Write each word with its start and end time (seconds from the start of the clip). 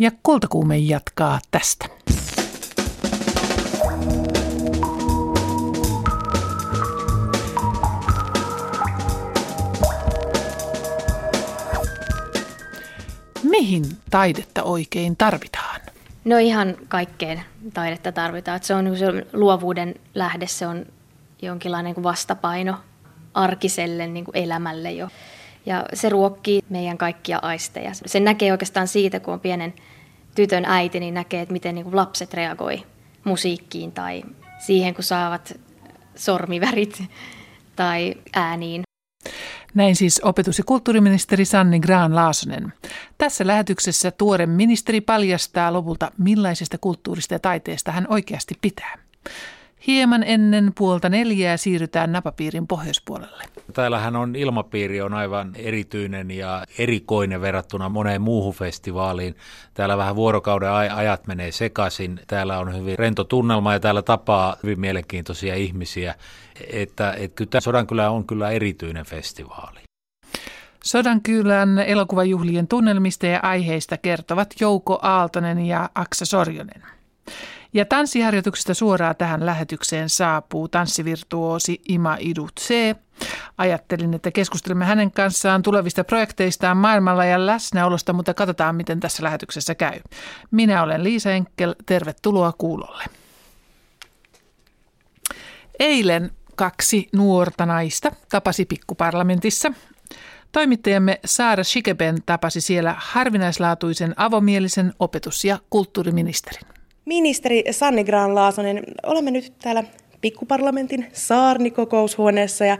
Ja 0.00 0.10
kultakuume 0.22 0.76
jatkaa 0.76 1.38
tästä. 1.50 1.86
Mihin 13.42 13.84
taidetta 14.10 14.62
oikein 14.62 15.16
tarvitaan? 15.16 15.80
No 16.24 16.38
ihan 16.38 16.76
kaikkeen 16.88 17.42
taidetta 17.74 18.12
tarvitaan. 18.12 18.60
Se 18.62 18.74
on 18.74 18.96
se 18.96 19.06
luovuuden 19.32 19.94
lähde, 20.14 20.46
se 20.46 20.66
on 20.66 20.86
jonkinlainen 21.42 21.94
niin 21.96 22.02
vastapaino 22.02 22.76
arkiselle 23.34 24.06
niin 24.06 24.24
kuin 24.24 24.36
elämälle 24.36 24.92
jo. 24.92 25.08
Ja 25.68 25.84
se 25.94 26.08
ruokkii 26.08 26.60
meidän 26.68 26.98
kaikkia 26.98 27.38
aisteja. 27.42 27.90
Se 28.06 28.20
näkee 28.20 28.52
oikeastaan 28.52 28.88
siitä, 28.88 29.20
kun 29.20 29.34
on 29.34 29.40
pienen 29.40 29.74
tytön 30.34 30.64
äiti, 30.64 31.00
niin 31.00 31.14
näkee, 31.14 31.40
että 31.40 31.52
miten 31.52 31.74
niin 31.74 31.96
lapset 31.96 32.34
reagoi 32.34 32.82
musiikkiin 33.24 33.92
tai 33.92 34.22
siihen, 34.58 34.94
kun 34.94 35.04
saavat 35.04 35.60
sormivärit 36.14 37.02
tai 37.76 38.14
ääniin. 38.34 38.82
Näin 39.74 39.96
siis 39.96 40.20
opetus- 40.24 40.58
ja 40.58 40.64
kulttuuriministeri 40.64 41.44
Sanni 41.44 41.80
Graan-Laasonen. 41.80 42.72
Tässä 43.18 43.46
lähetyksessä 43.46 44.10
tuore 44.10 44.46
ministeri 44.46 45.00
paljastaa 45.00 45.72
lopulta, 45.72 46.10
millaisesta 46.18 46.78
kulttuurista 46.78 47.34
ja 47.34 47.38
taiteesta 47.38 47.92
hän 47.92 48.06
oikeasti 48.08 48.54
pitää. 48.60 48.98
Hieman 49.86 50.22
ennen 50.22 50.72
puolta 50.78 51.08
neljää 51.08 51.56
siirrytään 51.56 52.12
napapiirin 52.12 52.66
pohjoispuolelle. 52.66 53.44
Täällähän 53.72 54.16
on 54.16 54.36
ilmapiiri 54.36 55.00
on 55.00 55.14
aivan 55.14 55.52
erityinen 55.56 56.30
ja 56.30 56.64
erikoinen 56.78 57.40
verrattuna 57.40 57.88
moneen 57.88 58.22
muuhun 58.22 58.54
festivaaliin. 58.54 59.36
Täällä 59.74 59.96
vähän 59.96 60.16
vuorokauden 60.16 60.72
ajat 60.72 61.26
menee 61.26 61.52
sekaisin. 61.52 62.20
Täällä 62.26 62.58
on 62.58 62.76
hyvin 62.76 62.98
rento 62.98 63.24
tunnelma 63.24 63.72
ja 63.72 63.80
täällä 63.80 64.02
tapaa 64.02 64.56
hyvin 64.62 64.80
mielenkiintoisia 64.80 65.54
ihmisiä. 65.54 66.14
Että, 66.72 67.12
että 67.12 67.34
kyllä 67.34 67.60
Sodankylä 67.60 68.10
on 68.10 68.26
kyllä 68.26 68.50
erityinen 68.50 69.04
festivaali. 69.04 69.80
Sodankylän 70.84 71.78
elokuvajuhlien 71.78 72.68
tunnelmista 72.68 73.26
ja 73.26 73.40
aiheista 73.42 73.96
kertovat 73.96 74.54
Jouko 74.60 74.98
Aaltonen 75.02 75.66
ja 75.66 75.90
Aksa 75.94 76.24
Sorjonen. 76.24 76.82
Ja 77.72 77.84
tanssiharjoituksesta 77.84 78.74
suoraan 78.74 79.16
tähän 79.16 79.46
lähetykseen 79.46 80.08
saapuu 80.08 80.68
tanssivirtuosi 80.68 81.80
Ima 81.88 82.16
Idutse. 82.20 82.96
Ajattelin, 83.58 84.14
että 84.14 84.30
keskustelemme 84.30 84.84
hänen 84.84 85.12
kanssaan 85.12 85.62
tulevista 85.62 86.04
projekteistaan 86.04 86.76
maailmalla 86.76 87.24
ja 87.24 87.46
läsnäolosta, 87.46 88.12
mutta 88.12 88.34
katsotaan, 88.34 88.76
miten 88.76 89.00
tässä 89.00 89.22
lähetyksessä 89.22 89.74
käy. 89.74 90.00
Minä 90.50 90.82
olen 90.82 91.04
Liisa 91.04 91.30
Enkel, 91.30 91.74
tervetuloa 91.86 92.52
kuulolle. 92.58 93.04
Eilen 95.78 96.30
kaksi 96.56 97.08
nuorta 97.12 97.66
naista 97.66 98.12
tapasi 98.28 98.64
pikkuparlamentissa. 98.64 99.72
Toimittajamme 100.52 101.20
Saara 101.24 101.64
Shikeben 101.64 102.16
tapasi 102.26 102.60
siellä 102.60 102.94
harvinaislaatuisen 102.98 104.14
avomielisen 104.16 104.94
opetus- 104.98 105.44
ja 105.44 105.58
kulttuuriministerin. 105.70 106.77
Ministeri 107.08 107.64
Sanni 107.70 108.04
Graan-Laasonen, 108.04 108.82
olemme 109.06 109.30
nyt 109.30 109.52
täällä 109.62 109.84
pikkuparlamentin 110.20 111.06
saarnikokoushuoneessa 111.12 112.64
ja 112.64 112.78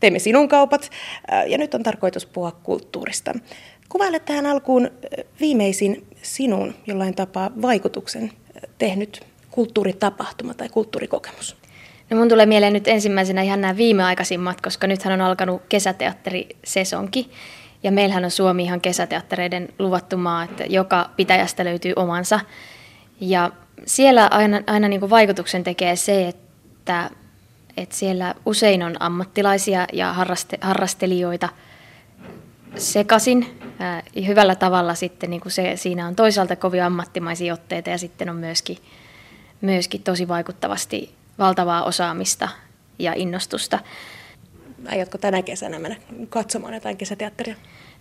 teemme 0.00 0.18
sinun 0.18 0.48
kaupat. 0.48 0.90
Äh, 1.32 1.48
ja 1.48 1.58
nyt 1.58 1.74
on 1.74 1.82
tarkoitus 1.82 2.26
puhua 2.26 2.52
kulttuurista. 2.62 3.34
Kuvaile 3.88 4.18
tähän 4.18 4.46
alkuun 4.46 4.84
äh, 4.84 5.24
viimeisin 5.40 6.06
sinun 6.22 6.74
jollain 6.86 7.14
tapaa 7.14 7.50
vaikutuksen 7.62 8.22
äh, 8.24 8.30
tehnyt 8.78 9.20
kulttuuritapahtuma 9.50 10.54
tai 10.54 10.68
kulttuurikokemus. 10.68 11.56
No 12.10 12.16
mun 12.16 12.28
tulee 12.28 12.46
mieleen 12.46 12.72
nyt 12.72 12.88
ensimmäisenä 12.88 13.42
ihan 13.42 13.60
nämä 13.60 13.76
viimeaikaisimmat, 13.76 14.60
koska 14.60 14.86
nythän 14.86 15.20
on 15.20 15.26
alkanut 15.26 15.62
kesäteatterisesonki. 15.68 17.30
Ja 17.82 17.92
meillähän 17.92 18.24
on 18.24 18.30
Suomi 18.30 18.62
ihan 18.62 18.80
kesäteattereiden 18.80 19.68
luvattu 19.78 20.16
maa, 20.16 20.44
että 20.44 20.64
joka 20.64 21.10
pitäjästä 21.16 21.64
löytyy 21.64 21.92
omansa. 21.96 22.40
Ja 23.20 23.50
siellä 23.86 24.26
aina, 24.30 24.60
aina 24.66 24.88
niin 24.88 25.00
kuin 25.00 25.10
vaikutuksen 25.10 25.64
tekee 25.64 25.96
se, 25.96 26.28
että, 26.28 27.10
että 27.76 27.96
siellä 27.96 28.34
usein 28.46 28.82
on 28.82 28.96
ammattilaisia 29.00 29.86
ja 29.92 30.12
harraste, 30.12 30.58
harrastelijoita 30.60 31.48
sekasin. 32.76 33.58
Ää, 33.78 34.02
hyvällä 34.26 34.54
tavalla 34.54 34.94
sitten 34.94 35.30
niin 35.30 35.40
kuin 35.40 35.52
se, 35.52 35.76
siinä 35.76 36.06
on 36.06 36.16
toisaalta 36.16 36.56
kovin 36.56 36.82
ammattimaisia 36.82 37.54
otteita 37.54 37.90
ja 37.90 37.98
sitten 37.98 38.30
on 38.30 38.36
myöskin, 38.36 38.76
myöskin 39.60 40.02
tosi 40.02 40.28
vaikuttavasti 40.28 41.14
valtavaa 41.38 41.84
osaamista 41.84 42.48
ja 42.98 43.12
innostusta. 43.16 43.78
Aiotko 44.88 45.18
tänä 45.18 45.42
kesänä 45.42 45.78
mennä 45.78 45.96
katsomaan 46.28 46.74
jotain 46.74 46.96
kesäteatteria? 46.96 47.54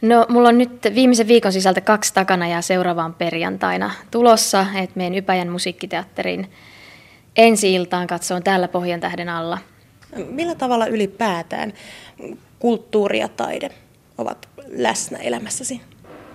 No, 0.08 0.26
mulla 0.30 0.50
on 0.50 0.58
nyt 0.58 0.72
viimeisen 0.96 1.28
viikon 1.28 1.52
sisältä 1.52 1.82
kaksi 1.82 2.14
takana 2.14 2.48
ja 2.48 2.62
seuraavaan 2.62 3.14
perjantaina 3.14 3.92
tulossa, 4.12 4.66
että 4.76 4.98
meidän 4.98 5.16
Ypäjän 5.16 5.50
musiikkiteatterin 5.50 6.52
ensi-iltaan 7.36 8.08
katsoon 8.08 8.44
täällä 8.44 8.68
Pohjan 8.68 9.00
tähden 9.00 9.30
alla. 9.30 9.58
Millä 10.30 10.56
tavalla 10.56 10.86
ylipäätään 10.86 11.74
kulttuuri 12.60 13.20
ja 13.20 13.28
taide 13.28 13.70
ovat 14.18 14.50
läsnä 14.68 15.18
elämässäsi? 15.18 15.82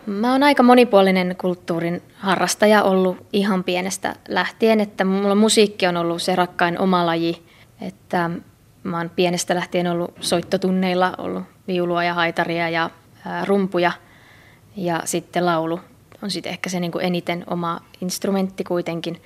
Mä 0.06 0.32
oon 0.32 0.42
aika 0.42 0.62
monipuolinen 0.62 1.36
kulttuurin 1.40 2.02
harrastaja 2.16 2.82
ollut 2.82 3.16
ihan 3.32 3.64
pienestä 3.64 4.16
lähtien, 4.28 4.80
että 4.80 5.04
mulla 5.04 5.34
musiikki 5.34 5.86
on 5.86 5.96
ollut 5.96 6.22
se 6.22 6.36
rakkain 6.36 6.78
oma 6.78 7.06
laji, 7.06 7.42
että 7.80 8.30
mä 8.82 8.98
oon 8.98 9.10
pienestä 9.10 9.54
lähtien 9.54 9.86
ollut 9.86 10.14
soittotunneilla, 10.20 11.14
ollut 11.18 11.44
viulua 11.68 12.04
ja 12.04 12.14
haitaria 12.14 12.68
ja 12.68 12.90
rumpuja 13.44 13.92
ja 14.76 15.02
sitten 15.04 15.46
laulu 15.46 15.80
on 16.22 16.30
sitten 16.30 16.50
ehkä 16.52 16.70
se 16.70 16.80
niin 16.80 16.92
kuin 16.92 17.04
eniten 17.04 17.44
oma 17.46 17.80
instrumentti 18.00 18.64
kuitenkin. 18.64 19.22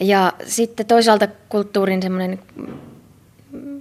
Ja 0.00 0.32
sitten 0.46 0.86
toisaalta 0.86 1.28
kulttuurin 1.48 2.02
semmoinen 2.02 2.38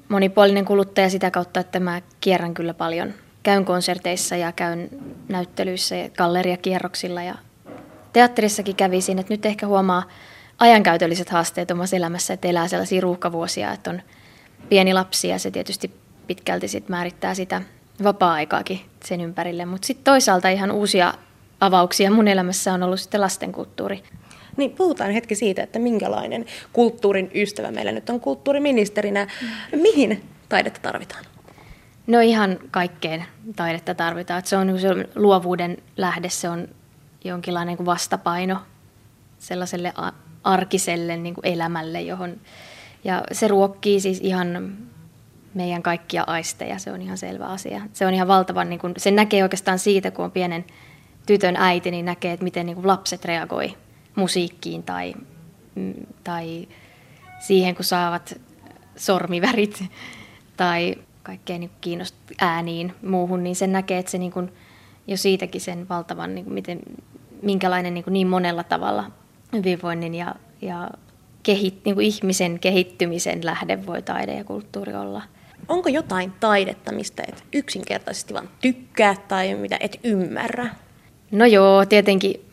monipuolinen 0.09 0.65
kuluttaja 0.65 1.09
sitä 1.09 1.31
kautta, 1.31 1.59
että 1.59 1.79
mä 1.79 2.01
kierrän 2.21 2.53
kyllä 2.53 2.73
paljon. 2.73 3.13
Käyn 3.43 3.65
konserteissa 3.65 4.35
ja 4.35 4.51
käyn 4.51 4.89
näyttelyissä 5.29 5.95
ja 5.95 6.09
galleriakierroksilla 6.09 7.23
ja 7.23 7.35
teatterissakin 8.13 8.75
kävisin, 8.75 9.19
että 9.19 9.33
nyt 9.33 9.45
ehkä 9.45 9.67
huomaa 9.67 10.03
ajankäytölliset 10.59 11.29
haasteet 11.29 11.71
omassa 11.71 11.95
elämässä, 11.95 12.33
että 12.33 12.47
elää 12.47 12.67
sellaisia 12.67 13.01
ruuhkavuosia, 13.01 13.73
että 13.73 13.89
on 13.89 14.01
pieni 14.69 14.93
lapsi 14.93 15.27
ja 15.27 15.39
se 15.39 15.51
tietysti 15.51 15.91
pitkälti 16.27 16.67
sit 16.67 16.89
määrittää 16.89 17.35
sitä 17.35 17.61
vapaa-aikaakin 18.03 18.81
sen 19.05 19.21
ympärille. 19.21 19.65
Mutta 19.65 19.85
sitten 19.85 20.03
toisaalta 20.03 20.49
ihan 20.49 20.71
uusia 20.71 21.13
avauksia 21.59 22.11
mun 22.11 22.27
elämässä 22.27 22.73
on 22.73 22.83
ollut 22.83 22.99
sitten 22.99 23.21
lastenkulttuuri. 23.21 24.03
Niin 24.57 24.71
puhutaan 24.71 25.11
hetki 25.11 25.35
siitä, 25.35 25.63
että 25.63 25.79
minkälainen 25.79 26.45
kulttuurin 26.73 27.31
ystävä 27.35 27.71
meillä 27.71 27.91
nyt 27.91 28.09
on 28.09 28.19
kulttuuriministerinä. 28.19 29.27
Mihin 29.75 30.23
taidetta 30.49 30.79
tarvitaan? 30.81 31.25
No 32.07 32.19
ihan 32.19 32.59
kaikkeen 32.71 33.25
taidetta 33.55 33.95
tarvitaan. 33.95 34.39
Että 34.39 34.49
se 34.49 34.57
on 34.57 34.79
se 34.79 34.87
luovuuden 35.15 35.77
lähde, 35.97 36.29
se 36.29 36.49
on 36.49 36.67
jonkinlainen 37.23 37.77
kuin 37.77 37.85
vastapaino 37.85 38.57
sellaiselle 39.39 39.93
arkiselle 40.43 41.17
niin 41.17 41.35
kuin 41.35 41.47
elämälle, 41.47 42.01
johon 42.01 42.37
ja 43.03 43.23
se 43.31 43.47
ruokkii 43.47 43.99
siis 43.99 44.19
ihan 44.21 44.77
meidän 45.53 45.83
kaikkia 45.83 46.23
aisteja, 46.27 46.79
se 46.79 46.91
on 46.91 47.01
ihan 47.01 47.17
selvä 47.17 47.45
asia. 47.45 47.81
Se 47.93 48.07
on 48.07 48.13
ihan 48.13 48.27
valtavan, 48.27 48.69
niin 48.69 48.79
kun, 48.79 48.93
se 48.97 49.11
näkee 49.11 49.43
oikeastaan 49.43 49.79
siitä, 49.79 50.11
kun 50.11 50.25
on 50.25 50.31
pienen 50.31 50.65
tytön 51.25 51.55
äiti, 51.55 51.91
niin 51.91 52.05
näkee, 52.05 52.33
että 52.33 52.43
miten 52.43 52.65
niin 52.65 52.87
lapset 52.87 53.25
reagoi 53.25 53.73
musiikkiin 54.15 54.83
tai, 54.83 55.13
mm, 55.75 55.93
tai 56.23 56.67
siihen, 57.39 57.75
kun 57.75 57.85
saavat 57.85 58.39
sormivärit 58.95 59.83
tai 60.57 60.95
kaikkeen 61.23 61.59
niin 61.59 61.71
kiinnost 61.81 62.15
ääniin 62.41 62.93
muuhun, 63.01 63.43
niin 63.43 63.55
sen 63.55 63.71
näkee, 63.71 63.99
että 63.99 64.11
se 64.11 64.17
niin 64.17 64.31
kun, 64.31 64.51
jo 65.07 65.17
siitäkin 65.17 65.61
sen 65.61 65.89
valtavan, 65.89 66.35
niin 66.35 66.45
kun, 66.45 66.53
miten, 66.53 66.79
minkälainen 67.41 67.93
niin, 67.93 68.03
kun, 68.03 68.13
niin 68.13 68.27
monella 68.27 68.63
tavalla 68.63 69.11
hyvinvoinnin 69.53 70.15
ja, 70.15 70.35
ja 70.61 70.89
kehit, 71.43 71.85
niin 71.85 72.01
ihmisen 72.01 72.59
kehittymisen 72.59 73.45
lähde 73.45 73.85
voi 73.85 74.01
taide 74.01 74.33
ja 74.33 74.43
kulttuuri 74.43 74.95
olla. 74.95 75.21
Onko 75.67 75.89
jotain 75.89 76.33
taidetta, 76.39 76.91
mistä 76.91 77.23
et 77.27 77.43
yksinkertaisesti 77.53 78.33
vaan 78.33 78.49
tykkää 78.61 79.15
tai 79.27 79.55
mitä 79.55 79.77
et 79.79 79.99
ymmärrä? 80.03 80.69
No 81.31 81.45
joo, 81.45 81.85
tietenkin 81.85 82.45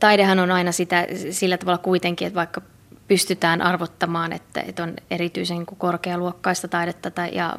taidehan 0.00 0.38
on 0.38 0.50
aina 0.50 0.72
sitä, 0.72 1.06
sillä 1.30 1.58
tavalla 1.58 1.78
kuitenkin, 1.78 2.26
että 2.26 2.36
vaikka 2.36 2.60
pystytään 3.08 3.62
arvottamaan, 3.62 4.32
että, 4.32 4.60
että 4.60 4.82
on 4.82 4.94
erityisen 5.10 5.66
korkealuokkaista 5.66 6.68
taidetta 6.68 7.10
tai, 7.10 7.30
ja 7.34 7.56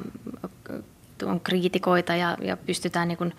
on 1.25 1.39
kriitikoita 1.39 2.15
ja, 2.15 2.37
ja 2.41 2.57
pystytään 2.57 3.07
niin 3.07 3.17
kuin 3.17 3.33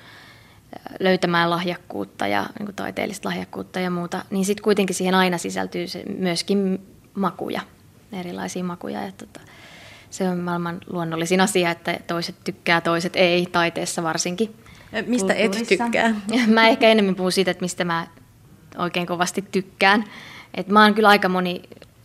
löytämään 1.00 1.50
lahjakkuutta 1.50 2.26
ja 2.26 2.46
niin 2.58 2.66
kuin 2.66 2.76
taiteellista 2.76 3.28
lahjakkuutta 3.28 3.80
ja 3.80 3.90
muuta, 3.90 4.24
niin 4.30 4.44
sitten 4.44 4.64
kuitenkin 4.64 4.96
siihen 4.96 5.14
aina 5.14 5.38
sisältyy 5.38 5.86
se 5.86 6.02
myöskin 6.18 6.86
makuja, 7.14 7.60
erilaisia 8.12 8.64
makuja. 8.64 9.02
Ja 9.02 9.12
tota, 9.12 9.40
se 10.10 10.28
on 10.28 10.38
maailman 10.38 10.78
luonnollisin 10.86 11.40
asia, 11.40 11.70
että 11.70 11.98
toiset 12.06 12.36
tykkää, 12.44 12.80
toiset 12.80 13.16
ei, 13.16 13.46
taiteessa 13.46 14.02
varsinkin. 14.02 14.54
Mistä 15.06 15.34
et 15.34 15.50
tykkää? 15.68 16.14
Mä 16.46 16.68
ehkä 16.68 16.88
enemmän 16.88 17.14
puhun 17.14 17.32
siitä, 17.32 17.50
että 17.50 17.64
mistä 17.64 17.84
mä 17.84 18.06
oikein 18.78 19.06
kovasti 19.06 19.44
tykkään. 19.52 20.04
Et 20.54 20.68
mä 20.68 20.82
oon 20.82 20.94
kyllä 20.94 21.08
aika 21.08 21.28
moni 21.28 21.62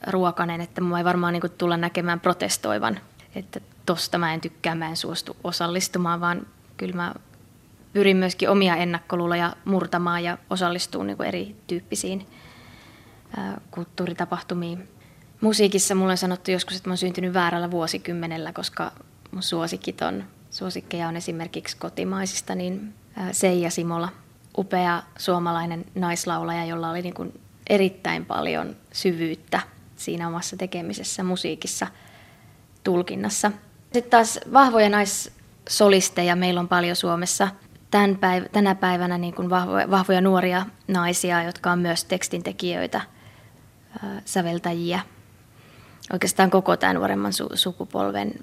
ruokanen, 0.07 0.61
että 0.61 0.81
mä 0.81 0.97
ei 0.97 1.03
varmaan 1.03 1.33
niinku 1.33 1.49
tulla 1.49 1.77
näkemään 1.77 2.19
protestoivan, 2.19 2.99
että 3.35 3.61
tosta 3.85 4.17
mä 4.17 4.33
en 4.33 4.41
tykkää, 4.41 4.75
mä 4.75 4.89
en 4.89 4.97
suostu 4.97 5.35
osallistumaan, 5.43 6.21
vaan 6.21 6.47
kyllä 6.77 6.95
mä 6.95 7.13
pyrin 7.93 8.17
myöskin 8.17 8.49
omia 8.49 8.75
ennakkoluuloja 8.75 9.55
murtamaan 9.65 10.23
ja 10.23 10.37
osallistumaan 10.49 11.07
niin 11.07 11.23
erityyppisiin 11.23 12.27
kulttuuritapahtumiin. 13.71 14.89
Musiikissa 15.43 15.95
mulle 15.95 16.11
on 16.11 16.17
sanottu 16.17 16.51
joskus, 16.51 16.77
että 16.77 16.89
mä 16.89 16.91
oon 16.91 16.97
syntynyt 16.97 17.33
väärällä 17.33 17.71
vuosikymmenellä, 17.71 18.53
koska 18.53 18.91
mun 19.31 19.43
suosikit 19.43 20.01
on, 20.01 20.23
suosikkeja 20.51 21.07
on 21.07 21.17
esimerkiksi 21.17 21.77
kotimaisista, 21.77 22.55
niin 22.55 22.93
Seija 23.31 23.71
Simola, 23.71 24.09
upea 24.57 25.03
suomalainen 25.17 25.85
naislaulaja, 25.95 26.65
jolla 26.65 26.89
oli 26.89 27.01
niin 27.01 27.13
kuin 27.13 27.41
erittäin 27.69 28.25
paljon 28.25 28.75
syvyyttä 28.93 29.59
siinä 29.95 30.27
omassa 30.27 30.57
tekemisessä, 30.57 31.23
musiikissa, 31.23 31.87
tulkinnassa. 32.83 33.51
Sitten 33.93 34.11
taas 34.11 34.39
vahvoja 34.53 34.89
naissolisteja 34.89 36.35
meillä 36.35 36.59
on 36.59 36.67
paljon 36.67 36.95
Suomessa. 36.95 37.47
Tän 37.91 38.15
päiv- 38.15 38.49
tänä 38.49 38.75
päivänä 38.75 39.17
niin 39.17 39.33
kuin 39.33 39.49
vahvoja, 39.49 39.91
vahvoja 39.91 40.21
nuoria 40.21 40.65
naisia, 40.87 41.43
jotka 41.43 41.71
on 41.71 41.79
myös 41.79 42.05
tekstintekijöitä, 42.05 43.01
säveltäjiä. 44.25 44.99
Oikeastaan 46.13 46.49
koko 46.49 46.77
tämän 46.77 46.95
nuoremman 46.95 47.31
su- 47.31 47.57
sukupolven 47.57 48.33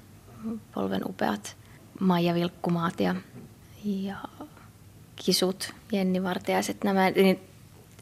polven 0.73 1.01
upeat 1.09 1.55
Maija 1.99 2.33
Vilkkumaat 2.33 2.99
ja, 2.99 3.15
ja 3.83 4.15
Kisut, 5.15 5.73
Jenni 5.91 6.23
Vartiaiset. 6.23 6.83
Nämä, 6.83 7.09
niin, 7.09 7.39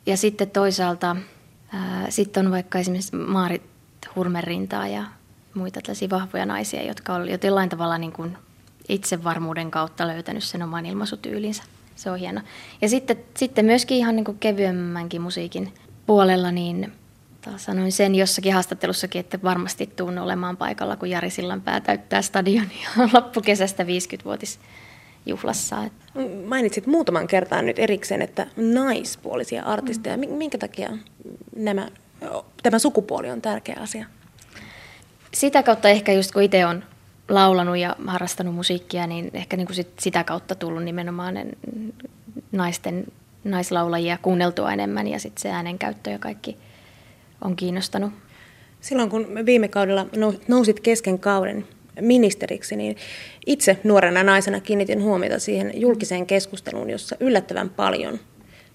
ja 0.05 0.17
sitten 0.17 0.49
toisaalta 0.49 1.15
sitten 2.09 2.45
on 2.45 2.51
vaikka 2.51 2.79
esimerkiksi 2.79 3.15
Maarit 3.15 3.61
Hurmerintaa 4.15 4.87
ja 4.87 5.03
muita 5.53 5.81
tällaisia 5.81 6.09
vahvoja 6.09 6.45
naisia, 6.45 6.83
jotka 6.83 7.13
on 7.13 7.27
jollain 7.43 7.69
tavalla 7.69 7.97
niin 7.97 8.11
kuin 8.11 8.37
itsevarmuuden 8.89 9.71
kautta 9.71 10.07
löytänyt 10.07 10.43
sen 10.43 10.63
oman 10.63 10.85
ilmaisutyylinsä. 10.85 11.63
Se 11.95 12.11
on 12.11 12.19
hieno. 12.19 12.41
Ja 12.81 12.89
sitten, 12.89 13.17
sitten 13.37 13.65
myöskin 13.65 13.97
ihan 13.97 14.15
niin 14.15 14.25
kuin 14.25 14.39
kevyemmänkin 14.39 15.21
musiikin 15.21 15.73
puolella, 16.05 16.51
niin 16.51 16.93
sanoin 17.57 17.91
sen 17.91 18.15
jossakin 18.15 18.53
haastattelussakin, 18.53 19.19
että 19.19 19.39
varmasti 19.43 19.89
tuun 19.95 20.17
olemaan 20.17 20.57
paikalla, 20.57 20.95
kun 20.95 21.09
Jari 21.09 21.29
Sillanpää 21.29 21.79
täyttää 21.79 22.21
stadionia 22.21 22.89
loppukesästä 23.13 23.83
50-vuotis 23.83 24.59
juhlassa. 25.25 25.83
Mainitsit 26.45 26.87
muutaman 26.87 27.27
kertaan 27.27 27.65
nyt 27.65 27.79
erikseen, 27.79 28.21
että 28.21 28.47
naispuolisia 28.57 29.63
artisteja. 29.63 30.17
Minkä 30.17 30.57
takia 30.57 30.89
nämä, 31.55 31.87
tämä 32.63 32.79
sukupuoli 32.79 33.29
on 33.29 33.41
tärkeä 33.41 33.77
asia? 33.81 34.05
Sitä 35.33 35.63
kautta 35.63 35.89
ehkä 35.89 36.13
just 36.13 36.31
kun 36.31 36.41
itse 36.43 36.65
on 36.65 36.83
laulanut 37.29 37.77
ja 37.77 37.95
harrastanut 38.07 38.55
musiikkia, 38.55 39.07
niin 39.07 39.31
ehkä 39.33 39.57
niin 39.57 39.67
kuin 39.67 39.75
sit 39.75 39.99
sitä 39.99 40.23
kautta 40.23 40.55
tullut 40.55 40.83
nimenomaan 40.83 41.35
naisten, 42.51 43.05
naislaulajia 43.43 44.17
kuunneltua 44.21 44.73
enemmän 44.73 45.07
ja 45.07 45.19
sitten 45.19 45.41
se 45.41 45.49
äänenkäyttö 45.49 46.09
ja 46.09 46.19
kaikki 46.19 46.57
on 47.41 47.55
kiinnostanut. 47.55 48.13
Silloin 48.81 49.09
kun 49.09 49.27
viime 49.45 49.67
kaudella 49.67 50.05
nousit 50.47 50.79
kesken 50.79 51.19
kauden 51.19 51.67
ministeriksi, 52.01 52.75
niin 52.75 52.97
itse 53.45 53.77
nuorena 53.83 54.23
naisena 54.23 54.59
kiinnitin 54.59 55.03
huomiota 55.03 55.39
siihen 55.39 55.71
julkiseen 55.81 56.25
keskusteluun, 56.25 56.89
jossa 56.89 57.15
yllättävän 57.19 57.69
paljon 57.69 58.19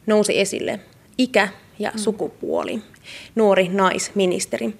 nousi 0.07 0.41
esille 0.41 0.81
ikä 1.19 1.49
ja 1.79 1.91
mm. 1.91 1.99
sukupuoli, 1.99 2.83
nuori 3.35 3.69
naisministeri. 3.69 4.75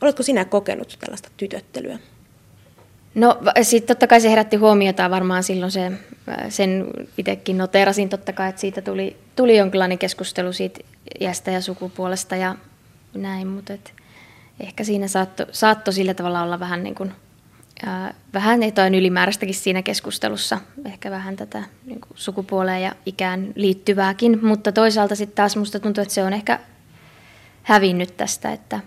Oletko 0.00 0.22
sinä 0.22 0.44
kokenut 0.44 0.96
tällaista 1.00 1.28
tytöttelyä? 1.36 1.98
No 3.14 3.38
sitten 3.62 3.96
totta 3.96 4.06
kai 4.06 4.20
se 4.20 4.30
herätti 4.30 4.56
huomiota 4.56 5.10
varmaan 5.10 5.42
silloin 5.42 5.72
se, 5.72 5.92
sen 6.48 6.86
itsekin 7.18 7.58
noterasin 7.58 8.08
totta 8.08 8.32
kai, 8.32 8.48
että 8.48 8.60
siitä 8.60 8.82
tuli, 8.82 9.16
tuli 9.36 9.56
jonkinlainen 9.56 9.98
keskustelu 9.98 10.52
siitä 10.52 10.80
iästä 11.20 11.50
ja 11.50 11.60
sukupuolesta 11.60 12.36
ja 12.36 12.56
näin, 13.14 13.48
mutta 13.48 13.72
et 13.72 13.94
ehkä 14.60 14.84
siinä 14.84 15.08
saattoi 15.08 15.46
saatto 15.52 15.92
sillä 15.92 16.14
tavalla 16.14 16.42
olla 16.42 16.60
vähän 16.60 16.82
niin 16.82 16.94
kuin 16.94 17.12
vähän 18.34 18.62
jotain 18.62 18.94
ylimääräistäkin 18.94 19.54
siinä 19.54 19.82
keskustelussa, 19.82 20.58
ehkä 20.84 21.10
vähän 21.10 21.36
tätä 21.36 21.62
niin 21.86 22.00
kuin 22.00 22.12
sukupuoleen 22.14 22.82
ja 22.82 22.92
ikään 23.06 23.52
liittyvääkin, 23.54 24.46
mutta 24.46 24.72
toisaalta 24.72 25.14
sitten 25.14 25.36
taas 25.36 25.56
musta 25.56 25.80
tuntuu, 25.80 26.02
että 26.02 26.14
se 26.14 26.24
on 26.24 26.32
ehkä 26.32 26.60
hävinnyt 27.62 28.16
tästä, 28.16 28.52
että, 28.52 28.80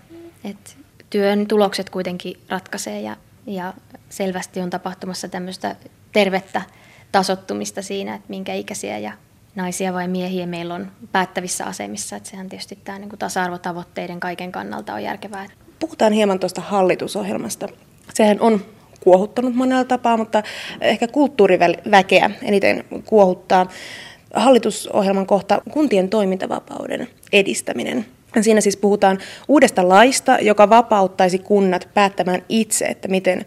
että 0.44 0.70
työn 1.10 1.46
tulokset 1.46 1.90
kuitenkin 1.90 2.40
ratkaisee 2.48 3.00
ja, 3.00 3.16
ja 3.46 3.74
selvästi 4.08 4.60
on 4.60 4.70
tapahtumassa 4.70 5.28
tämmöistä 5.28 5.76
tervettä 6.12 6.62
tasottumista 7.12 7.82
siinä, 7.82 8.14
että 8.14 8.26
minkä 8.28 8.54
ikäisiä 8.54 8.98
ja 8.98 9.12
naisia 9.56 9.92
vai 9.92 10.08
miehiä 10.08 10.46
meillä 10.46 10.74
on 10.74 10.90
päättävissä 11.12 11.64
asemissa. 11.64 12.16
Että 12.16 12.28
sehän 12.28 12.48
tietysti 12.48 12.78
tämä 12.84 12.98
niin 12.98 13.08
kuin 13.08 13.18
tasa-arvotavoitteiden 13.18 14.20
kaiken 14.20 14.52
kannalta 14.52 14.94
on 14.94 15.02
järkevää. 15.02 15.46
Puhutaan 15.78 16.12
hieman 16.12 16.38
tuosta 16.38 16.60
hallitusohjelmasta. 16.60 17.68
Sehän 18.14 18.40
on 18.40 18.60
kuohuttanut 19.00 19.54
monella 19.54 19.84
tapaa, 19.84 20.16
mutta 20.16 20.42
ehkä 20.80 21.08
kulttuuriväkeä 21.08 22.30
eniten 22.42 22.84
kuohuttaa 23.04 23.66
hallitusohjelman 24.34 25.26
kohta 25.26 25.62
kuntien 25.70 26.08
toimintavapauden 26.08 27.08
edistäminen. 27.32 28.06
Siinä 28.40 28.60
siis 28.60 28.76
puhutaan 28.76 29.18
uudesta 29.48 29.88
laista, 29.88 30.38
joka 30.40 30.70
vapauttaisi 30.70 31.38
kunnat 31.38 31.88
päättämään 31.94 32.42
itse, 32.48 32.84
että 32.84 33.08
miten 33.08 33.44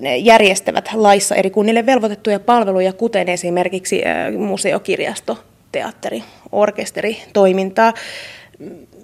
ne 0.00 0.16
järjestävät 0.16 0.88
laissa 0.94 1.34
eri 1.34 1.50
kunnille 1.50 1.86
velvoitettuja 1.86 2.40
palveluja, 2.40 2.92
kuten 2.92 3.28
esimerkiksi 3.28 4.02
museokirjasto, 4.38 5.44
teatteri, 5.72 6.24
orkesteri, 6.52 7.22
toimintaa. 7.32 7.92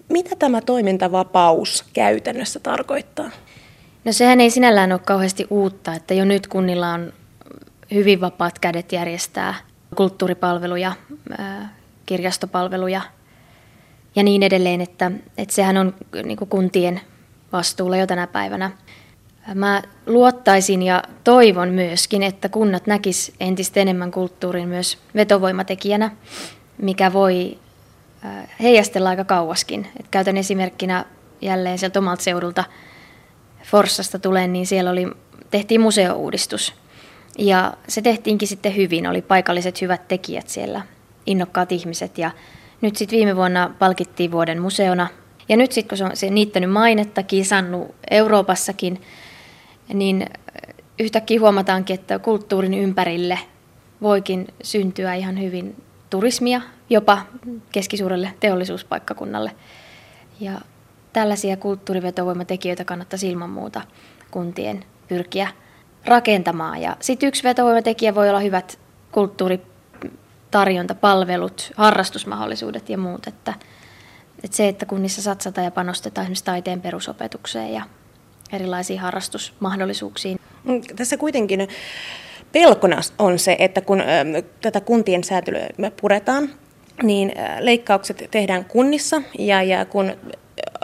Mitä 0.09 0.37
tämä 0.38 0.61
toimintavapaus 0.61 1.85
käytännössä 1.93 2.61
tarkoittaa? 2.61 3.31
No 4.05 4.12
sehän 4.12 4.41
ei 4.41 4.50
sinällään 4.50 4.93
ole 4.93 5.00
kauheasti 5.05 5.47
uutta, 5.50 5.95
että 5.95 6.15
jo 6.15 6.25
nyt 6.25 6.47
kunnilla 6.47 6.88
on 6.88 7.12
hyvin 7.95 8.21
vapaat 8.21 8.59
kädet 8.59 8.93
järjestää 8.93 9.55
kulttuuripalveluja, 9.95 10.93
kirjastopalveluja 12.07 13.00
ja 14.17 14.23
niin 14.23 14.43
edelleen, 14.43 14.81
että, 14.81 15.11
että 15.38 15.55
sehän 15.55 15.76
on 15.76 15.95
niin 16.25 16.38
kuntien 16.49 17.00
vastuulla 17.53 17.97
jo 17.97 18.07
tänä 18.07 18.26
päivänä. 18.26 18.71
Mä 19.55 19.83
luottaisin 20.07 20.83
ja 20.83 21.03
toivon 21.25 21.69
myöskin, 21.69 22.23
että 22.23 22.49
kunnat 22.49 22.87
näkis 22.87 23.33
entistä 23.41 23.81
enemmän 23.81 24.11
kulttuurin 24.11 24.69
myös 24.69 24.99
vetovoimatekijänä, 25.15 26.11
mikä 26.79 27.13
voi 27.13 27.59
heijastella 28.63 29.09
aika 29.09 29.25
kauaskin. 29.25 29.87
Et 30.01 30.07
käytän 30.11 30.37
esimerkkinä 30.37 31.05
jälleen 31.41 31.79
sieltä 31.79 31.99
omalta 31.99 32.23
seudulta– 32.23 32.65
Forssasta 33.63 34.19
tulen, 34.19 34.53
niin 34.53 34.67
siellä 34.67 34.91
oli, 34.91 35.07
tehtiin 35.51 35.81
museouudistus. 35.81 36.75
Ja 37.39 37.73
se 37.89 38.03
tehtiinkin 38.03 38.49
sitten 38.49 38.77
hyvin, 38.77 39.07
oli 39.07 39.23
paikalliset 39.23 39.81
hyvät 39.81 40.09
tekijät 40.09 40.49
siellä, 40.49 40.83
innokkaat 41.27 41.73
ihmiset. 41.73 42.19
Ja 42.19 42.31
nyt 42.81 42.97
sitten 42.97 43.17
viime 43.17 43.37
vuonna 43.37 43.75
palkittiin 43.79 44.33
vuoden 44.33 44.63
museona. 44.63 45.09
Ja 45.49 45.57
nyt 45.57 45.73
sitten 45.73 45.89
kun 45.89 45.99
se 45.99 46.05
on 46.05 46.17
se 46.17 46.31
niittänyt 46.31 46.71
mainetta, 46.71 47.23
kisannut 47.23 47.95
Euroopassakin, 48.11 49.01
niin 49.95 50.27
yhtäkkiä 50.99 51.41
huomataankin, 51.41 51.95
että 51.95 52.19
kulttuurin 52.19 52.75
ympärille 52.75 53.39
voikin 54.03 54.49
syntyä 54.62 55.15
ihan 55.15 55.41
hyvin 55.41 55.83
turismia, 56.11 56.61
jopa 56.91 57.19
keskisuurelle 57.73 58.35
teollisuuspaikkakunnalle. 58.41 59.53
Ja 60.41 60.61
tällaisia 61.12 61.57
kulttuurivetovoimatekijöitä 61.57 62.85
kannattaisi 62.85 63.31
ilman 63.31 63.51
muuta 63.51 63.83
kuntien 64.31 64.85
pyrkiä 65.09 65.49
rakentamaan. 66.05 66.83
Ja 66.83 66.97
sitten 67.01 67.27
yksi 67.27 67.45
vetovoimatekijä 67.45 68.15
voi 68.15 68.29
olla 68.29 68.41
hyvät 68.41 68.79
kulttuuritarjontapalvelut, 69.12 71.73
harrastusmahdollisuudet 71.77 72.89
ja 72.89 72.99
muut. 72.99 73.27
Että, 73.27 73.55
että 74.45 74.57
se, 74.57 74.69
että 74.69 74.87
kunnissa 74.87 75.23
satsataan 75.23 75.65
ja 75.65 75.71
panostetaan 75.71 76.25
esimerkiksi 76.25 76.45
taiteen 76.45 76.81
perusopetukseen 76.81 77.73
ja 77.73 77.83
erilaisiin 78.52 79.00
harrastusmahdollisuuksiin. 79.00 80.40
Mm, 80.64 80.80
tässä 80.97 81.16
kuitenkin 81.16 81.68
pelkona 82.52 83.00
on 83.18 83.38
se, 83.38 83.56
että 83.59 83.80
kun 83.80 84.02
tätä 84.61 84.80
kuntien 84.80 85.25
säätelyä 85.25 85.68
puretaan, 86.00 86.50
niin 87.02 87.32
leikkaukset 87.59 88.28
tehdään 88.30 88.64
kunnissa 88.64 89.23
ja, 89.38 89.62
ja 89.62 89.85
kun 89.85 90.12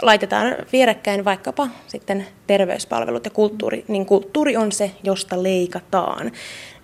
laitetaan 0.01 0.55
vierekkäin 0.71 1.25
vaikkapa 1.25 1.67
sitten 1.87 2.27
terveyspalvelut 2.47 3.25
ja 3.25 3.31
kulttuuri, 3.31 3.85
niin 3.87 4.05
kulttuuri 4.05 4.57
on 4.57 4.71
se, 4.71 4.91
josta 5.03 5.43
leikataan. 5.43 6.31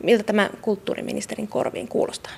Miltä 0.03 0.23
tämä 0.23 0.49
kulttuuriministerin 0.61 1.47
korviin 1.47 1.87
kuulostaa? 1.87 2.33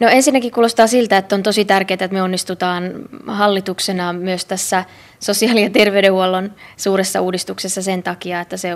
No 0.00 0.08
ensinnäkin 0.08 0.52
kuulostaa 0.52 0.86
siltä, 0.86 1.16
että 1.16 1.34
on 1.34 1.42
tosi 1.42 1.64
tärkeää, 1.64 1.94
että 1.94 2.14
me 2.14 2.22
onnistutaan 2.22 2.92
hallituksena 3.26 4.12
myös 4.12 4.44
tässä 4.44 4.84
sosiaali- 5.20 5.62
ja 5.62 5.70
terveydenhuollon 5.70 6.52
suuressa 6.76 7.20
uudistuksessa 7.20 7.82
sen 7.82 8.02
takia, 8.02 8.40
että 8.40 8.56
se 8.56 8.68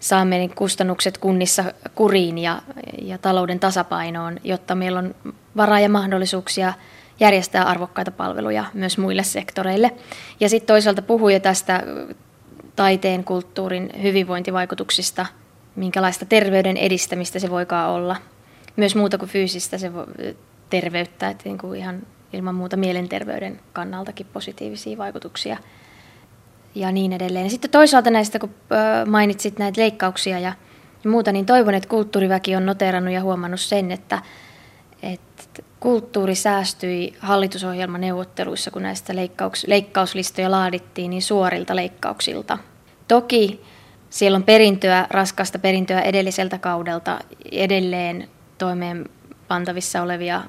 saa 0.00 0.24
meidän 0.24 0.56
kustannukset 0.56 1.18
kunnissa 1.18 1.64
kuriin 1.94 2.38
ja, 2.38 2.62
ja 3.02 3.18
talouden 3.18 3.60
tasapainoon, 3.60 4.40
jotta 4.44 4.74
meillä 4.74 4.98
on 4.98 5.14
varaa 5.56 5.80
ja 5.80 5.88
mahdollisuuksia 5.88 6.72
järjestää 7.20 7.64
arvokkaita 7.64 8.10
palveluja 8.10 8.64
myös 8.74 8.98
muille 8.98 9.22
sektoreille. 9.22 9.90
Ja 10.40 10.48
sitten 10.48 10.66
toisaalta 10.66 11.02
puhuja 11.02 11.40
tästä 11.40 11.82
taiteen, 12.76 13.24
kulttuurin 13.24 13.90
hyvinvointivaikutuksista, 14.02 15.26
minkälaista 15.76 16.26
terveyden 16.26 16.76
edistämistä 16.76 17.38
se 17.38 17.50
voikaan 17.50 17.90
olla. 17.90 18.16
Myös 18.78 18.94
muuta 18.94 19.18
kuin 19.18 19.28
fyysistä 19.28 19.78
se 19.78 19.90
terveyttä, 20.70 21.28
että 21.28 21.44
niin 21.44 21.58
kuin 21.58 21.78
ihan 21.78 22.02
ilman 22.32 22.54
muuta 22.54 22.76
mielenterveyden 22.76 23.60
kannaltakin 23.72 24.26
positiivisia 24.32 24.98
vaikutuksia 24.98 25.56
ja 26.74 26.92
niin 26.92 27.12
edelleen. 27.12 27.50
Sitten 27.50 27.70
toisaalta 27.70 28.10
näistä, 28.10 28.38
kun 28.38 28.54
mainitsit 29.06 29.58
näitä 29.58 29.80
leikkauksia 29.80 30.38
ja 30.38 30.52
muuta, 31.06 31.32
niin 31.32 31.46
toivon, 31.46 31.74
että 31.74 31.88
kulttuuriväki 31.88 32.56
on 32.56 32.66
noterannut 32.66 33.14
ja 33.14 33.22
huomannut 33.22 33.60
sen, 33.60 33.92
että, 33.92 34.22
että 35.02 35.62
kulttuuri 35.80 36.34
säästyi 36.34 37.14
hallitusohjelman 37.18 38.00
neuvotteluissa, 38.00 38.70
kun 38.70 38.82
näistä 38.82 39.12
leikkauks- 39.12 39.64
leikkauslistoja 39.66 40.50
laadittiin, 40.50 41.10
niin 41.10 41.22
suorilta 41.22 41.76
leikkauksilta. 41.76 42.58
Toki 43.08 43.62
siellä 44.10 44.36
on 44.36 44.44
perintöä, 44.44 45.06
raskasta 45.10 45.58
perintöä 45.58 46.00
edelliseltä 46.00 46.58
kaudelta, 46.58 47.18
edelleen 47.52 48.28
toimeenpantavissa 48.58 50.02
olevia 50.02 50.42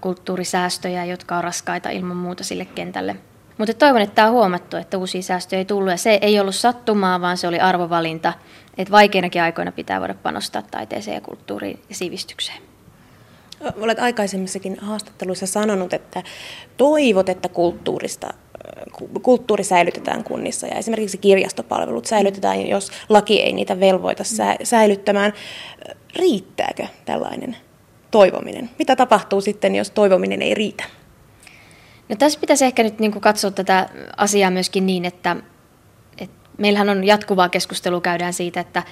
kulttuurisäästöjä, 0.00 1.04
jotka 1.04 1.36
on 1.36 1.44
raskaita 1.44 1.90
ilman 1.90 2.16
muuta 2.16 2.44
sille 2.44 2.64
kentälle. 2.64 3.16
Mutta 3.58 3.74
toivon, 3.74 4.02
että 4.02 4.14
tämä 4.14 4.28
on 4.28 4.34
huomattu, 4.34 4.76
että 4.76 4.98
uusia 4.98 5.22
säästöjä 5.22 5.58
ei 5.58 5.64
tullut 5.64 5.90
ja 5.90 5.96
se 5.96 6.18
ei 6.22 6.40
ollut 6.40 6.54
sattumaa, 6.54 7.20
vaan 7.20 7.36
se 7.36 7.48
oli 7.48 7.60
arvovalinta, 7.60 8.32
että 8.78 8.92
vaikeinakin 8.92 9.42
aikoina 9.42 9.72
pitää 9.72 10.00
voida 10.00 10.14
panostaa 10.14 10.62
taiteeseen 10.62 11.14
ja 11.14 11.20
kulttuuriin 11.20 11.82
ja 11.88 11.94
sivistykseen. 11.94 12.62
Olet 13.80 13.98
aikaisemmissakin 13.98 14.76
haastatteluissa 14.80 15.46
sanonut, 15.46 15.92
että 15.92 16.22
toivot, 16.76 17.28
että 17.28 17.48
kulttuurista, 17.48 18.34
kulttuuri 19.22 19.64
säilytetään 19.64 20.24
kunnissa 20.24 20.66
ja 20.66 20.74
esimerkiksi 20.74 21.18
kirjastopalvelut 21.18 22.06
säilytetään, 22.06 22.66
jos 22.66 22.90
laki 23.08 23.42
ei 23.42 23.52
niitä 23.52 23.80
velvoita 23.80 24.22
säilyttämään. 24.62 25.32
Riittääkö 26.16 26.86
tällainen 27.04 27.56
toivominen? 28.10 28.70
Mitä 28.78 28.96
tapahtuu 28.96 29.40
sitten, 29.40 29.74
jos 29.74 29.90
toivominen 29.90 30.42
ei 30.42 30.54
riitä? 30.54 30.84
No 32.08 32.16
tässä 32.16 32.40
pitäisi 32.40 32.64
ehkä 32.64 32.82
nyt 32.82 32.98
niin 32.98 33.20
katsoa 33.20 33.50
tätä 33.50 33.88
asiaa 34.16 34.50
myöskin 34.50 34.86
niin, 34.86 35.04
että, 35.04 35.36
että 36.18 36.50
meillähän 36.58 36.88
on 36.88 37.04
jatkuvaa 37.04 37.48
keskustelua 37.48 38.00
käydään 38.00 38.32
siitä, 38.32 38.60
että 38.60 38.82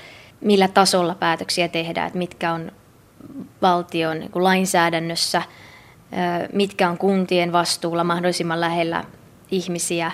millä 0.40 0.68
tasolla 0.68 1.14
päätöksiä 1.14 1.68
tehdään, 1.68 2.06
että 2.06 2.18
mitkä 2.18 2.52
on 2.52 2.72
valtion 3.62 4.20
niin 4.20 4.30
lainsäädännössä, 4.34 5.42
mitkä 6.52 6.90
on 6.90 6.98
kuntien 6.98 7.52
vastuulla 7.52 8.04
mahdollisimman 8.04 8.60
lähellä 8.60 9.04
ihmisiä 9.50 10.12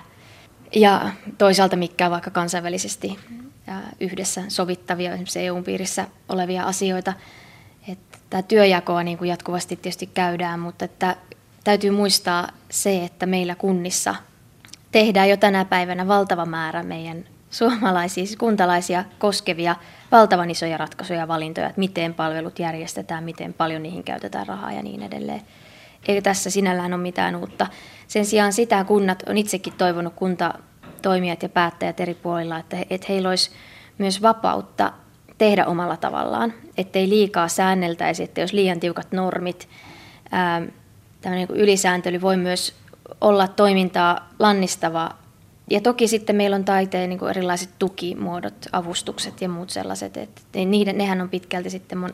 ja 0.74 1.10
toisaalta 1.38 1.76
mitkä 1.76 2.06
on 2.06 2.12
vaikka 2.12 2.30
kansainvälisesti 2.30 3.18
yhdessä 4.00 4.42
sovittavia, 4.48 5.12
EU-piirissä 5.40 6.06
olevia 6.28 6.64
asioita. 6.64 7.12
Että 7.88 8.18
tämä 8.30 8.42
työjakoa 8.42 9.02
niin 9.02 9.18
kuin 9.18 9.28
jatkuvasti 9.28 9.76
tietysti 9.76 10.06
käydään, 10.06 10.60
mutta 10.60 10.84
että 10.84 11.16
täytyy 11.64 11.90
muistaa 11.90 12.48
se, 12.70 13.04
että 13.04 13.26
meillä 13.26 13.54
kunnissa 13.54 14.14
tehdään 14.92 15.28
jo 15.28 15.36
tänä 15.36 15.64
päivänä 15.64 16.08
valtava 16.08 16.46
määrä 16.46 16.82
meidän 16.82 17.24
suomalaisia, 17.50 18.26
siis 18.26 18.36
kuntalaisia 18.36 19.04
koskevia 19.18 19.76
valtavan 20.12 20.50
isoja 20.50 20.76
ratkaisuja 20.76 21.18
ja 21.18 21.28
valintoja, 21.28 21.66
että 21.66 21.78
miten 21.78 22.14
palvelut 22.14 22.58
järjestetään, 22.58 23.24
miten 23.24 23.52
paljon 23.52 23.82
niihin 23.82 24.04
käytetään 24.04 24.46
rahaa 24.46 24.72
ja 24.72 24.82
niin 24.82 25.02
edelleen. 25.02 25.42
Eikä 26.08 26.22
tässä 26.22 26.50
sinällään 26.50 26.94
ole 26.94 27.02
mitään 27.02 27.36
uutta. 27.36 27.66
Sen 28.08 28.26
sijaan 28.26 28.52
sitä 28.52 28.84
kunnat 28.84 29.22
on 29.28 29.38
itsekin 29.38 29.72
toivonut 29.72 30.14
kuntatoimijat 31.00 31.42
ja 31.42 31.48
päättäjät 31.48 32.00
eri 32.00 32.14
puolilla, 32.14 32.58
että, 32.58 32.76
että 32.90 33.06
heillä 33.08 33.28
olisi 33.28 33.50
myös 33.98 34.22
vapautta 34.22 34.92
tehdä 35.38 35.66
omalla 35.66 35.96
tavallaan, 35.96 36.52
ettei 36.76 37.08
liikaa 37.08 37.48
säänneltäisi, 37.48 38.22
että 38.22 38.40
jos 38.40 38.52
liian 38.52 38.80
tiukat 38.80 39.12
normit, 39.12 39.68
ää, 40.30 40.62
tämmöinen 41.20 41.48
niin 41.48 41.60
ylisääntely 41.60 42.20
voi 42.20 42.36
myös 42.36 42.74
olla 43.20 43.48
toimintaa 43.48 44.28
lannistava. 44.38 45.10
Ja 45.70 45.80
toki 45.80 46.08
sitten 46.08 46.36
meillä 46.36 46.56
on 46.56 46.64
taiteen 46.64 47.08
niin 47.08 47.18
kuin 47.18 47.30
erilaiset 47.30 47.70
tukimuodot, 47.78 48.66
avustukset 48.72 49.40
ja 49.40 49.48
muut 49.48 49.70
sellaiset, 49.70 50.16
että 50.16 50.40
niiden, 50.54 50.98
nehän 50.98 51.20
on 51.20 51.28
pitkälti 51.28 51.70
sitten, 51.70 51.98
mon, 51.98 52.12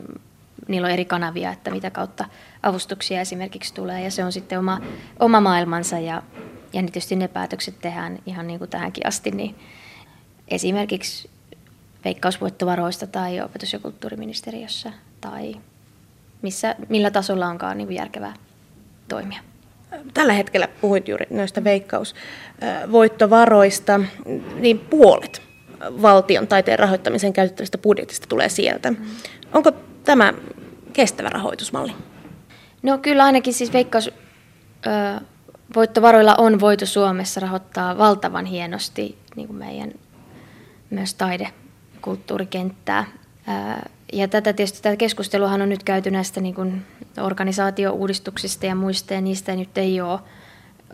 niillä 0.67 0.85
on 0.85 0.93
eri 0.93 1.05
kanavia, 1.05 1.51
että 1.51 1.71
mitä 1.71 1.89
kautta 1.89 2.25
avustuksia 2.63 3.21
esimerkiksi 3.21 3.73
tulee 3.73 4.03
ja 4.03 4.11
se 4.11 4.23
on 4.23 4.31
sitten 4.31 4.59
oma, 4.59 4.79
oma 5.19 5.41
maailmansa 5.41 5.99
ja, 5.99 6.21
ja 6.73 6.81
tietysti 6.81 7.15
ne 7.15 7.27
päätökset 7.27 7.75
tehdään 7.81 8.19
ihan 8.25 8.47
niin 8.47 8.59
kuin 8.59 8.69
tähänkin 8.69 9.07
asti, 9.07 9.31
niin 9.31 9.55
esimerkiksi 10.47 11.29
veikkausvoittovaroista 12.05 13.07
tai 13.07 13.41
opetus- 13.41 13.73
ja 13.73 13.79
kulttuuriministeriössä 13.79 14.93
tai 15.21 15.55
missä, 16.41 16.75
millä 16.89 17.11
tasolla 17.11 17.47
onkaan 17.47 17.77
niin 17.77 17.91
järkevää 17.91 18.33
toimia. 19.07 19.39
Tällä 20.13 20.33
hetkellä 20.33 20.67
puhuit 20.81 21.07
juuri 21.07 21.25
noista 21.29 21.63
veikkausvoittovaroista, 21.63 23.99
niin 24.59 24.79
puolet 24.79 25.41
valtion 26.01 26.47
taiteen 26.47 26.79
rahoittamisen 26.79 27.33
käytettävistä 27.33 27.77
budjetista 27.77 28.27
tulee 28.29 28.49
sieltä. 28.49 28.91
Mm. 28.91 28.97
Onko 29.53 29.71
tämä 30.03 30.33
kestävä 30.93 31.29
rahoitusmalli? 31.29 31.93
No 32.83 32.97
kyllä 32.97 33.23
ainakin 33.23 33.53
siis 33.53 33.73
veikkaus 33.73 34.09
voittovaroilla 35.75 36.35
on 36.37 36.59
voitu 36.59 36.85
Suomessa 36.85 37.39
rahoittaa 37.39 37.97
valtavan 37.97 38.45
hienosti 38.45 39.17
niin 39.35 39.47
kuin 39.47 39.57
meidän 39.57 39.91
myös 40.89 41.13
taide- 41.13 41.53
ja 44.13 44.27
tätä 44.27 44.53
tietysti 44.53 44.81
tätä 44.81 44.95
keskusteluahan 44.95 45.61
on 45.61 45.69
nyt 45.69 45.83
käyty 45.83 46.11
näistä 46.11 46.41
niin 46.41 46.55
kuin 46.55 46.85
organisaatio-uudistuksista 47.21 48.65
ja 48.65 48.75
muista, 48.75 49.13
ja 49.13 49.21
niistä 49.21 49.55
nyt 49.55 49.77
ei 49.77 50.01
ole 50.01 50.19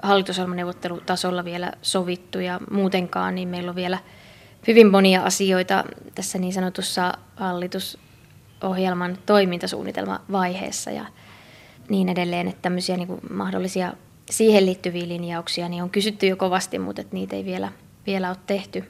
hallitusohjelmaneuvottelutasolla 0.03 1.45
vielä 1.45 1.71
sovittu, 1.81 2.39
ja 2.39 2.59
muutenkaan 2.71 3.35
niin 3.35 3.47
meillä 3.47 3.69
on 3.69 3.75
vielä 3.75 3.99
hyvin 4.67 4.91
monia 4.91 5.23
asioita 5.23 5.83
tässä 6.15 6.37
niin 6.37 6.53
sanotussa 6.53 7.13
hallitusohjelman 7.35 9.17
toimintasuunnitelmavaiheessa 9.25 10.91
ja 10.91 11.05
niin 11.89 12.09
edelleen, 12.09 12.47
että 12.47 12.61
tämmöisiä 12.61 12.97
niin 12.97 13.07
kuin 13.07 13.19
mahdollisia 13.33 13.93
siihen 14.29 14.65
liittyviä 14.65 15.07
linjauksia 15.07 15.69
niin 15.69 15.83
on 15.83 15.89
kysytty 15.89 16.27
jo 16.27 16.35
kovasti, 16.35 16.79
mutta 16.79 17.01
että 17.01 17.13
niitä 17.15 17.35
ei 17.35 17.45
vielä, 17.45 17.71
vielä 18.05 18.29
ole 18.29 18.37
tehty. 18.47 18.83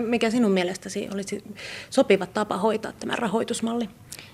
Mikä 0.00 0.30
sinun 0.30 0.52
mielestäsi 0.52 1.08
olisi 1.14 1.44
sopiva 1.90 2.26
tapa 2.26 2.56
hoitaa 2.56 2.92
tämä 2.92 3.16
rahoitusmalli? 3.16 3.88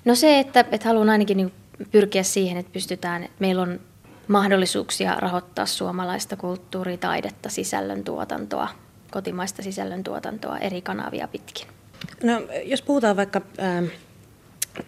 No 0.04 0.14
se, 0.14 0.38
että, 0.38 0.64
että 0.72 0.88
haluan 0.88 1.10
ainakin 1.10 1.36
niin 1.36 1.52
pyrkiä 1.90 2.22
siihen, 2.22 2.56
että 2.56 2.72
pystytään, 2.72 3.22
että 3.22 3.36
meillä 3.38 3.62
on 3.62 3.80
mahdollisuuksia 4.28 5.14
rahoittaa 5.14 5.66
suomalaista 5.66 6.36
kulttuuritaidetta, 6.36 7.48
sisällöntuotantoa, 7.48 8.68
kotimaista 9.10 9.62
sisällöntuotantoa 9.62 10.58
eri 10.58 10.82
kanavia 10.82 11.28
pitkin. 11.28 11.68
No, 12.22 12.42
jos 12.64 12.82
puhutaan 12.82 13.16
vaikka 13.16 13.40
äh, 13.60 13.84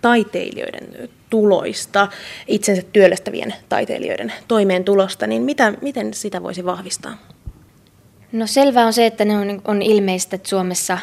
taiteilijoiden 0.00 1.08
tuloista, 1.30 2.08
itsensä 2.46 2.82
työllistävien 2.92 3.54
taiteilijoiden 3.68 4.32
toimeentulosta, 4.48 5.26
niin 5.26 5.42
mitä, 5.42 5.72
miten 5.82 6.14
sitä 6.14 6.42
voisi 6.42 6.64
vahvistaa? 6.64 7.18
No 8.32 8.46
selvää 8.46 8.86
on 8.86 8.92
se, 8.92 9.06
että 9.06 9.24
ne 9.24 9.38
on, 9.38 9.62
on 9.64 9.82
ilmeistä, 9.82 10.36
että 10.36 10.48
Suomessa 10.48 10.98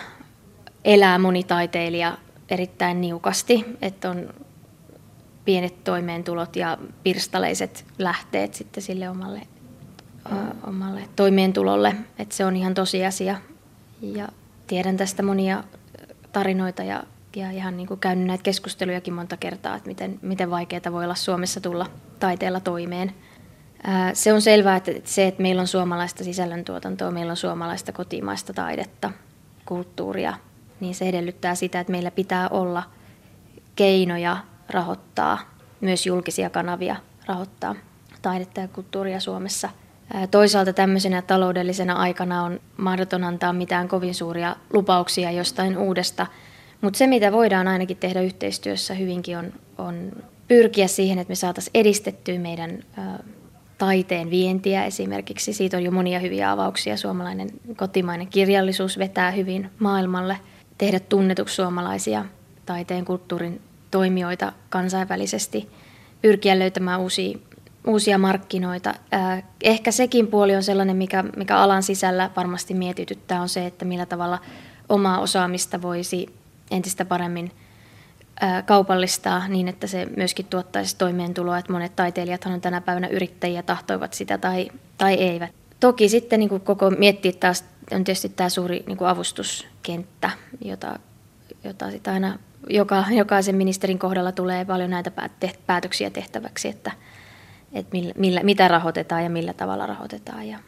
elää 0.86 1.20
moni 1.20 1.44
taiteilija 1.44 2.18
erittäin 2.50 3.01
niukasti, 3.01 3.65
että 3.82 4.10
on 4.10 4.34
pienet 5.46 5.84
toimeentulot 5.84 6.56
ja 6.56 6.77
pirstaleiset 7.03 7.86
lähteet 7.98 8.53
sitten 8.53 8.84
sille 8.84 9.10
omalle, 9.10 9.42
ö, 10.32 10.36
omalle 10.68 11.01
toimeentulolle, 11.15 11.96
että 12.20 12.36
se 12.36 12.46
on 12.46 12.56
ihan 12.56 12.74
tosiasia. 12.74 13.38
Ja 14.01 14.30
tiedän 14.68 14.98
tästä 14.98 15.24
monia 15.24 15.63
tarinoita 16.32 16.84
ja 16.84 17.03
ja 17.35 17.51
ihan 17.51 17.77
niin 17.77 17.87
kuin 17.87 17.99
käynyt 17.99 18.27
näitä 18.27 18.43
keskustelujakin 18.43 19.13
monta 19.13 19.37
kertaa, 19.37 19.75
että 19.75 19.89
miten, 19.89 20.19
miten 20.21 20.49
vaikeaa 20.49 20.91
voi 20.91 21.03
olla 21.03 21.15
Suomessa 21.15 21.61
tulla 21.61 21.85
taiteella 22.19 22.59
toimeen. 22.59 23.13
Se 24.13 24.33
on 24.33 24.41
selvää, 24.41 24.75
että 24.75 24.91
se, 25.03 25.27
että 25.27 25.41
meillä 25.41 25.59
on 25.59 25.67
suomalaista 25.67 26.23
sisällöntuotantoa, 26.23 27.11
meillä 27.11 27.31
on 27.31 27.37
suomalaista 27.37 27.91
kotimaista 27.91 28.53
taidetta, 28.53 29.11
kulttuuria, 29.65 30.33
niin 30.79 30.95
se 30.95 31.09
edellyttää 31.09 31.55
sitä, 31.55 31.79
että 31.79 31.91
meillä 31.91 32.11
pitää 32.11 32.49
olla 32.49 32.83
keinoja 33.75 34.37
rahoittaa, 34.69 35.39
myös 35.81 36.05
julkisia 36.05 36.49
kanavia 36.49 36.95
rahoittaa 37.25 37.75
taidetta 38.21 38.61
ja 38.61 38.67
kulttuuria 38.67 39.19
Suomessa. 39.19 39.69
Toisaalta 40.31 40.73
tämmöisenä 40.73 41.21
taloudellisena 41.21 41.93
aikana 41.93 42.43
on 42.43 42.59
mahdoton 42.77 43.23
antaa 43.23 43.53
mitään 43.53 43.87
kovin 43.87 44.15
suuria 44.15 44.55
lupauksia 44.73 45.31
jostain 45.31 45.77
uudesta, 45.77 46.27
mutta 46.83 46.97
se 46.97 47.07
mitä 47.07 47.31
voidaan 47.31 47.67
ainakin 47.67 47.97
tehdä 47.97 48.21
yhteistyössä 48.21 48.93
hyvinkin 48.93 49.37
on, 49.37 49.53
on 49.77 50.11
pyrkiä 50.47 50.87
siihen, 50.87 51.19
että 51.19 51.31
me 51.31 51.35
saataisiin 51.35 51.71
edistettyä 51.73 52.39
meidän 52.39 52.83
taiteen 53.77 54.29
vientiä 54.29 54.85
esimerkiksi. 54.85 55.53
Siitä 55.53 55.77
on 55.77 55.83
jo 55.83 55.91
monia 55.91 56.19
hyviä 56.19 56.51
avauksia. 56.51 56.97
Suomalainen 56.97 57.49
kotimainen 57.75 58.27
kirjallisuus 58.27 58.99
vetää 58.99 59.31
hyvin 59.31 59.69
maailmalle. 59.79 60.37
Tehdä 60.77 60.99
tunnetuksi 60.99 61.55
suomalaisia 61.55 62.25
taiteen 62.65 63.05
kulttuurin 63.05 63.61
toimijoita 63.91 64.53
kansainvälisesti. 64.69 65.69
Pyrkiä 66.21 66.59
löytämään 66.59 66.99
uusia, 66.99 67.37
uusia 67.87 68.17
markkinoita. 68.17 68.93
Ehkä 69.63 69.91
sekin 69.91 70.27
puoli 70.27 70.55
on 70.55 70.63
sellainen, 70.63 70.97
mikä, 70.97 71.23
mikä 71.37 71.57
alan 71.57 71.83
sisällä 71.83 72.29
varmasti 72.35 72.73
mietityttää, 72.73 73.41
on 73.41 73.49
se, 73.49 73.65
että 73.65 73.85
millä 73.85 74.05
tavalla 74.05 74.39
omaa 74.89 75.19
osaamista 75.19 75.81
voisi 75.81 76.42
entistä 76.72 77.05
paremmin– 77.05 77.51
kaupallistaa 78.65 79.48
niin, 79.48 79.67
että 79.67 79.88
se 79.88 80.08
myöskin 80.17 80.46
tuottaisi 80.46 80.98
toimeentuloa, 80.98 81.58
että 81.58 81.72
monet 81.72 81.96
taiteilijathan 81.96 82.53
on 82.53 82.62
tänä 82.62 82.82
päivänä 82.82 83.08
yrittäjiä, 83.08 83.63
tahtoivat 83.63 84.13
sitä 84.13 84.38
tai, 84.38 84.72
tai 84.98 85.13
eivät. 85.13 85.51
Toki 85.79 86.10
sitten 86.10 86.39
niin 86.39 86.50
kuin 86.50 86.62
koko 86.62 86.89
miettiä 86.89 87.32
taas 87.32 87.65
on 87.91 88.03
tietysti 88.03 88.29
tämä 88.29 88.50
suuri 88.50 88.84
niin 88.88 88.98
kuin 88.98 89.08
avustuskenttä, 89.08 90.29
jota, 90.65 91.00
jota 91.63 91.91
sitä 91.91 92.13
aina 92.13 92.39
joka, 92.70 93.05
jokaisen 93.12 93.55
ministerin 93.55 94.00
kohdalla 94.00 94.32
tulee 94.32 94.65
paljon 94.65 94.89
näitä 94.89 95.12
päätöksiä 95.67 96.10
tehtäväksi, 96.10 96.67
että, 96.67 96.91
että 97.74 97.89
millä, 97.93 98.13
millä, 98.17 98.43
mitä 98.43 98.67
rahoitetaan 98.67 99.24
ja 99.24 99.29
millä 99.29 99.53
tavalla 99.53 99.86
rahoitetaan. 99.86 100.48
Ja 100.48 100.60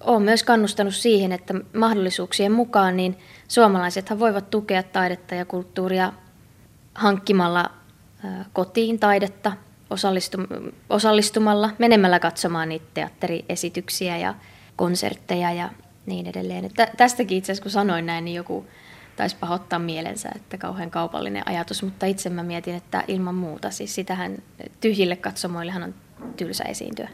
olen 0.00 0.22
myös 0.22 0.42
kannustanut 0.42 0.94
siihen, 0.94 1.32
että 1.32 1.54
mahdollisuuksien 1.74 2.52
mukaan 2.52 2.96
niin 2.96 3.18
suomalaisethan 3.48 4.20
voivat 4.20 4.50
tukea 4.50 4.82
taidetta 4.82 5.34
ja 5.34 5.44
kulttuuria 5.44 6.12
hankkimalla 6.94 7.70
kotiin 8.52 8.98
taidetta, 8.98 9.52
osallistumalla, 10.90 11.70
menemällä 11.78 12.20
katsomaan 12.20 12.68
niitä 12.68 12.86
teatteriesityksiä 12.94 14.16
ja 14.16 14.34
konsertteja 14.76 15.52
ja 15.52 15.70
niin 16.06 16.26
edelleen. 16.26 16.64
Että 16.64 16.88
tästäkin 16.96 17.38
itse 17.38 17.52
asiassa 17.52 17.62
kun 17.62 17.70
sanoin 17.70 18.06
näin, 18.06 18.24
niin 18.24 18.34
joku 18.34 18.66
taisi 19.16 19.36
pahoittaa 19.40 19.78
mielensä, 19.78 20.28
että 20.36 20.58
kauhean 20.58 20.90
kaupallinen 20.90 21.48
ajatus, 21.48 21.82
mutta 21.82 22.06
itse 22.06 22.30
mä 22.30 22.42
mietin, 22.42 22.74
että 22.74 23.04
ilman 23.08 23.34
muuta, 23.34 23.70
siis 23.70 23.94
sitähän 23.94 24.42
tyhjille 24.80 25.16
katsomoillehan 25.16 25.82
on 25.82 25.94
tylsä 26.36 26.64
esiintyä. 26.64 27.08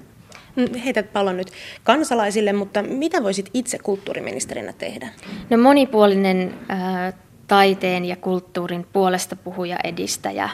Mm, 0.56 0.80
heität 0.84 1.12
pallon 1.12 1.36
nyt 1.36 1.52
kansalaisille, 1.84 2.52
mutta 2.52 2.82
mitä 2.82 3.22
voisit 3.22 3.50
itse 3.54 3.78
kulttuuriministerinä 3.78 4.72
tehdä? 4.72 5.08
No 5.50 5.58
monipuolinen 5.58 6.54
äh, 6.70 7.14
taiteen 7.48 8.04
ja 8.04 8.16
kulttuurin 8.16 8.86
puolesta 8.92 9.36
puhuja, 9.36 9.76
edistäjä, 9.84 10.48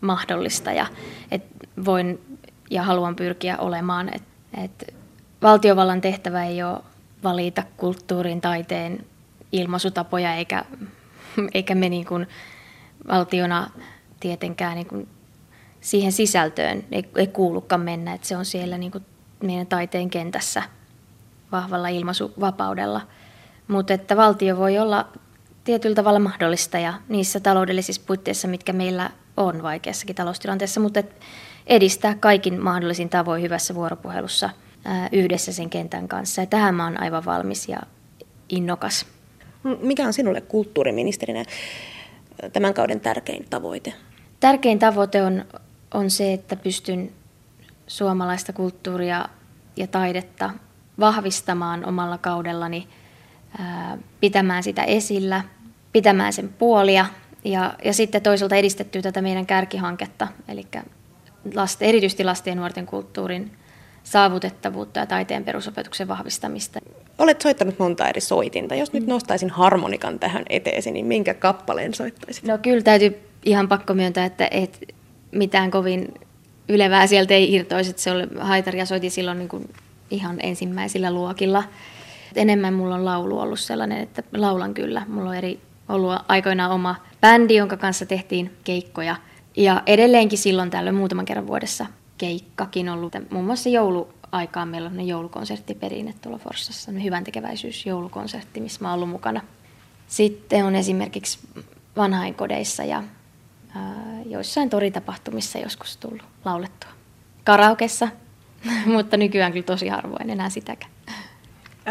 mahdollistaja. 0.00 0.86
Et 1.30 1.42
voin 1.84 2.20
ja 2.70 2.82
haluan 2.82 3.16
pyrkiä 3.16 3.58
olemaan, 3.58 4.10
että 4.14 4.30
et 4.64 4.94
valtiovallan 5.42 6.00
tehtävä 6.00 6.44
ei 6.44 6.62
ole 6.62 6.78
valita 7.22 7.62
kulttuurin, 7.76 8.40
taiteen 8.40 9.06
ilmaisutapoja, 9.52 10.34
eikä, 10.34 10.64
eikä 11.54 11.74
me 11.74 11.88
niin 11.88 12.06
kuin 12.06 12.26
valtiona 13.08 13.70
tietenkään 14.20 14.74
niin 14.74 14.86
kuin 14.86 15.08
siihen 15.80 16.12
sisältöön 16.12 16.84
ei, 16.92 17.04
ei 17.16 17.26
kuulukaan 17.26 17.80
mennä, 17.80 18.12
että 18.14 18.28
se 18.28 18.36
on 18.36 18.44
siellä 18.44 18.78
niin 18.78 18.92
kuin 18.92 19.04
meidän 19.42 19.66
taiteen 19.66 20.10
kentässä 20.10 20.62
vahvalla 21.52 21.88
ilmaisuvapaudella. 21.88 23.00
Mutta 23.68 23.94
että 23.94 24.16
valtio 24.16 24.56
voi 24.56 24.78
olla 24.78 25.08
tietyllä 25.64 25.94
tavalla 25.94 26.18
mahdollista 26.18 26.78
ja 26.78 26.94
niissä 27.08 27.40
taloudellisissa 27.40 28.02
puitteissa, 28.06 28.48
mitkä 28.48 28.72
meillä 28.72 29.10
on 29.36 29.62
vaikeassakin 29.62 30.16
taloustilanteessa, 30.16 30.80
mutta 30.80 31.02
edistää 31.66 32.14
kaikin 32.14 32.62
mahdollisin 32.62 33.08
tavoin 33.08 33.42
hyvässä 33.42 33.74
vuoropuhelussa 33.74 34.50
yhdessä 35.12 35.52
sen 35.52 35.70
kentän 35.70 36.08
kanssa. 36.08 36.42
Ja 36.42 36.46
tähän 36.46 36.74
mä 36.74 36.84
oon 36.84 37.00
aivan 37.00 37.24
valmis 37.24 37.68
ja 37.68 37.78
innokas. 38.48 39.06
Mikä 39.80 40.06
on 40.06 40.12
sinulle 40.12 40.40
kulttuuriministerinä 40.40 41.44
tämän 42.52 42.74
kauden 42.74 43.00
tärkein 43.00 43.46
tavoite? 43.50 43.92
Tärkein 44.40 44.78
tavoite 44.78 45.22
on, 45.22 45.44
on 45.94 46.10
se, 46.10 46.32
että 46.32 46.56
pystyn 46.56 47.12
suomalaista 47.90 48.52
kulttuuria 48.52 49.24
ja 49.76 49.86
taidetta 49.86 50.50
vahvistamaan 51.00 51.84
omalla 51.84 52.18
kaudellani, 52.18 52.88
pitämään 54.20 54.62
sitä 54.62 54.84
esillä– 54.84 55.44
pitämään 55.92 56.32
sen 56.32 56.48
puolia 56.48 57.06
ja, 57.44 57.74
ja 57.84 57.92
sitten 57.92 58.22
toisaalta 58.22 58.56
edistettyä 58.56 59.02
tätä 59.02 59.22
meidän 59.22 59.46
kärkihanketta, 59.46 60.28
eli 60.48 60.66
lasten, 61.54 61.88
erityisesti 61.88 62.24
lasten 62.24 62.50
ja 62.50 62.54
nuorten 62.54 62.86
kulttuurin 62.86 63.52
saavutettavuutta 64.02 65.00
ja 65.00 65.06
taiteen 65.06 65.44
perusopetuksen 65.44 66.08
vahvistamista. 66.08 66.80
Olet 67.18 67.40
soittanut 67.40 67.78
monta 67.78 68.08
eri 68.08 68.20
soitinta. 68.20 68.74
Jos 68.74 68.92
nyt 68.92 69.06
nostaisin 69.06 69.50
harmonikan 69.50 70.18
tähän 70.18 70.44
eteesi, 70.48 70.90
niin 70.90 71.06
minkä 71.06 71.34
kappaleen 71.34 71.94
soittaisit? 71.94 72.44
No 72.44 72.58
kyllä 72.58 72.82
täytyy 72.82 73.18
ihan 73.44 73.68
pakko 73.68 73.94
myöntää, 73.94 74.24
että 74.24 74.48
et 74.50 74.94
mitään 75.32 75.70
kovin 75.70 76.14
ylevää 76.70 77.06
sieltä 77.06 77.34
ei 77.34 77.54
irtoisi. 77.54 77.92
Se 77.96 78.10
oli 78.10 78.26
haitaria 78.40 78.86
soitin 78.86 79.10
silloin 79.10 79.38
niin 79.38 79.48
kuin 79.48 79.70
ihan 80.10 80.36
ensimmäisillä 80.42 81.12
luokilla. 81.12 81.64
Enemmän 82.36 82.74
mulla 82.74 82.94
on 82.94 83.04
laulu 83.04 83.38
ollut 83.38 83.60
sellainen, 83.60 83.98
että 83.98 84.22
laulan 84.32 84.74
kyllä. 84.74 85.02
Mulla 85.08 85.30
on 85.30 85.36
eri 85.36 85.60
ollut 85.88 86.14
aikoinaan 86.28 86.70
oma 86.70 86.96
bändi, 87.20 87.56
jonka 87.56 87.76
kanssa 87.76 88.06
tehtiin 88.06 88.56
keikkoja. 88.64 89.16
Ja 89.56 89.82
edelleenkin 89.86 90.38
silloin 90.38 90.70
tällöin 90.70 90.94
muutaman 90.94 91.24
kerran 91.24 91.46
vuodessa 91.46 91.86
keikkakin 92.18 92.88
ollut. 92.88 93.12
Muun 93.30 93.44
muassa 93.44 93.68
jouluaikaan 93.68 94.68
meillä 94.68 94.90
on 94.90 95.06
joulukonserttiperinne 95.06 96.14
tuolla 96.22 96.38
Forssassa, 96.38 96.92
hyvän 96.92 97.24
tekeväisyys 97.24 97.86
joulukonsertti, 97.86 98.60
missä 98.60 98.78
mä 98.82 98.88
oon 98.88 98.94
ollut 98.94 99.08
mukana. 99.08 99.40
Sitten 100.08 100.64
on 100.64 100.74
esimerkiksi 100.74 101.38
vanhainkodeissa 101.96 102.84
ja 102.84 103.02
joissain 104.26 104.70
toritapahtumissa 104.70 105.58
joskus 105.58 105.96
tullut 105.96 106.22
laulettua. 106.44 106.90
Karaokessa, 107.44 108.08
mutta 108.94 109.16
nykyään 109.16 109.52
kyllä 109.52 109.66
tosi 109.66 109.88
harvoin 109.88 110.30
enää 110.30 110.50
sitäkään. 110.50 110.92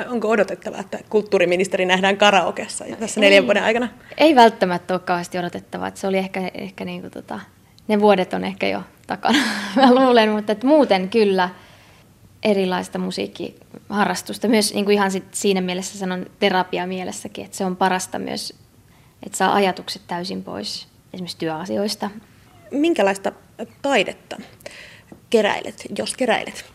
Onko 0.09 0.29
odotettavaa, 0.29 0.79
että 0.79 0.99
kulttuuriministeri 1.09 1.85
nähdään 1.85 2.17
karaokeessa 2.17 2.85
tässä 2.99 3.19
neljän 3.19 3.45
vuoden 3.45 3.63
aikana? 3.63 3.87
Ei 4.17 4.35
välttämättä 4.35 4.93
ole 4.93 4.99
kauheasti 4.99 5.39
odotettavaa. 5.39 5.91
Se 5.93 6.07
oli 6.07 6.17
ehkä, 6.17 6.51
ehkä 6.53 6.85
niin 6.85 7.01
kuin 7.01 7.11
tota, 7.11 7.39
ne 7.87 7.99
vuodet 7.99 8.33
on 8.33 8.43
ehkä 8.43 8.67
jo 8.67 8.83
takana, 9.07 9.39
mä 9.75 9.95
luulen, 9.95 10.29
mutta 10.29 10.51
että 10.51 10.67
muuten 10.67 11.09
kyllä 11.09 11.49
erilaista 12.43 12.99
musiikkiharrastusta. 12.99 14.47
Myös 14.47 14.73
niin 14.73 14.85
kuin 14.85 14.95
ihan 14.95 15.11
sit 15.11 15.33
siinä 15.33 15.61
mielessä 15.61 15.97
sanon 15.97 16.25
terapia 16.39 16.87
mielessäkin, 16.87 17.45
että 17.45 17.57
se 17.57 17.65
on 17.65 17.75
parasta 17.75 18.19
myös, 18.19 18.53
että 19.25 19.37
saa 19.37 19.53
ajatukset 19.53 20.01
täysin 20.07 20.43
pois 20.43 20.88
esimerkiksi 21.13 21.37
työasioista. 21.37 22.09
Minkälaista 22.71 23.31
taidetta 23.81 24.37
keräilet, 25.29 25.87
jos 25.97 26.13
keräilet? 26.17 26.65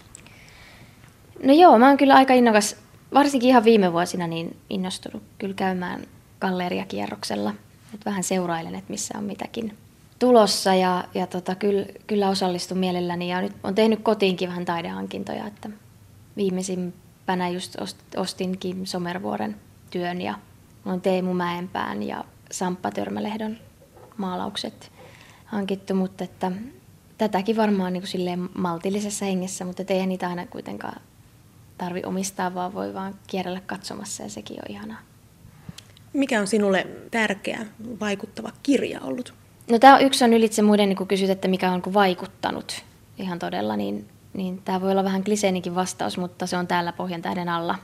No 1.43 1.53
joo, 1.53 1.79
mä 1.79 1.89
oon 1.89 1.97
kyllä 1.97 2.15
aika 2.15 2.35
innokas 2.35 2.77
varsinkin 3.15 3.49
ihan 3.49 3.65
viime 3.65 3.93
vuosina 3.93 4.27
niin 4.27 4.57
innostunut 4.71 5.23
kyllä 5.39 5.55
käymään 5.55 6.07
galleriakierroksella. 6.41 7.55
Et 7.95 8.07
vähän 8.07 8.25
seurailen, 8.25 8.75
että 8.75 8.91
missä 8.91 9.19
on 9.19 9.25
mitäkin 9.25 9.77
tulossa 10.19 10.75
ja, 10.75 11.05
ja 11.15 11.27
tota, 11.27 11.55
kyllä, 11.55 11.87
kyllä 12.07 12.29
osallistun 12.29 12.79
mielelläni. 12.79 13.31
Ja 13.31 13.41
nyt 13.41 13.53
on 13.63 13.75
tehnyt 13.75 14.01
kotiinkin 14.03 14.49
vähän 14.49 14.65
taidehankintoja, 14.65 15.47
että 15.47 15.71
viimeisimpänä 16.37 17.49
just 17.49 17.77
ostin 18.17 18.59
Kim 18.59 18.85
Somervuoren 18.85 19.57
työn 19.91 20.21
ja 20.21 20.35
on 20.87 21.01
Teemu 21.01 21.35
Mäenpään 21.35 22.03
ja 22.03 22.25
Samppa 22.51 22.91
Törmälehdon 22.91 23.57
maalaukset 24.17 24.93
hankittu, 25.45 25.95
mutta 25.95 26.25
että 26.25 26.53
tätäkin 27.19 27.57
varmaan 27.57 27.93
niin 27.93 28.05
kuin 28.13 28.51
maltillisessa 28.55 29.25
hengessä, 29.25 29.65
mutta 29.65 29.83
eihän 29.89 30.09
niitä 30.09 30.29
aina 30.29 30.47
kuitenkaan 30.47 31.01
tarvi 31.79 32.03
omistaa, 32.05 32.55
vaan 32.55 32.75
voi 32.75 32.95
vaan 32.95 33.15
kierrellä 33.27 33.61
katsomassa 33.67 34.23
ja 34.23 34.29
sekin 34.29 34.57
on 34.57 34.71
ihanaa. 34.77 34.99
Mikä 36.13 36.41
on 36.41 36.47
sinulle 36.47 36.87
tärkeä, 37.11 37.67
vaikuttava 38.01 38.51
kirja 38.63 39.01
ollut? 39.01 39.35
No 39.71 39.79
tämä 39.79 39.99
yksi 39.99 40.25
on 40.25 40.33
ylitse 40.33 40.63
muiden, 40.63 40.89
niin 40.89 40.97
kun 40.97 41.09
kysyt, 41.09 41.31
että 41.31 41.49
mikä 41.49 41.73
on 41.73 41.83
vaikuttanut 41.95 42.85
ihan 43.19 43.39
todella, 43.39 43.77
niin, 43.77 44.09
niin 44.33 44.63
tämä 44.65 44.81
voi 44.81 44.91
olla 44.91 45.05
vähän 45.05 45.25
kliseenikin 45.25 45.75
vastaus, 45.75 46.19
mutta 46.19 46.47
se 46.47 46.57
on 46.57 46.67
täällä 46.67 46.93
Pohjan 46.93 47.23
tähden 47.23 47.49
alla. 47.49 47.79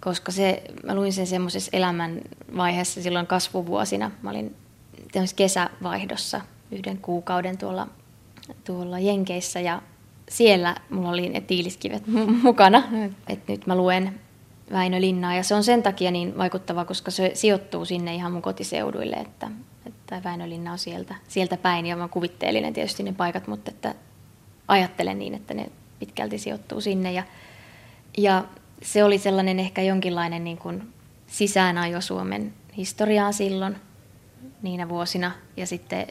Koska 0.00 0.32
se, 0.32 0.62
mä 0.84 0.94
luin 0.94 1.12
sen 1.12 1.26
semmoisessa 1.26 1.70
elämän 1.72 2.20
vaiheessa 2.56 3.02
silloin 3.02 3.26
kasvuvuosina. 3.26 4.10
Mä 4.22 4.30
olin 4.30 4.56
kesävaihdossa 5.36 6.40
yhden 6.70 6.98
kuukauden 6.98 7.58
tuolla, 7.58 7.88
tuolla 8.64 8.98
Jenkeissä 8.98 9.60
ja 9.60 9.82
siellä 10.28 10.76
mulla 10.90 11.08
oli 11.08 11.28
ne 11.28 11.40
tiiliskivet 11.40 12.02
mukana, 12.42 12.82
että 13.28 13.52
nyt 13.52 13.66
mä 13.66 13.76
luen 13.76 14.20
Väinö 14.72 15.00
Linnaa 15.00 15.34
ja 15.34 15.42
se 15.42 15.54
on 15.54 15.64
sen 15.64 15.82
takia 15.82 16.10
niin 16.10 16.38
vaikuttava, 16.38 16.84
koska 16.84 17.10
se 17.10 17.30
sijoittuu 17.34 17.84
sinne 17.84 18.14
ihan 18.14 18.32
mun 18.32 18.42
kotiseuduille, 18.42 19.16
että, 19.16 19.50
että 19.86 20.20
Väinö 20.24 20.48
Linna 20.48 20.72
on 20.72 20.78
sieltä, 20.78 21.14
sieltä 21.28 21.56
päin 21.56 21.86
ja 21.86 21.96
mä 21.96 22.08
kuvitteellinen 22.08 22.72
tietysti 22.72 23.02
ne 23.02 23.12
paikat, 23.12 23.46
mutta 23.46 23.70
että 23.70 23.94
ajattelen 24.68 25.18
niin, 25.18 25.34
että 25.34 25.54
ne 25.54 25.70
pitkälti 25.98 26.38
sijoittuu 26.38 26.80
sinne 26.80 27.12
ja, 27.12 27.22
ja 28.18 28.44
se 28.82 29.04
oli 29.04 29.18
sellainen 29.18 29.60
ehkä 29.60 29.82
jonkinlainen 29.82 30.44
niin 30.44 30.58
kuin 30.58 30.92
sisäänajo 31.26 32.00
Suomen 32.00 32.54
historiaa 32.76 33.32
silloin 33.32 33.76
niinä 34.62 34.88
vuosina 34.88 35.32
ja 35.56 35.66
sitten 35.66 36.06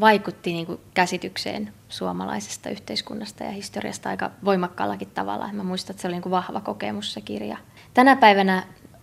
vaikutti 0.00 0.52
niin 0.52 0.66
kuin 0.66 0.80
käsitykseen 0.94 1.72
suomalaisesta 1.88 2.70
yhteiskunnasta 2.70 3.44
ja 3.44 3.50
historiasta 3.50 4.08
aika 4.08 4.30
voimakkaallakin 4.44 5.10
tavalla. 5.14 5.52
Mä 5.52 5.62
muistan, 5.62 5.94
että 5.94 6.02
se 6.02 6.08
oli 6.08 6.14
niin 6.14 6.22
kuin 6.22 6.30
vahva 6.30 6.60
kokemus 6.60 7.12
se 7.12 7.20
kirja. 7.20 7.56
Tänä 7.94 8.16
päivänä 8.16 8.62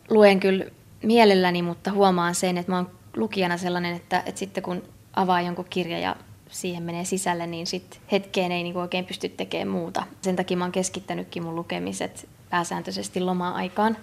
luen 0.10 0.40
kyllä 0.40 0.66
mielelläni, 1.04 1.62
mutta 1.62 1.92
huomaan 1.92 2.36
sen, 2.36 2.58
että 2.58 2.72
mä 2.72 2.76
oon 2.76 2.92
lukijana 3.16 3.58
sellainen, 3.58 3.96
että, 3.96 4.24
että 4.26 4.40
sitten 4.40 4.64
kun 4.64 4.84
avaa 5.14 5.42
jonkun 5.42 5.66
kirjan 5.70 6.02
ja 6.02 6.16
siihen 6.50 6.84
menee 6.84 7.06
sisälle, 7.06 7.48
niin 7.48 7.68
sitten 7.68 8.00
hetkeen 8.12 8.52
ei 8.52 8.64
niin 8.64 8.78
oikein 8.78 9.06
pysty 9.06 9.30
tekemään 9.30 9.68
muuta. 9.68 10.04
Sen 10.22 10.36
takia 10.36 10.58
mä 10.58 10.64
oon 10.64 10.72
keskittänytkin 10.72 11.44
mun 11.44 11.56
lukemiset 11.56 12.30
pääsääntöisesti 12.50 13.20
loma-aikaan. 13.20 13.98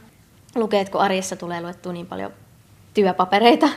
Lukeet, 0.55 0.89
kun 0.89 1.01
arjessa 1.01 1.37
tulee 1.37 1.61
luettua 1.61 1.93
niin 1.93 2.07
paljon 2.07 2.33
työpapereita. 2.95 3.69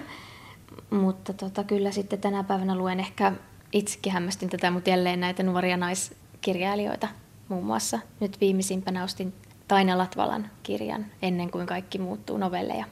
Mutta 0.94 1.34
tota, 1.34 1.64
kyllä 1.64 1.92
sitten 1.92 2.20
tänä 2.20 2.44
päivänä 2.44 2.76
luen 2.76 3.00
ehkä 3.00 3.32
itsekin 3.72 4.14
hämmästyn 4.14 4.50
tätä, 4.50 4.72
mutta 4.72 4.90
jälleen 4.90 5.20
näitä 5.20 5.44
nuoria 5.44 5.78
naiskirjailijoita 5.78 7.08
muun 7.50 7.66
muassa. 7.66 8.00
Nyt 8.20 8.42
viimeisimpänä 8.42 9.04
ostin 9.04 9.34
Taina 9.68 9.98
Latvalan 9.98 10.50
kirjan 10.64 11.06
Ennen 11.22 11.52
kuin 11.52 11.68
kaikki 11.68 12.00
muuttuu 12.00 12.38
novelleja. 12.38 12.86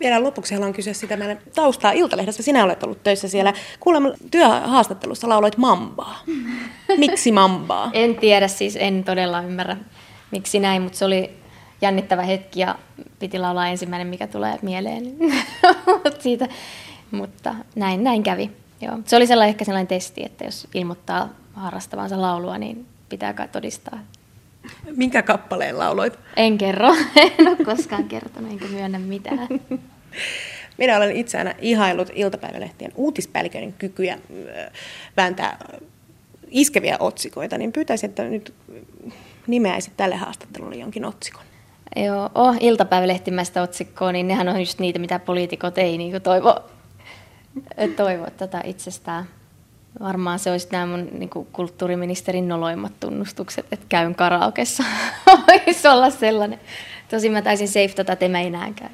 Vielä 0.00 0.22
lopuksi 0.22 0.54
haluan 0.54 0.72
kysyä 0.72 0.92
sitä 0.92 1.16
meidän 1.16 1.38
taustaa 1.54 1.92
Iltalehdessä. 1.92 2.42
Sinä 2.42 2.64
olet 2.64 2.82
ollut 2.82 3.02
töissä 3.02 3.28
siellä. 3.28 3.52
Kuulemma 3.80 4.08
työhaastattelussa 4.30 5.28
lauloit 5.28 5.56
mambaa. 5.56 6.18
Miksi 6.98 7.32
mambaa? 7.32 7.90
en 7.92 8.16
tiedä, 8.16 8.48
siis 8.48 8.76
en 8.76 9.04
todella 9.04 9.42
ymmärrä 9.42 9.76
miksi 10.30 10.60
näin, 10.60 10.82
mutta 10.82 10.98
se 10.98 11.04
oli 11.04 11.30
jännittävä 11.80 12.22
hetki 12.22 12.60
ja 12.60 12.78
piti 13.18 13.38
laulaa 13.38 13.68
ensimmäinen, 13.68 14.06
mikä 14.06 14.26
tulee 14.26 14.58
mieleen 14.62 15.02
siitä. 16.18 16.48
Mutta 17.12 17.54
näin, 17.74 18.04
näin 18.04 18.22
kävi. 18.22 18.50
Joo. 18.80 18.98
Se 19.04 19.16
oli 19.16 19.26
sellainen, 19.26 19.48
ehkä 19.48 19.64
sellainen 19.64 19.86
testi, 19.86 20.24
että 20.24 20.44
jos 20.44 20.68
ilmoittaa 20.74 21.28
harrastavansa 21.52 22.20
laulua, 22.20 22.58
niin 22.58 22.86
pitää 23.08 23.48
todistaa. 23.52 23.98
Minkä 24.96 25.22
kappaleen 25.22 25.78
lauloit? 25.78 26.18
En 26.36 26.58
kerro. 26.58 26.94
En 27.38 27.48
ole 27.48 27.56
koskaan 27.64 28.04
kertonut, 28.04 28.52
enkä 28.52 28.64
myönnä 28.64 28.98
mitään. 28.98 29.48
Minä 30.78 30.96
olen 30.96 31.16
itse 31.16 31.38
aina 31.38 31.52
ihaillut 31.58 32.10
iltapäivälehtien 32.14 32.92
uutispäälliköiden 32.94 33.72
kykyjä 33.72 34.18
vääntää 35.16 35.68
iskeviä 36.50 36.96
otsikoita, 37.00 37.58
niin 37.58 37.72
pyytäisin, 37.72 38.10
että 38.10 38.24
nyt 38.24 38.54
nimeäisit 39.46 39.92
tälle 39.96 40.16
haastattelulle 40.16 40.76
jonkin 40.76 41.04
otsikon. 41.04 41.42
Joo, 41.96 42.30
oh, 42.34 42.56
iltapäivälehtimäistä 42.60 43.62
otsikkoa, 43.62 44.12
niin 44.12 44.28
nehän 44.28 44.48
on 44.48 44.60
just 44.60 44.78
niitä, 44.78 44.98
mitä 44.98 45.18
poliitikot 45.18 45.78
ei 45.78 45.98
niin 45.98 46.22
toivo, 46.22 46.64
toivo 47.96 48.26
tätä 48.36 48.60
itsestään. 48.64 49.24
Varmaan 50.00 50.38
se 50.38 50.50
olisi 50.50 50.68
nämä 50.72 50.86
mun 50.86 51.08
niin 51.12 51.30
kuin 51.30 51.48
kulttuuriministerin 51.52 52.48
noloimmat 52.48 52.92
tunnustukset, 53.00 53.66
että 53.72 53.86
käyn 53.88 54.14
karaokessa. 54.14 54.84
Voisi 55.46 55.88
olla 55.88 56.10
sellainen. 56.10 56.60
Tosin 57.10 57.32
mä 57.32 57.42
taisin 57.42 57.68
safe 57.68 57.92
tota, 57.96 58.12
että 58.12 58.24
en 58.24 58.36
enää 58.36 58.72
käy. 58.76 58.88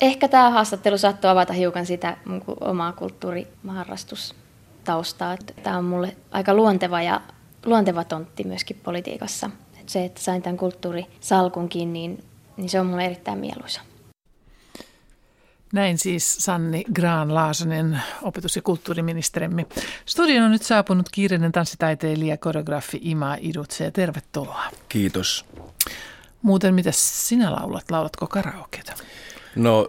Ehkä 0.00 0.28
tämä 0.28 0.50
haastattelu 0.50 0.98
saattoi 0.98 1.30
avata 1.30 1.52
hiukan 1.52 1.86
sitä 1.86 2.16
mun 2.24 2.42
omaa 2.60 2.92
kulttuuriharrastustaustaa. 2.92 5.36
Tämä 5.62 5.78
on 5.78 5.84
mulle 5.84 6.16
aika 6.30 6.54
luonteva 6.54 7.02
ja 7.02 7.20
luonteva 7.66 8.04
tontti 8.04 8.44
myöskin 8.44 8.80
politiikassa. 8.82 9.50
Et 9.80 9.88
se, 9.88 10.04
että 10.04 10.20
sain 10.20 10.42
tämän 10.42 10.56
kulttuurisalkunkin, 10.56 11.92
niin, 11.92 12.24
niin 12.56 12.68
se 12.68 12.80
on 12.80 12.86
mulle 12.86 13.04
erittäin 13.04 13.38
mieluisa. 13.38 13.80
Näin 15.72 15.98
siis 15.98 16.36
Sanni 16.38 16.84
Graan 16.94 17.34
Laasonen, 17.34 18.00
opetus- 18.22 18.56
ja 18.56 18.62
kulttuuriministerimme. 18.62 19.66
Studion 20.06 20.44
on 20.44 20.50
nyt 20.50 20.62
saapunut 20.62 21.08
kiireinen 21.08 21.52
tanssitaiteilija, 21.52 22.36
koreografi 22.36 22.98
Ima 23.02 23.36
Idutse. 23.40 23.90
Tervetuloa. 23.90 24.64
Kiitos. 24.88 25.44
Muuten, 26.42 26.74
mitä 26.74 26.90
sinä 26.92 27.52
laulat? 27.52 27.90
Laulatko 27.90 28.26
karaokeita? 28.26 28.92
No 29.56 29.88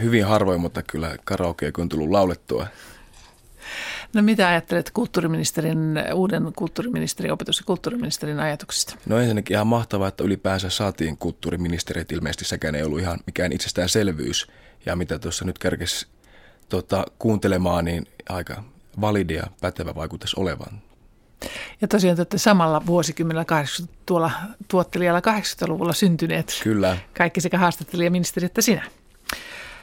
hyvin 0.00 0.24
harvoin, 0.24 0.60
mutta 0.60 0.82
kyllä 0.82 1.16
karaoke 1.24 1.70
on 1.78 1.88
tullut 1.88 2.10
laulettua. 2.10 2.66
No 4.14 4.22
mitä 4.22 4.48
ajattelet 4.48 4.90
kulttuuriministerin, 4.90 5.78
uuden 6.14 6.52
kulttuuriministerin, 6.56 7.32
opetus- 7.32 7.58
ja 7.58 7.64
kulttuuriministerin 7.66 8.40
ajatuksista? 8.40 8.96
No 9.06 9.18
ensinnäkin 9.18 9.54
ihan 9.54 9.66
mahtavaa, 9.66 10.08
että 10.08 10.24
ylipäänsä 10.24 10.70
saatiin 10.70 11.16
kulttuuriministerit. 11.16 12.12
Ilmeisesti 12.12 12.44
sekään 12.44 12.74
ei 12.74 12.82
ollut 12.82 13.00
ihan 13.00 13.18
mikään 13.26 13.52
itsestäänselvyys. 13.52 14.46
Ja 14.86 14.96
mitä 14.96 15.18
tuossa 15.18 15.44
nyt 15.44 15.58
kerkesi 15.58 16.06
tota, 16.68 17.04
kuuntelemaan, 17.18 17.84
niin 17.84 18.06
aika 18.28 18.64
validia, 19.00 19.46
pätevä 19.60 19.94
vaikutus 19.94 20.34
olevan. 20.34 20.82
Ja 21.80 21.88
tosiaan 21.88 22.26
te 22.26 22.38
samalla 22.38 22.86
vuosikymmenellä 22.86 23.44
80, 23.44 24.02
tuolla 24.06 24.30
tuottelijalla 24.68 25.20
80-luvulla 25.20 25.92
syntyneet. 25.92 26.60
Kyllä. 26.62 26.96
Kaikki 27.16 27.40
sekä 27.40 27.58
haastattelijaministeri 27.58 28.46
että 28.46 28.62
sinä. 28.62 28.84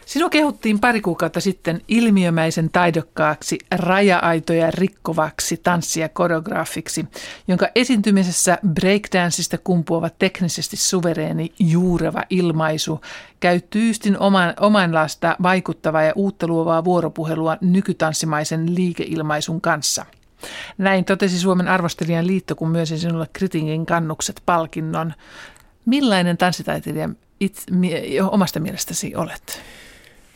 Sinua 0.07 0.29
kehuttiin 0.29 0.79
pari 0.79 1.01
kuukautta 1.01 1.39
sitten 1.41 1.81
ilmiömäisen 1.87 2.69
taidokkaaksi, 2.69 3.57
raja-aitoja 3.71 4.71
rikkovaksi 4.71 5.57
tanssia 5.57 6.09
koreograafiksi, 6.09 7.05
jonka 7.47 7.67
esiintymisessä 7.75 8.57
breakdanceista 8.73 9.57
kumpuava 9.57 10.09
teknisesti 10.09 10.77
suvereeni 10.77 11.53
juureva 11.59 12.23
ilmaisu 12.29 13.01
käy 13.39 13.61
tyystin 13.69 14.19
oman, 14.19 14.53
omanlaista 14.59 15.35
vaikuttavaa 15.43 16.03
ja 16.03 16.13
uutta 16.15 16.47
luovaa 16.47 16.83
vuoropuhelua 16.83 17.57
nykytanssimaisen 17.61 18.75
liikeilmaisun 18.75 19.61
kanssa. 19.61 20.05
Näin 20.77 21.05
totesi 21.05 21.39
Suomen 21.39 21.67
arvostelijan 21.67 22.27
liitto, 22.27 22.55
kun 22.55 22.69
myös 22.69 22.89
sinulle 22.89 23.27
Kritingin 23.33 23.85
kannukset 23.85 24.41
palkinnon. 24.45 25.13
Millainen 25.85 26.37
tanssitaiteilija 26.37 27.09
itse, 27.39 27.63
omasta 28.31 28.59
mielestäsi 28.59 29.15
olet? 29.15 29.61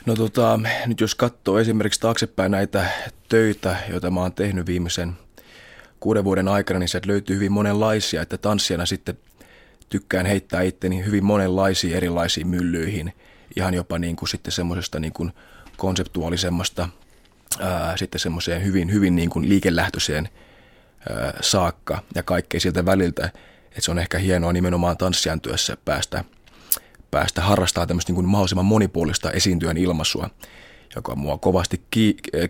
No 0.06 0.14
tota, 0.14 0.60
nyt 0.86 1.00
jos 1.00 1.14
katsoo 1.14 1.58
esimerkiksi 1.58 2.00
taaksepäin 2.00 2.50
näitä 2.50 2.86
töitä, 3.28 3.76
joita 3.88 4.10
mä 4.10 4.20
oon 4.20 4.32
tehnyt 4.32 4.66
viimeisen 4.66 5.12
kuuden 6.00 6.24
vuoden 6.24 6.48
aikana, 6.48 6.78
niin 6.78 6.88
sieltä 6.88 7.08
löytyy 7.08 7.36
hyvin 7.36 7.52
monenlaisia, 7.52 8.22
että 8.22 8.38
tanssijana 8.38 8.86
sitten 8.86 9.18
tykkään 9.88 10.26
heittää 10.26 10.62
itteni 10.62 11.04
hyvin 11.04 11.24
monenlaisiin 11.24 11.96
erilaisiin 11.96 12.46
myllyihin, 12.46 13.12
ihan 13.56 13.74
jopa 13.74 13.98
niin 13.98 14.16
kuin 14.16 14.28
sitten 14.28 14.52
semmoisesta 14.52 15.00
niin 15.00 15.12
kuin 15.12 15.32
konseptuaalisemmasta 15.76 16.88
ää, 17.60 17.96
sitten 17.96 18.18
semmoiseen 18.18 18.64
hyvin, 18.64 18.92
hyvin 18.92 19.16
niin 19.16 19.30
kuin 19.30 19.48
liikelähtöiseen 19.48 20.28
ää, 21.10 21.32
saakka 21.40 22.02
ja 22.14 22.22
kaikkea 22.22 22.60
siltä 22.60 22.84
väliltä, 22.84 23.26
että 23.26 23.80
se 23.80 23.90
on 23.90 23.98
ehkä 23.98 24.18
hienoa 24.18 24.52
nimenomaan 24.52 24.96
tanssijan 24.96 25.40
työssä 25.40 25.76
päästä– 25.84 26.24
päästä 27.12 27.42
harrastamaan 27.42 27.88
tämmöistä 27.88 28.10
niin 28.10 28.14
kuin 28.14 28.28
mahdollisimman 28.28 28.64
monipuolista 28.64 29.30
esiintyön 29.30 29.76
ilmaisua, 29.76 30.30
joka 30.94 31.14
mua 31.14 31.38
kovasti 31.38 31.82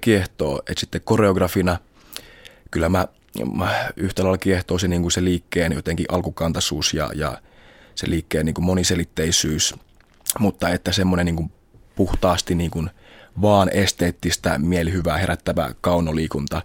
kiehtoo. 0.00 0.58
Että 0.58 0.80
sitten 0.80 1.00
koreografina 1.04 1.78
kyllä 2.70 2.88
mä, 2.88 3.08
mä 3.54 3.90
yhtä 3.96 4.22
lailla 4.22 4.38
kiehtoosin 4.38 4.90
niin 4.90 5.02
kuin 5.02 5.12
se 5.12 5.24
liikkeen 5.24 5.72
jotenkin 5.72 6.06
alkukantaisuus 6.08 6.94
ja, 6.94 7.10
ja 7.14 7.38
se 7.94 8.10
liikkeen 8.10 8.46
niin 8.46 8.54
kuin 8.54 8.64
moniselitteisyys, 8.64 9.74
mutta 10.38 10.68
että 10.68 10.92
semmoinen 10.92 11.26
niin 11.26 11.36
kuin 11.36 11.52
puhtaasti 11.96 12.54
niin 12.54 12.70
kuin 12.70 12.90
vaan 13.42 13.70
esteettistä, 13.72 14.58
mielihyvää 14.58 15.18
herättävää 15.18 15.74
kaunoliikunta, 15.80 16.62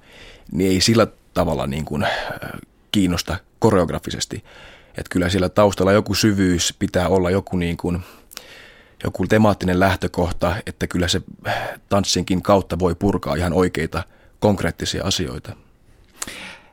niin 0.51 0.71
ei 0.71 0.81
sillä 0.81 1.07
tavalla 1.33 1.67
niin 1.67 1.85
kuin 1.85 2.07
kiinnosta 2.91 3.37
koreografisesti. 3.59 4.43
Että 4.97 5.09
kyllä 5.09 5.29
siellä 5.29 5.49
taustalla 5.49 5.91
joku 5.91 6.13
syvyys 6.13 6.75
pitää 6.79 7.07
olla, 7.09 7.29
joku 7.29 7.57
niin 7.57 7.77
kuin, 7.77 8.01
joku 9.03 9.27
temaattinen 9.27 9.79
lähtökohta, 9.79 10.55
että 10.65 10.87
kyllä 10.87 11.07
se 11.07 11.21
tanssinkin 11.89 12.41
kautta 12.41 12.79
voi 12.79 12.95
purkaa 12.95 13.35
ihan 13.35 13.53
oikeita 13.53 14.03
konkreettisia 14.39 15.03
asioita. 15.03 15.55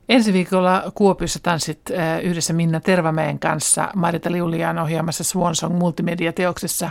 Ensi 0.08 0.32
viikolla 0.32 0.92
Kuopiossa 0.94 1.38
tanssit 1.42 1.80
yhdessä 2.22 2.52
Minna 2.52 2.80
Tervamäen 2.80 3.38
kanssa 3.38 3.88
Marita 3.94 4.32
Liuliaan 4.32 4.78
ohjaamassa 4.78 5.24
Swansong 5.24 5.78
multimediateoksessa. 5.78 6.90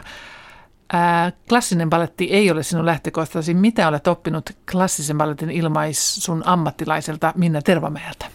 Klassinen 1.49 1.89
balletti 1.89 2.25
ei 2.25 2.51
ole 2.51 2.63
sinun 2.63 2.85
lähtökohtasi. 2.85 3.53
Mitä 3.53 3.87
olet 3.87 4.07
oppinut 4.07 4.49
klassisen 4.71 5.17
balletin 5.17 5.49
ilmaisun 5.49 6.43
ammattilaiselta 6.45 7.33
Minna 7.35 7.61
Tervamäeltä? 7.61 8.25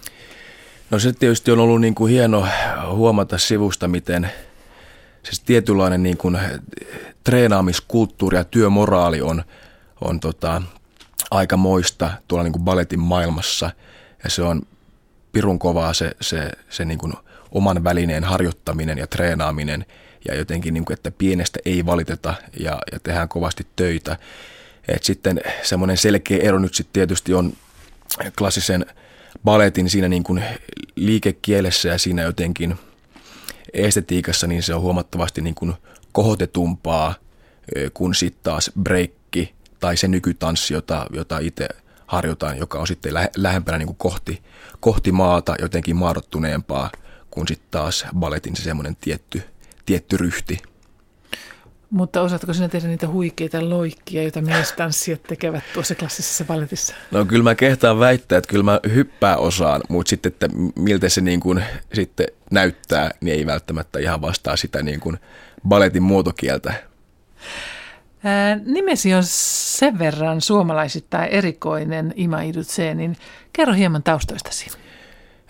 No 0.91 0.99
se 0.99 1.13
tietysti 1.13 1.51
on 1.51 1.59
ollut 1.59 1.81
niin 1.81 1.95
kuin 1.95 2.13
hieno 2.13 2.47
huomata 2.91 3.39
sivusta, 3.39 3.89
miten 3.89 4.31
siis 5.23 5.41
tietynlainen 5.41 6.03
niin 6.03 6.17
kuin 6.17 6.39
treenaamiskulttuuri 7.25 8.37
ja 8.37 8.45
työmoraali 8.45 9.23
on, 9.23 9.45
on 10.01 10.21
tota, 10.21 10.63
aika 11.31 11.57
moista 11.57 12.11
tuolla 12.29 12.45
niin 12.45 12.53
kuin 12.53 12.63
balletin 12.63 13.01
maailmassa. 13.01 13.71
Ja 14.25 14.31
se 14.31 14.43
on 14.43 14.63
pirun 15.33 15.59
kovaa 15.59 15.93
se, 15.93 16.13
se, 16.21 16.51
se 16.71 16.85
niin 16.85 16.99
kuin 16.99 17.13
oman 17.53 17.85
välineen 17.85 18.25
harjoittaminen 18.25 18.99
ja 18.99 19.07
treenaaminen 19.07 19.87
ja 20.29 20.35
jotenkin, 20.35 20.75
niin 20.75 20.85
kuin, 20.85 20.95
että 20.95 21.11
pienestä 21.11 21.59
ei 21.65 21.87
valiteta 21.87 22.35
ja, 22.61 22.79
ja 22.93 23.01
tehdään 23.03 23.29
kovasti 23.29 23.67
töitä. 23.77 24.17
Et 24.89 25.05
sitten 25.05 25.41
semmoinen 25.63 25.97
selkeä 25.97 26.39
ero 26.43 26.59
nyt 26.59 26.75
sitten 26.75 26.93
tietysti 26.93 27.35
on 27.35 27.53
klassisen 28.39 28.87
baletin 29.45 29.91
siinä 29.91 30.09
niin 30.09 30.25
kuin 30.25 30.45
liikekielessä 30.97 31.89
ja 31.89 31.99
siinä 31.99 32.23
jotenkin 32.23 32.75
estetiikassa, 33.73 34.47
niin 34.47 34.63
se 34.63 34.75
on 34.75 34.81
huomattavasti 34.81 35.41
niin 35.41 35.55
kuin 35.55 35.75
kohotetumpaa 36.13 37.15
kuin 37.95 38.15
sitten 38.15 38.43
taas 38.43 38.71
breikki 38.83 39.55
tai 39.81 39.97
se 39.97 40.09
nykytanssi, 40.09 40.75
jota, 40.75 41.07
jota 41.11 41.39
itse 41.39 41.69
harjoitan, 42.07 42.59
joka 42.59 42.79
on 42.79 42.87
sitten 42.87 43.15
lähempänä 43.37 43.79
niin 43.79 43.87
kuin 43.87 43.97
kohti, 43.97 44.43
kohti 44.81 45.13
maata, 45.13 45.55
jotenkin 45.61 45.97
maadottuneempaa 45.97 46.91
kuin 47.31 47.49
sitten 47.49 47.69
taas 47.71 48.07
baletin 48.19 48.57
se 48.57 48.63
semmoinen 48.63 48.97
tietty, 49.01 49.43
tietty 49.87 50.17
ryhti. 50.17 50.63
Mutta 51.91 52.23
osaatko 52.23 52.55
sinä 52.55 52.69
tehdä 52.69 52.89
niitä 52.89 53.09
huikeita 53.09 53.71
loikkia, 53.71 54.23
joita 54.23 54.41
miestanssijat 54.41 55.23
tekevät 55.23 55.65
tuossa 55.75 55.95
klassisessa 55.95 56.45
balletissa? 56.45 56.95
No 57.11 57.25
kyllä 57.25 57.43
mä 57.43 57.55
kehtaan 57.55 57.99
väittää, 57.99 58.39
että 58.39 58.49
kyllä 58.49 58.65
mä 58.65 58.81
hyppää 58.95 59.37
osaan, 59.37 59.81
mutta 59.89 60.11
sitten, 60.11 60.33
että 60.33 60.49
miltä 60.77 61.09
se 61.09 61.21
niin 61.21 61.41
kuin 61.41 61.65
sitten 61.95 62.27
näyttää, 62.51 63.11
niin 63.21 63.37
ei 63.37 63.47
välttämättä 63.47 63.99
ihan 63.99 64.21
vastaa 64.21 64.57
sitä 64.57 64.83
niin 64.83 65.01
kuin 65.01 65.19
balletin 65.69 66.03
muotokieltä. 66.03 66.75
Ää, 68.25 68.61
nimesi 68.65 69.15
on 69.15 69.23
sen 69.25 69.99
verran 69.99 70.41
suomalaisittain 70.41 71.31
erikoinen 71.31 72.13
Ima 72.17 72.43
Idutse, 72.43 72.95
niin 72.95 73.17
kerro 73.53 73.75
hieman 73.75 74.03
taustoistasi. 74.03 74.71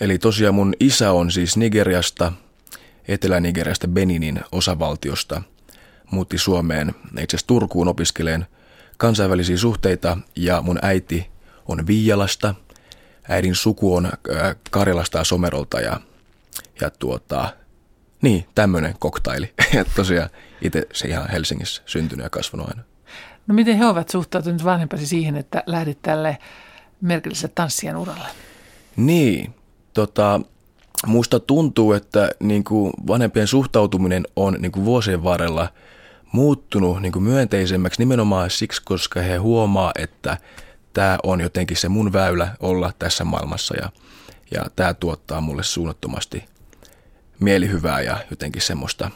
Eli 0.01 0.19
tosiaan 0.19 0.55
mun 0.55 0.75
isä 0.81 1.13
on 1.13 1.31
siis 1.31 1.57
Nigeriasta, 1.57 2.33
Etelä-Nigeriasta 3.09 3.89
Beninin 3.89 4.41
osavaltiosta– 4.53 5.43
muutti 6.11 6.39
Suomeen 6.39 6.89
itse 6.89 7.37
asiassa 7.37 7.47
Turkuun 7.47 7.89
opiskeleen 7.89 8.47
kansainvälisiä 8.97 9.57
suhteita 9.57 10.19
ja 10.37 10.63
mun 10.63 10.79
äiti 10.83 11.31
on 11.67 11.87
Viialasta. 11.87 12.55
Äidin 13.29 13.55
suku 13.55 13.95
on 13.95 14.07
äh, 14.07 14.57
Karjalasta 14.71 15.19
ja 15.19 15.25
Somerolta 15.25 15.81
ja, 15.81 16.01
ja 16.81 16.91
tuota, 16.91 17.53
niin, 18.23 18.47
tämmöinen 18.55 18.95
koktaili. 18.99 19.55
Ja 19.75 19.85
tosiaan 19.85 20.31
itse 20.63 20.87
se 20.93 21.09
ihan 21.09 21.31
Helsingissä 21.31 21.83
syntynyt 21.87 22.25
ja 22.25 22.31
kasvanut 22.31 22.69
aina. 22.69 22.83
No 23.47 23.55
miten 23.55 23.79
he 23.79 23.87
ovat 23.87 24.09
suhtautuneet 24.09 24.65
vanhempasi 24.65 25.07
siihen, 25.07 25.37
että 25.37 25.63
lähdit 25.67 26.03
tälle 26.03 26.39
merkilliselle 27.01 27.53
tanssien 27.55 27.97
uralle? 27.97 28.29
Niin, 28.97 29.55
tota, 29.95 30.41
musta 31.07 31.41
tuntuu, 31.41 31.93
että 31.93 32.31
niin 32.41 32.65
kuin 32.65 32.93
vanhempien 33.07 33.47
suhtautuminen 33.47 34.27
on 34.37 34.57
niin 34.59 34.73
kuin 34.73 34.85
vuosien 34.85 35.25
varrella– 35.25 35.69
muuttunut 36.33 37.03
niin 37.03 37.13
kuin 37.13 37.23
myönteisemmäksi 37.23 38.01
nimenomaan 38.01 38.51
siksi, 38.51 38.83
koska 38.85 39.21
he 39.21 39.37
huomaa, 39.37 39.93
että 39.99 40.37
tämä 40.93 41.19
on 41.23 41.41
jotenkin 41.41 41.77
se 41.77 41.89
mun 41.89 42.13
väylä 42.13 42.57
olla 42.61 42.93
tässä 42.99 43.25
maailmassa 43.25 43.77
ja, 43.77 43.91
ja 44.51 44.67
tämä 44.77 44.95
tuottaa 44.95 45.41
mulle 45.41 45.63
suunnattomasti 45.63 46.45
mielihyvää 47.41 48.01
ja 48.01 48.17
jotenkin 48.31 48.63
semmoista 48.63 49.11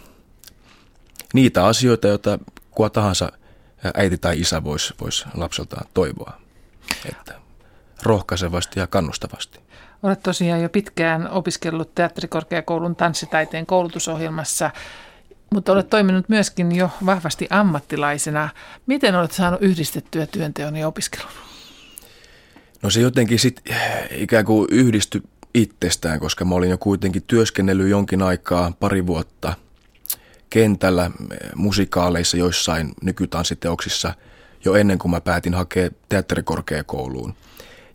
niitä 1.35 1.66
asioita, 1.66 2.09
joita 2.09 2.38
kuka 2.70 2.90
tahansa 2.90 3.33
äiti 3.94 4.18
tai 4.18 4.40
isä 4.40 4.64
voisi 4.64 4.94
vois 5.01 5.25
lapseltaan 5.35 5.87
toivoa. 5.94 6.33
Että 7.09 7.35
rohkaisevasti 8.03 8.81
ja 8.81 8.87
kannustavasti. 8.87 9.61
Olet 10.03 10.22
tosiaan 10.22 10.62
jo 10.62 10.68
pitkään 10.68 11.31
opiskellut 11.31 11.94
teatterikorkeakoulun 11.94 12.96
tanssitaiteen 12.96 13.66
koulutusohjelmassa 13.66 14.70
mutta 15.53 15.73
olet 15.73 15.91
toiminut 15.91 16.29
myöskin 16.29 16.77
jo 16.77 16.91
vahvasti 17.07 17.47
ammattilaisena. 17.51 18.49
Miten 18.87 19.15
olet 19.15 19.33
saanut 19.33 19.62
yhdistettyä 19.62 20.27
työnteon 20.27 20.77
ja 20.77 20.88
opiskelun? 20.88 21.31
No 22.83 22.91
se 22.91 23.01
jotenkin 23.01 23.38
sitten 23.38 23.77
ikään 24.11 24.45
kuin 24.45 24.69
yhdisty 24.71 25.23
itsestään, 25.55 26.21
koska 26.21 26.45
mä 26.45 26.55
olin 26.55 26.71
jo 26.71 26.79
kuitenkin 26.79 27.23
työskennellyt 27.27 27.88
jonkin 27.88 28.23
aikaa, 28.23 28.73
pari 28.81 29.07
vuotta 29.07 29.55
kentällä 30.51 31.11
musikaaleissa 31.55 32.37
joissain 32.37 32.93
nykytanssiteoksissa 33.03 34.15
jo 34.65 34.75
ennen 34.75 34.99
kuin 34.99 35.11
mä 35.11 35.21
päätin 35.21 35.55
hakea 35.55 35.91
teatterikorkeakouluun. 36.09 37.35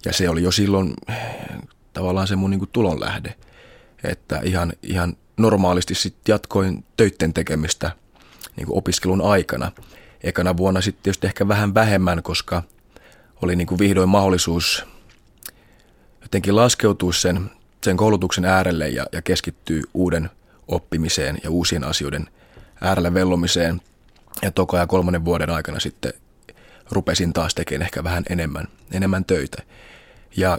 Ja 0.06 0.14
se 0.14 0.30
oli 0.30 0.44
jo 0.44 0.52
silloin 0.52 0.94
tavallaan 1.94 2.28
se 2.28 2.36
mun 2.36 2.50
niin 2.50 2.70
tulonlähde, 2.72 3.36
että 4.04 4.40
ihan, 4.44 4.74
ihan 4.84 5.18
normaalisti 5.38 5.96
sitten 5.96 6.34
jatkoin 6.34 6.86
töitten 6.98 7.34
tekemistä 7.34 7.92
niin 8.56 8.68
kuin 8.68 8.78
opiskelun 8.78 9.22
aikana. 9.22 9.72
Ekana 10.24 10.58
vuonna 10.58 10.82
sitten 10.82 11.04
tietysti 11.04 11.28
ehkä 11.28 11.48
vähän 11.48 11.74
vähemmän, 11.74 12.24
koska 12.24 12.64
oli 13.42 13.56
niin 13.56 13.68
kuin 13.68 13.80
vihdoin 13.80 14.10
mahdollisuus 14.10 14.86
jotenkin 16.22 16.56
laskeutua 16.56 17.14
sen, 17.14 17.52
sen 17.84 17.98
koulutuksen 17.98 18.46
äärelle 18.46 18.90
ja, 18.90 19.06
ja 19.12 19.22
keskittyä 19.22 19.82
uuden 19.94 20.30
oppimiseen 20.68 21.38
ja 21.44 21.50
uusien 21.50 21.84
asioiden 21.84 22.28
äärelle 22.82 23.14
vellomiseen. 23.14 23.82
Ja 24.42 24.52
toka 24.52 24.78
ja 24.78 24.88
kolmannen 24.88 25.26
vuoden 25.26 25.50
aikana 25.50 25.80
sitten 25.80 26.14
rupesin 26.92 27.34
taas 27.34 27.56
tekemään 27.56 27.86
ehkä 27.86 28.04
vähän 28.04 28.24
enemmän, 28.30 28.68
enemmän 28.92 29.26
töitä. 29.26 29.64
Ja 30.38 30.58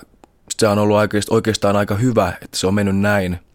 se 0.58 0.68
on 0.68 0.78
ollut 0.78 0.96
oikeastaan 1.30 1.76
aika 1.76 1.94
hyvä, 1.94 2.32
että 2.42 2.56
se 2.56 2.66
on 2.66 2.74
mennyt 2.74 2.96
näin– 2.96 3.38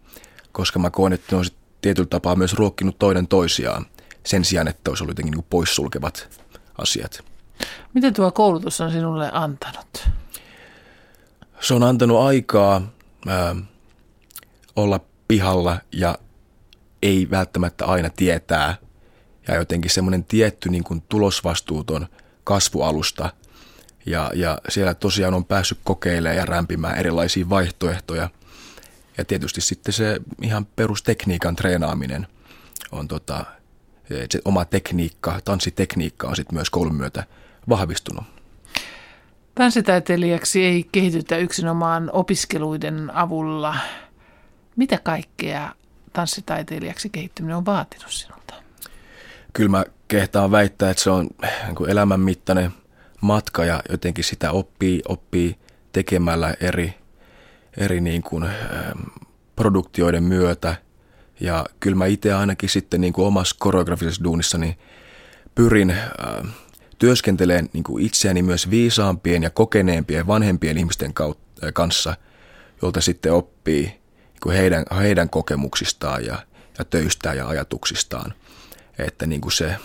koska 0.54 0.80
mä 0.80 0.90
koen, 0.90 1.14
että 1.14 1.36
ne 1.36 1.38
on 1.38 1.46
tietyllä 1.82 2.08
tapaa 2.08 2.36
myös 2.36 2.54
ruokkinut 2.54 3.00
toinen 3.00 3.28
toisiaan 3.28 3.86
sen 4.26 4.46
sijaan, 4.46 4.68
että 4.68 4.92
olisi 4.92 5.04
ollut 5.04 5.12
jotenkin 5.12 5.32
niin 5.32 5.46
poissulkevat 5.50 6.42
asiat. 6.78 7.24
Miten 7.94 8.14
tuo 8.14 8.32
koulutus 8.32 8.82
on 8.82 8.92
sinulle 8.92 9.30
antanut? 9.34 10.10
Se 11.60 11.74
on 11.74 11.84
antanut 11.84 12.20
aikaa 12.20 12.82
ää, 13.28 13.56
olla 14.76 15.00
pihalla 15.28 15.78
ja 15.92 16.18
ei 17.02 17.28
välttämättä 17.32 17.86
aina 17.86 18.10
tietää 18.10 18.78
ja 19.48 19.56
jotenkin 19.56 19.92
semmoinen 19.92 20.24
tietty 20.24 20.70
niin 20.70 20.84
kuin 20.84 21.04
tulosvastuuton 21.10 22.08
kasvualusta 22.44 23.30
ja, 24.06 24.32
ja 24.36 24.58
siellä 24.70 24.94
tosiaan 24.94 25.34
on 25.34 25.46
päässyt 25.46 25.80
kokeilemaan 25.84 26.38
ja 26.38 26.46
rämpimään 26.46 26.98
erilaisia 26.98 27.50
vaihtoehtoja– 27.50 28.30
ja 29.18 29.26
tietysti 29.26 29.62
sitten 29.62 29.94
se 29.94 30.20
ihan 30.42 30.66
perustekniikan 30.66 31.56
treenaaminen 31.56 32.28
on 32.92 33.08
tota, 33.08 33.46
se 34.30 34.40
oma 34.46 34.66
tekniikka, 34.66 35.40
tanssitekniikka 35.46 36.28
on 36.28 36.36
sitten 36.36 36.56
myös 36.56 36.70
koulun 36.70 36.96
myötä 36.96 37.24
vahvistunut. 37.70 38.24
Tanssitaiteilijaksi 39.56 40.66
ei 40.66 40.90
kehitytä 40.92 41.38
yksinomaan 41.38 42.10
opiskeluiden 42.14 43.12
avulla. 43.16 43.76
Mitä 44.76 45.00
kaikkea 45.04 45.76
tanssitaiteilijaksi 46.14 47.10
kehittyminen 47.10 47.58
on 47.58 47.66
vaatinut 47.66 48.12
sinulta? 48.12 48.54
Kyllä 49.54 49.70
mä 49.70 49.86
kehtaan 50.08 50.52
väittää, 50.52 50.90
että 50.90 51.04
se 51.04 51.10
on 51.10 51.30
niin 51.42 51.90
elämänmittainen 51.90 52.72
matka 53.22 53.66
ja 53.66 53.82
jotenkin 53.90 54.24
sitä 54.24 54.52
oppii, 54.52 55.02
oppii 55.08 55.56
tekemällä 55.92 56.54
eri 56.60 56.94
eri 57.78 58.02
niin 58.02 58.24
kuin, 58.24 58.44
ähm, 58.44 59.02
produktioiden 59.56 60.24
myötä. 60.24 60.76
Ja 61.40 61.66
kyllä 61.80 61.98
mä 61.98 62.06
itse 62.06 62.34
ainakin 62.34 62.70
sitten 62.70 63.02
niin 63.02 63.14
kuin 63.14 63.28
omassa 63.28 63.56
koreografisessa 63.60 64.24
duunissani 64.24 64.78
pyrin 65.56 65.90
äh, 65.90 66.54
työskentelemään 67.00 67.70
niin 67.74 67.84
kuin 67.84 68.06
itseäni 68.06 68.42
myös 68.42 68.70
viisaampien 68.70 69.44
ja 69.44 69.50
kokeneempien 69.50 70.28
vanhempien 70.28 70.78
ihmisten 70.78 71.14
kautta, 71.14 71.66
äh, 71.66 71.74
kanssa, 71.74 72.16
jolta 72.82 73.02
sitten 73.02 73.34
oppii 73.34 73.84
niin 73.84 74.40
kuin 74.44 74.56
heidän, 74.56 74.86
heidän 74.98 75.30
kokemuksistaan 75.30 76.26
ja, 76.26 76.38
ja 76.78 76.86
töistään 76.86 77.38
ja 77.38 77.48
ajatuksistaan. 77.48 78.34
Että 78.98 79.26
niin 79.26 79.42
kuin 79.42 79.52
se 79.52 79.76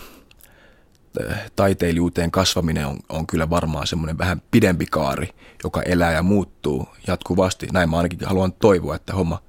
taiteilijuuteen 1.55 2.31
kasvaminen 2.31 2.87
on, 2.87 2.97
on 3.09 3.27
kyllä 3.27 3.49
varmaan 3.49 3.87
semmoinen 3.87 4.17
vähän 4.17 4.41
pidempi 4.51 4.85
kaari, 4.85 5.29
joka 5.63 5.81
elää 5.81 6.11
ja 6.11 6.23
muuttuu 6.23 6.89
jatkuvasti. 7.07 7.67
Näin 7.73 7.89
mä 7.89 7.97
ainakin 7.97 8.19
haluan 8.25 8.53
toivoa, 8.53 8.95
että 8.95 9.13
homma, 9.13 9.41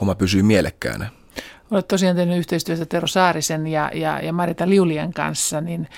homma 0.00 0.14
pysyy 0.14 0.42
mielekkäänä. 0.42 1.10
Olet 1.70 1.88
tosiaan 1.88 2.16
tehnyt 2.16 2.38
yhteistyötä 2.38 2.86
Tero 2.86 3.06
Saarisen 3.06 3.66
ja, 3.66 3.90
ja, 3.94 4.20
ja 4.20 4.32
Marita 4.32 4.68
Liulien 4.68 5.12
kanssa, 5.12 5.60
niin 5.60 5.88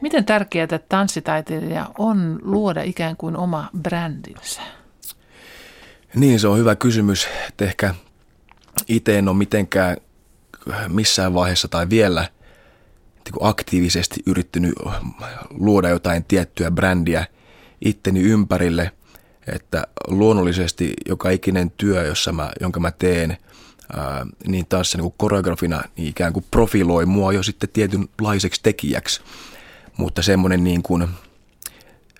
miten 0.00 0.24
tärkeää 0.24 0.78
tanssitaiteilija 0.88 1.90
on 1.98 2.38
luoda 2.42 2.82
ikään 2.82 3.16
kuin 3.16 3.36
oma 3.36 3.70
brändinsä? 3.82 4.60
Niin, 6.14 6.40
se 6.40 6.48
on 6.48 6.58
hyvä 6.58 6.76
kysymys. 6.76 7.28
Et 7.48 7.62
ehkä 7.62 7.94
itse 8.88 9.18
en 9.18 9.28
ole 9.28 9.36
mitenkään 9.36 9.96
missään 10.88 11.34
vaiheessa 11.34 11.68
tai 11.68 11.88
vielä 11.88 12.28
aktiivisesti 13.40 14.20
yrittänyt 14.26 14.74
luoda 15.50 15.88
jotain 15.88 16.24
tiettyä 16.24 16.70
brändiä 16.70 17.26
itteni 17.80 18.20
ympärille, 18.20 18.92
että 19.46 19.86
luonnollisesti 20.08 20.94
joka 21.08 21.30
ikinen 21.30 21.70
työ, 21.70 22.04
jossa 22.04 22.32
mä, 22.32 22.50
jonka 22.60 22.80
mä 22.80 22.90
teen, 22.90 23.36
ää, 23.96 24.26
niin 24.46 24.66
taas 24.66 24.90
se 24.90 24.98
niin 24.98 25.14
koreografina 25.16 25.82
niin 25.96 26.08
ikään 26.08 26.32
kuin 26.32 26.44
profiloi 26.50 27.06
mua 27.06 27.32
jo 27.32 27.42
sitten 27.42 27.68
tietynlaiseksi 27.72 28.60
tekijäksi. 28.62 29.20
Mutta 29.96 30.22
semmoinen 30.22 30.64
niin 30.64 30.82
kuin, 30.82 31.08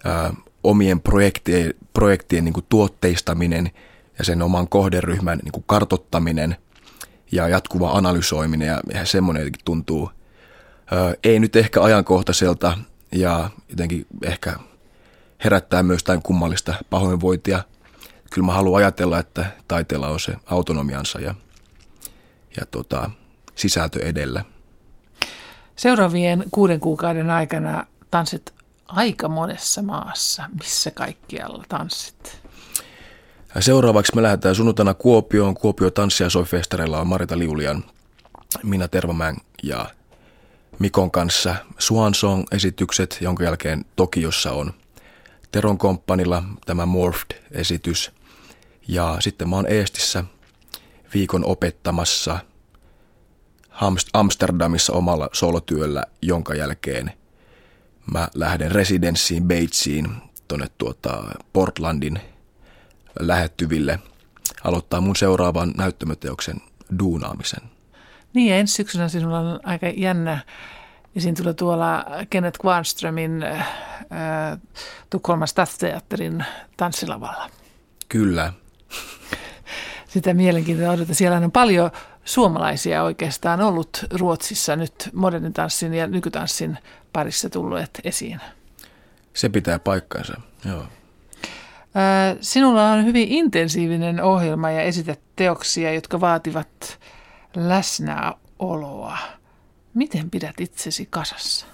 ää, 0.05 0.35
omien 0.65 1.01
projektien, 1.01 1.75
projektien 1.93 2.45
niin 2.45 2.55
kuin 2.55 2.67
tuotteistaminen 2.69 3.71
ja 4.19 4.25
sen 4.25 4.43
oman 4.43 4.69
kohderyhmän 4.69 5.39
niin 5.45 5.53
kuin 5.53 5.65
kartottaminen 5.67 6.57
ja 7.33 7.49
jatkuva 7.49 7.91
analysoiminen 7.91 8.69
ja, 8.69 8.81
ja 8.95 9.07
semmoinen 9.07 9.51
tuntuu 9.65 10.11
ää, 10.11 10.17
ei 11.25 11.41
nyt 11.41 11.57
ehkä 11.57 11.83
ajankohtaiselta 11.83 12.79
ja 13.13 13.51
jotenkin 13.69 14.07
ehkä 14.23 14.57
herättää 15.45 15.83
myös 15.83 16.01
jotain 16.01 16.23
kummallista 16.23 16.75
pahoinvointia. 16.91 17.63
Kyllä 18.31 18.47
mä 18.47 18.53
haluan 18.53 18.79
ajatella, 18.79 19.19
että 19.19 19.47
taiteella 19.69 20.09
on 20.09 20.21
se 20.21 20.35
autonomiansa 20.47 21.21
ja, 21.21 21.35
ja 22.57 22.67
tota, 22.67 23.11
sisältö 23.55 24.07
edellä. 24.07 24.45
Seuraavien 25.77 26.45
kuuden 26.51 26.81
kuukauden 26.81 27.31
aikana 27.31 27.87
tanssit 28.11 28.55
aika 28.89 29.29
monessa 29.29 29.83
maassa. 29.83 30.45
Missä 30.61 30.91
kaikkialla 30.91 31.65
tanssit? 31.69 32.41
Seuraavaksi 33.61 34.15
me 34.15 34.23
lähdetään 34.23 34.55
sunnuntaina 34.55 34.95
Kuopioon. 34.95 35.55
Kuopio 35.55 35.91
tanssia 35.91 36.31
soi 36.31 36.45
festareilla 36.45 37.01
on 37.01 37.07
Marita 37.07 37.39
Liulian, 37.39 37.85
Minna 38.63 38.89
Tervamäen 38.89 39.37
ja 39.63 39.87
Mikon 40.79 41.11
kanssa 41.11 41.57
Swan 41.79 42.15
Song-esitykset, 42.15 43.19
jonka 43.21 43.45
jälkeen 43.45 43.85
Tokiossa 43.97 44.53
on 44.53 44.75
Teron 45.53 45.79
komppanilla 45.79 46.43
tämä 46.67 46.87
Morphed-esitys. 46.87 48.13
Ja 48.89 49.17
sitten 49.21 49.49
mä 49.49 49.57
oon 49.57 49.73
Eestissä 49.73 50.25
viikon 51.15 51.45
opettamassa 51.45 52.39
Amsterdamissa 54.13 54.93
omalla 54.93 55.29
solotyöllä, 55.33 56.05
jonka 56.23 56.55
jälkeen 56.55 57.13
mä 58.13 58.29
lähden 58.35 58.73
residenssiin 58.73 59.49
Batesiin 59.49 60.17
tuonne 60.49 60.67
tuota 60.79 61.25
Portlandin 61.53 62.21
lähettyville 63.21 63.99
aloittaa 64.65 65.01
mun 65.01 65.17
seuraavan 65.17 65.75
näyttämöteoksen 65.77 66.57
duunaamisen. 66.99 67.76
Niin 68.37 68.51
ja 68.51 68.57
ensi 68.57 68.75
syksynä 68.75 69.09
sinulla 69.09 69.39
on 69.39 69.61
aika 69.63 69.87
jännä 69.87 70.39
esiintyä 71.17 71.55
tuolla 71.55 72.05
Kenneth 72.31 72.61
Kvarnströmin 72.61 73.43
äh, 73.43 73.69
Tukholman 75.11 75.49
Stadsteatterin 75.49 76.45
tanssilavalla. 76.77 77.51
Kyllä. 78.09 78.53
Sitä 80.09 80.35
mielenkiintoista 80.35 80.93
odota. 80.93 81.15
Siellä 81.15 81.37
on 81.37 81.53
paljon 81.53 81.91
suomalaisia 82.25 83.03
oikeastaan 83.03 83.61
ollut 83.61 84.05
Ruotsissa 84.11 84.77
nyt 84.77 85.11
modernin 85.13 85.53
tanssin 85.53 85.95
ja 85.95 86.07
nykytanssin 86.07 86.79
parissa 87.13 87.51
tulleet 87.51 88.01
esiin. 88.05 88.41
Se 89.35 89.49
pitää 89.49 89.79
paikkansa, 89.79 90.41
joo. 90.65 90.87
Sinulla 92.41 92.91
on 92.91 93.05
hyvin 93.05 93.29
intensiivinen 93.29 94.23
ohjelma 94.23 94.71
ja 94.71 94.83
esität 94.83 95.21
teoksia, 95.37 95.95
jotka 95.95 96.21
vaativat 96.21 96.99
läsnäoloa. 97.55 99.19
Miten 99.95 100.31
pidät 100.31 100.61
itsesi 100.61 101.07
kasassa? 101.11 101.67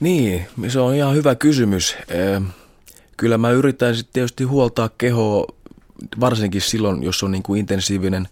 Niin, 0.00 0.46
se 0.68 0.80
on 0.80 0.94
ihan 0.94 1.14
hyvä 1.14 1.34
kysymys. 1.34 1.96
Kyllä 3.16 3.38
mä 3.38 3.50
yritän 3.50 3.96
sitten 3.96 4.12
tietysti 4.12 4.44
huoltaa 4.44 4.88
kehoa, 4.98 5.46
varsinkin 6.20 6.60
silloin, 6.60 7.02
jos 7.02 7.22
on 7.22 7.30
niin 7.30 7.42
kuin 7.42 7.60
intensiivinen 7.60 8.28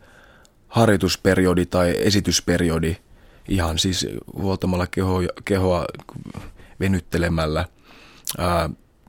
harjoitusperiodi 0.68 1.66
tai 1.66 1.94
esitysperiodi, 1.98 2.96
ihan 3.48 3.78
siis 3.78 4.06
huoltamalla 4.32 4.86
kehoa, 4.86 5.22
kehoa 5.44 5.84
venyttelemällä 6.80 7.64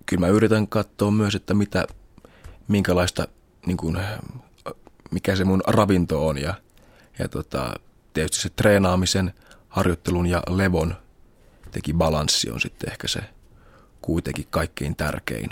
kyllä 0.05 0.19
mä 0.19 0.27
yritän 0.27 0.67
katsoa 0.67 1.11
myös, 1.11 1.35
että 1.35 1.53
mitä, 1.53 1.87
minkälaista, 2.67 3.27
niin 3.65 3.77
kuin, 3.77 3.97
mikä 5.11 5.35
se 5.35 5.45
mun 5.45 5.61
ravinto 5.67 6.27
on 6.27 6.37
ja, 6.37 6.53
ja 7.19 7.27
tota, 7.27 7.73
tietysti 8.13 8.37
se 8.37 8.49
treenaamisen, 8.49 9.33
harjoittelun 9.69 10.25
ja 10.25 10.43
levon 10.49 10.95
teki 11.71 11.93
balanssi 11.93 12.49
on 12.49 12.61
sitten 12.61 12.91
ehkä 12.91 13.07
se 13.07 13.19
kuitenkin 14.01 14.47
kaikkein 14.49 14.95
tärkein. 14.95 15.49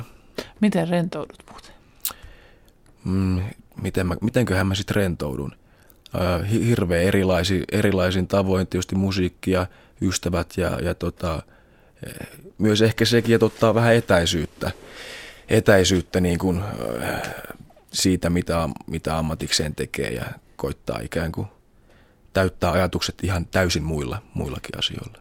Miten 0.60 0.88
rentoudut 0.88 1.44
muuten? 1.52 1.72
Mm, 3.06 3.44
miten 3.82 4.08
mä, 4.08 4.16
mitenköhän 4.22 4.68
mä 4.68 4.76
sitten 4.76 4.96
rentoudun? 4.96 5.56
Äh, 6.16 6.52
hirveän 6.52 7.04
erilaisin, 7.04 7.64
erilaisin 7.72 8.28
tavoin, 8.28 8.68
tietysti 8.68 8.96
musiikkia, 8.96 9.68
ystävät 10.02 10.54
ja, 10.58 10.80
ja 10.82 10.96
tota, 10.96 11.44
myös 12.58 12.82
ehkä 12.82 13.06
sekin, 13.06 13.36
että 13.36 13.46
ottaa 13.46 13.74
vähän 13.74 13.96
etäisyyttä, 13.96 14.72
etäisyyttä 15.50 16.20
niin 16.20 16.40
kuin, 16.40 16.64
äh, 17.04 17.22
siitä, 17.94 18.30
mitä, 18.30 18.70
mitä 18.88 19.18
ammatikseen 19.18 19.76
tekee 19.76 20.10
ja 20.10 20.26
koittaa 20.62 21.00
ikään 21.00 21.32
kuin 21.32 21.48
täyttää 22.34 22.72
ajatukset 22.72 23.16
ihan 23.24 23.46
täysin 23.46 23.84
muilla, 23.84 24.22
muillakin 24.34 24.78
asioilla. 24.78 25.18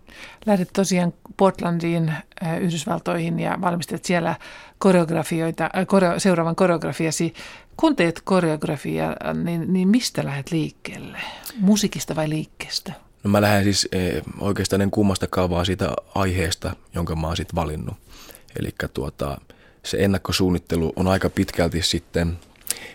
Lähdet 0.47 0.69
tosiaan 0.73 1.13
Portlandiin, 1.37 2.09
äh, 2.09 2.63
Yhdysvaltoihin 2.63 3.41
ja 3.41 3.59
valmistat 3.61 4.05
siellä 4.05 4.35
koreografioita, 4.79 5.65
äh, 5.65 5.87
koreo, 5.87 6.19
seuraavan 6.19 6.57
koreografiasi. 6.57 7.35
Kun 7.77 7.97
teet 7.97 8.21
koreografia, 8.25 9.17
niin, 9.45 9.73
niin 9.73 9.89
mistä 9.89 10.25
lähdet 10.25 10.51
liikkeelle? 10.51 11.19
Musiikista 11.61 12.17
vai 12.17 12.29
liikkeestä? 12.29 12.93
No 13.25 13.31
mä 13.31 13.41
lähden 13.41 13.65
siis 13.65 13.89
eh, 13.93 14.23
oikeastaan 14.39 14.83
en 14.83 14.91
kummasta 14.91 15.27
kaavaa 15.27 15.65
siitä 15.65 15.95
aiheesta, 16.15 16.77
jonka 16.95 17.17
mä 17.17 17.27
oon 17.27 17.37
sitten 17.37 17.57
valinnut. 17.57 17.95
Eli 18.59 18.75
tuota, 18.95 19.41
se 19.85 19.97
ennakkosuunnittelu 20.01 20.93
on 20.97 21.09
aika 21.09 21.31
pitkälti 21.31 21.83
sitten 21.83 22.39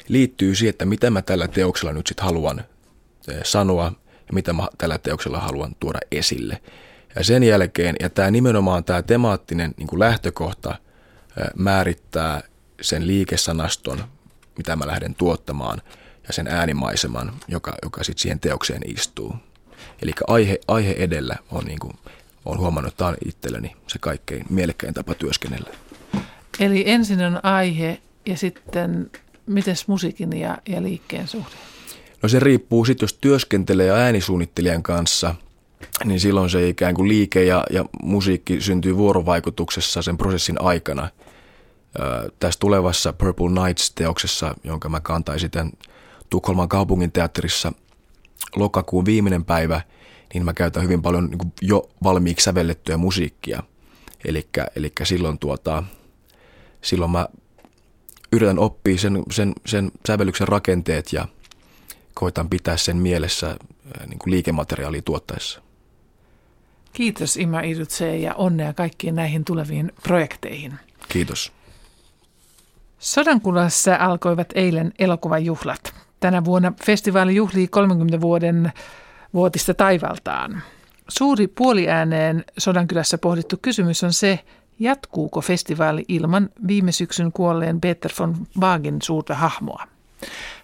liittyy 0.07 0.55
siihen, 0.55 0.69
että 0.69 0.85
mitä 0.85 1.09
mä 1.09 1.21
tällä 1.21 1.47
teoksella 1.47 1.93
nyt 1.93 2.07
sitten 2.07 2.25
haluan 2.25 2.59
eh, 3.27 3.39
sanoa 3.43 3.91
ja 4.27 4.33
mitä 4.33 4.53
mä 4.53 4.67
tällä 4.77 4.97
teoksella 4.97 5.39
haluan 5.39 5.75
tuoda 5.79 5.99
esille. 6.11 6.61
Ja 7.15 7.23
sen 7.23 7.43
jälkeen, 7.43 7.95
ja 7.99 8.09
tämä 8.09 8.31
nimenomaan 8.31 8.83
tämä 8.83 9.01
temaattinen 9.01 9.73
niin 9.77 9.87
kuin 9.87 9.99
lähtökohta 9.99 10.69
eh, 10.71 11.47
määrittää 11.55 12.41
sen 12.81 13.07
liikesanaston, 13.07 14.03
mitä 14.57 14.75
mä 14.75 14.87
lähden 14.87 15.15
tuottamaan, 15.15 15.81
ja 16.27 16.33
sen 16.33 16.47
äänimaiseman, 16.47 17.33
joka, 17.47 17.75
joka 17.83 18.03
sitten 18.03 18.21
siihen 18.21 18.39
teokseen 18.39 18.81
istuu. 18.85 19.35
Eli 20.01 20.11
aihe, 20.27 20.59
aihe 20.67 20.91
edellä 20.91 21.35
on, 21.51 21.65
niin 21.65 21.79
kuin, 21.79 21.93
on 22.45 22.59
huomannut, 22.59 22.93
että 22.93 22.97
tämä 22.97 23.09
on 23.09 23.17
itselleni 23.25 23.75
se 23.87 23.99
kaikkein 23.99 24.45
mielekkäin 24.49 24.93
tapa 24.93 25.13
työskennellä. 25.13 25.69
Eli 26.59 26.83
ensin 26.89 27.21
on 27.21 27.45
aihe 27.45 28.01
ja 28.25 28.37
sitten 28.37 29.11
miten 29.45 29.75
musiikin 29.87 30.39
ja, 30.39 30.57
ja 30.67 30.83
liikkeen 30.83 31.27
suhde? 31.27 31.55
No 32.23 32.29
se 32.29 32.39
riippuu 32.39 32.85
sitten, 32.85 33.03
jos 33.03 33.13
työskentelee 33.13 33.91
äänisuunnittelijan 33.91 34.83
kanssa, 34.83 35.35
niin 36.05 36.19
silloin 36.19 36.49
se 36.49 36.69
ikään 36.69 36.95
kuin 36.95 37.07
liike 37.07 37.43
ja, 37.43 37.63
ja 37.69 37.85
musiikki 38.03 38.61
syntyy 38.61 38.97
vuorovaikutuksessa 38.97 40.01
sen 40.01 40.17
prosessin 40.17 40.61
aikana. 40.61 41.09
Ö, 41.99 42.31
tässä 42.39 42.59
tulevassa 42.59 43.13
Purple 43.13 43.49
Nights-teoksessa, 43.49 44.55
jonka 44.63 44.89
mä 44.89 44.99
kantaisin 44.99 45.51
tämän 45.51 45.71
Tukholman 46.29 46.69
kaupungin 46.69 47.11
teatterissa– 47.11 47.73
lokakuun 48.55 49.05
viimeinen 49.05 49.45
päivä, 49.45 49.81
niin 50.33 50.45
mä 50.45 50.53
käytän 50.53 50.83
hyvin 50.83 51.01
paljon 51.01 51.29
niin 51.29 51.53
jo 51.61 51.89
valmiiksi 52.03 52.43
sävellettyä 52.43 52.97
musiikkia. 52.97 53.63
Eli 54.75 54.93
silloin, 55.03 55.39
tuota, 55.39 55.83
silloin 56.81 57.11
mä 57.11 57.27
yritän 58.35 58.59
oppia 58.59 58.97
sen, 58.97 59.23
sen, 59.31 59.53
sen 59.65 59.91
sävellyksen 60.07 60.47
rakenteet 60.47 61.13
ja 61.13 61.27
koitan 62.13 62.49
pitää 62.49 62.77
sen 62.77 62.97
mielessä 62.97 63.57
niin 64.07 64.19
kuin 64.19 64.31
liikemateriaalia 64.31 65.01
tuottaessa. 65.01 65.61
Kiitos 66.93 67.37
Ima 67.37 67.61
Irutse 67.61 68.17
ja 68.17 68.33
onnea 68.33 68.73
kaikkiin 68.73 69.15
näihin 69.15 69.45
tuleviin 69.45 69.91
projekteihin. 70.03 70.73
Kiitos. 71.09 71.51
Sodankulassa 72.99 73.95
alkoivat 73.95 74.47
eilen 74.55 74.93
elokuvajuhlat. 74.99 75.93
Tänä 76.19 76.45
vuonna 76.45 76.73
festivaali 76.85 77.35
juhlii 77.35 77.67
30 77.67 78.21
vuoden 78.21 78.71
vuotista 79.33 79.73
taivaltaan. 79.73 80.61
Suuri 81.07 81.47
puoliääneen 81.47 82.45
Sodankylässä 82.57 83.17
pohdittu 83.17 83.57
kysymys 83.61 84.03
on 84.03 84.13
se, 84.13 84.39
jatkuuko 84.79 85.41
festivaali 85.41 86.05
ilman 86.07 86.49
viime 86.67 86.91
syksyn 86.91 87.31
kuolleen 87.31 87.81
Peter 87.81 88.11
von 88.19 88.35
Wagen 88.59 89.01
suurta 89.01 89.35
hahmoa. 89.35 89.87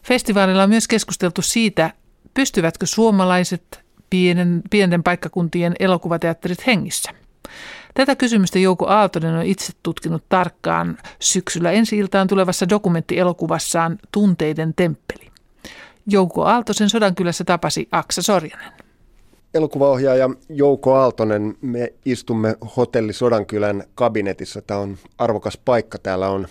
Festivaalilla 0.03 0.63
on 0.63 0.69
myös 0.69 0.87
keskusteltu 0.87 1.41
siitä, 1.41 1.93
pystyvätkö 2.33 2.85
suomalaiset 2.85 3.83
pienen, 4.09 4.61
pienten 4.69 5.03
paikkakuntien 5.03 5.75
elokuvateatterit 5.79 6.67
hengissä. 6.67 7.11
Tätä 7.93 8.15
kysymystä 8.15 8.59
Jouko 8.59 8.87
Aaltonen 8.87 9.35
on 9.35 9.45
itse 9.45 9.73
tutkinut 9.83 10.23
tarkkaan 10.29 10.97
syksyllä 11.19 11.71
ensi 11.71 11.97
iltaan 11.97 12.27
tulevassa 12.27 12.69
dokumenttielokuvassaan 12.69 13.97
Tunteiden 14.11 14.73
temppeli. 14.73 15.31
Jouko 16.07 16.45
Aaltosen 16.45 16.89
Sodankylässä 16.89 17.43
tapasi 17.43 17.87
Aksa 17.91 18.21
Sorjanen. 18.21 18.80
Elokuvaohjaaja 19.53 20.29
Jouko 20.49 20.95
Aaltonen, 20.95 21.57
me 21.61 21.93
istumme 22.05 22.55
hotelli 22.77 23.13
Sodankylän 23.13 23.83
kabinetissa. 23.95 24.61
Tämä 24.61 24.79
on 24.79 24.97
arvokas 25.17 25.57
paikka. 25.65 25.97
Täällä 25.97 26.29
on 26.29 26.47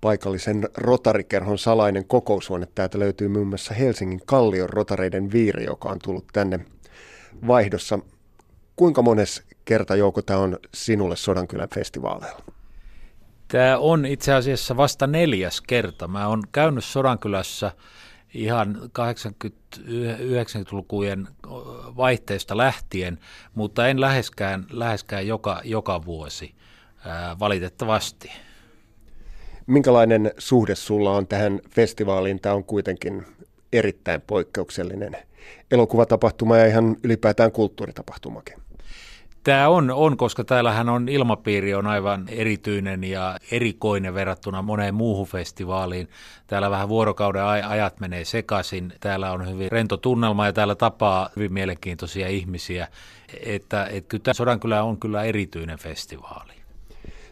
paikallisen 0.00 0.68
rotarikerhon 0.76 1.58
salainen 1.58 2.04
kokoushuone. 2.04 2.68
Täältä 2.74 2.98
löytyy 2.98 3.28
muun 3.28 3.46
muassa 3.46 3.74
Helsingin 3.74 4.20
Kallion 4.26 4.68
rotareiden 4.68 5.32
viiri, 5.32 5.64
joka 5.64 5.88
on 5.88 5.98
tullut 6.04 6.24
tänne 6.32 6.60
vaihdossa. 7.46 7.98
Kuinka 8.76 9.02
mones 9.02 9.42
kerta 9.64 9.96
Jouko 9.96 10.22
tämä 10.22 10.38
on 10.38 10.58
sinulle 10.74 11.16
Sodankylän 11.16 11.68
festivaaleilla? 11.74 12.42
Tämä 13.48 13.78
on 13.78 14.06
itse 14.06 14.34
asiassa 14.34 14.76
vasta 14.76 15.06
neljäs 15.06 15.60
kerta. 15.60 16.08
Mä 16.08 16.28
oon 16.28 16.42
käynyt 16.52 16.84
Sodankylässä 16.84 17.72
ihan 18.36 18.90
80-90-lukujen 19.46 21.28
vaihteesta 21.96 22.56
lähtien, 22.56 23.18
mutta 23.54 23.88
en 23.88 24.00
läheskään, 24.00 24.66
läheskään 24.70 25.26
joka, 25.26 25.60
joka 25.64 26.04
vuosi, 26.04 26.54
valitettavasti. 27.38 28.30
Minkälainen 29.66 30.32
suhde 30.38 30.74
sulla 30.74 31.12
on 31.12 31.26
tähän 31.26 31.60
festivaaliin? 31.70 32.40
Tämä 32.40 32.54
on 32.54 32.64
kuitenkin 32.64 33.26
erittäin 33.72 34.20
poikkeuksellinen 34.20 35.16
elokuvatapahtuma 35.70 36.56
ja 36.56 36.66
ihan 36.66 36.96
ylipäätään 37.04 37.52
kulttuuritapahtumakin. 37.52 38.65
Tämä 39.46 39.68
on, 39.68 39.90
on, 39.90 40.16
koska 40.16 40.44
täällähän 40.44 40.88
on 40.88 41.08
ilmapiiri 41.08 41.74
on 41.74 41.86
aivan 41.86 42.24
erityinen 42.28 43.04
ja 43.04 43.38
erikoinen 43.50 44.14
verrattuna 44.14 44.62
moneen 44.62 44.94
muuhun 44.94 45.26
festivaaliin. 45.26 46.08
Täällä 46.46 46.70
vähän 46.70 46.88
vuorokauden 46.88 47.44
ajat 47.44 48.00
menee 48.00 48.24
sekaisin. 48.24 48.92
Täällä 49.00 49.32
on 49.32 49.50
hyvin 49.50 49.72
rento 49.72 49.96
tunnelma 49.96 50.46
ja 50.46 50.52
täällä 50.52 50.74
tapaa 50.74 51.30
hyvin 51.36 51.52
mielenkiintoisia 51.52 52.28
ihmisiä. 52.28 52.88
Että, 53.44 53.86
että 53.86 54.18
kyllä 54.18 54.34
Sodankylä 54.34 54.82
on 54.82 55.00
kyllä 55.00 55.24
erityinen 55.24 55.78
festivaali. 55.78 56.52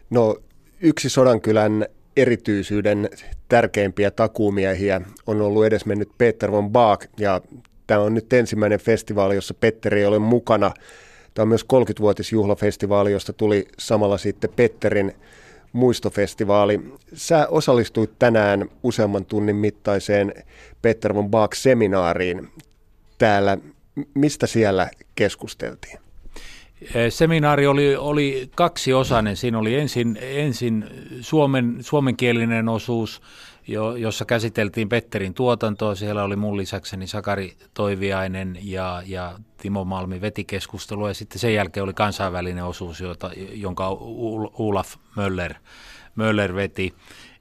No 0.09 0.37
yksi 0.81 1.09
Sodankylän 1.09 1.85
erityisyyden 2.17 3.09
tärkeimpiä 3.49 4.11
takuumiehiä 4.11 5.01
on 5.27 5.41
ollut 5.41 5.65
edesmennyt 5.65 6.09
Peter 6.17 6.51
von 6.51 6.71
Baak 6.71 7.05
ja 7.17 7.41
tämä 7.87 7.99
on 7.99 8.13
nyt 8.13 8.33
ensimmäinen 8.33 8.79
festivaali, 8.79 9.35
jossa 9.35 9.53
Petteri 9.53 9.99
ei 9.99 10.05
ole 10.05 10.19
mukana– 10.19 10.71
Tämä 11.35 11.43
on 11.43 11.47
myös 11.47 11.65
30-vuotisjuhlafestivaali, 11.73 13.11
josta 13.11 13.33
tuli 13.33 13.67
samalla 13.79 14.17
sitten 14.17 14.49
Petterin 14.55 15.13
muistofestivaali. 15.73 16.79
Sä 17.13 17.47
osallistuit 17.47 18.11
tänään 18.19 18.69
useamman 18.83 19.25
tunnin 19.25 19.55
mittaiseen 19.55 20.33
Petter 20.81 21.13
von 21.15 21.29
Bach-seminaariin 21.29 22.47
täällä. 23.17 23.57
Mistä 24.13 24.47
siellä 24.47 24.89
keskusteltiin? 25.15 25.99
Seminaari 27.09 27.67
oli, 27.67 27.95
oli 27.95 28.49
kaksiosainen. 28.55 29.35
Siinä 29.35 29.59
oli 29.59 29.75
ensin, 29.75 30.17
ensin 30.21 30.85
suomen, 31.21 31.77
suomenkielinen 31.81 32.69
osuus, 32.69 33.21
jo, 33.67 33.95
jossa 33.95 34.25
käsiteltiin 34.25 34.89
Petterin 34.89 35.33
tuotantoa. 35.33 35.95
Siellä 35.95 36.23
oli 36.23 36.35
mun 36.35 36.57
lisäkseni 36.57 37.07
Sakari 37.07 37.57
Toiviainen 37.73 38.57
ja, 38.61 39.03
ja 39.05 39.39
Timo 39.57 39.83
Malmi 39.83 40.21
veti 40.21 40.43
keskustelua 40.43 41.07
ja 41.07 41.13
sitten 41.13 41.39
sen 41.39 41.53
jälkeen 41.53 41.83
oli 41.83 41.93
kansainvälinen 41.93 42.65
osuus, 42.65 43.01
jota, 43.01 43.31
jonka 43.53 43.87
Olaf 44.53 44.95
Möller, 45.15 45.53
Möller 46.15 46.55
veti. 46.55 46.93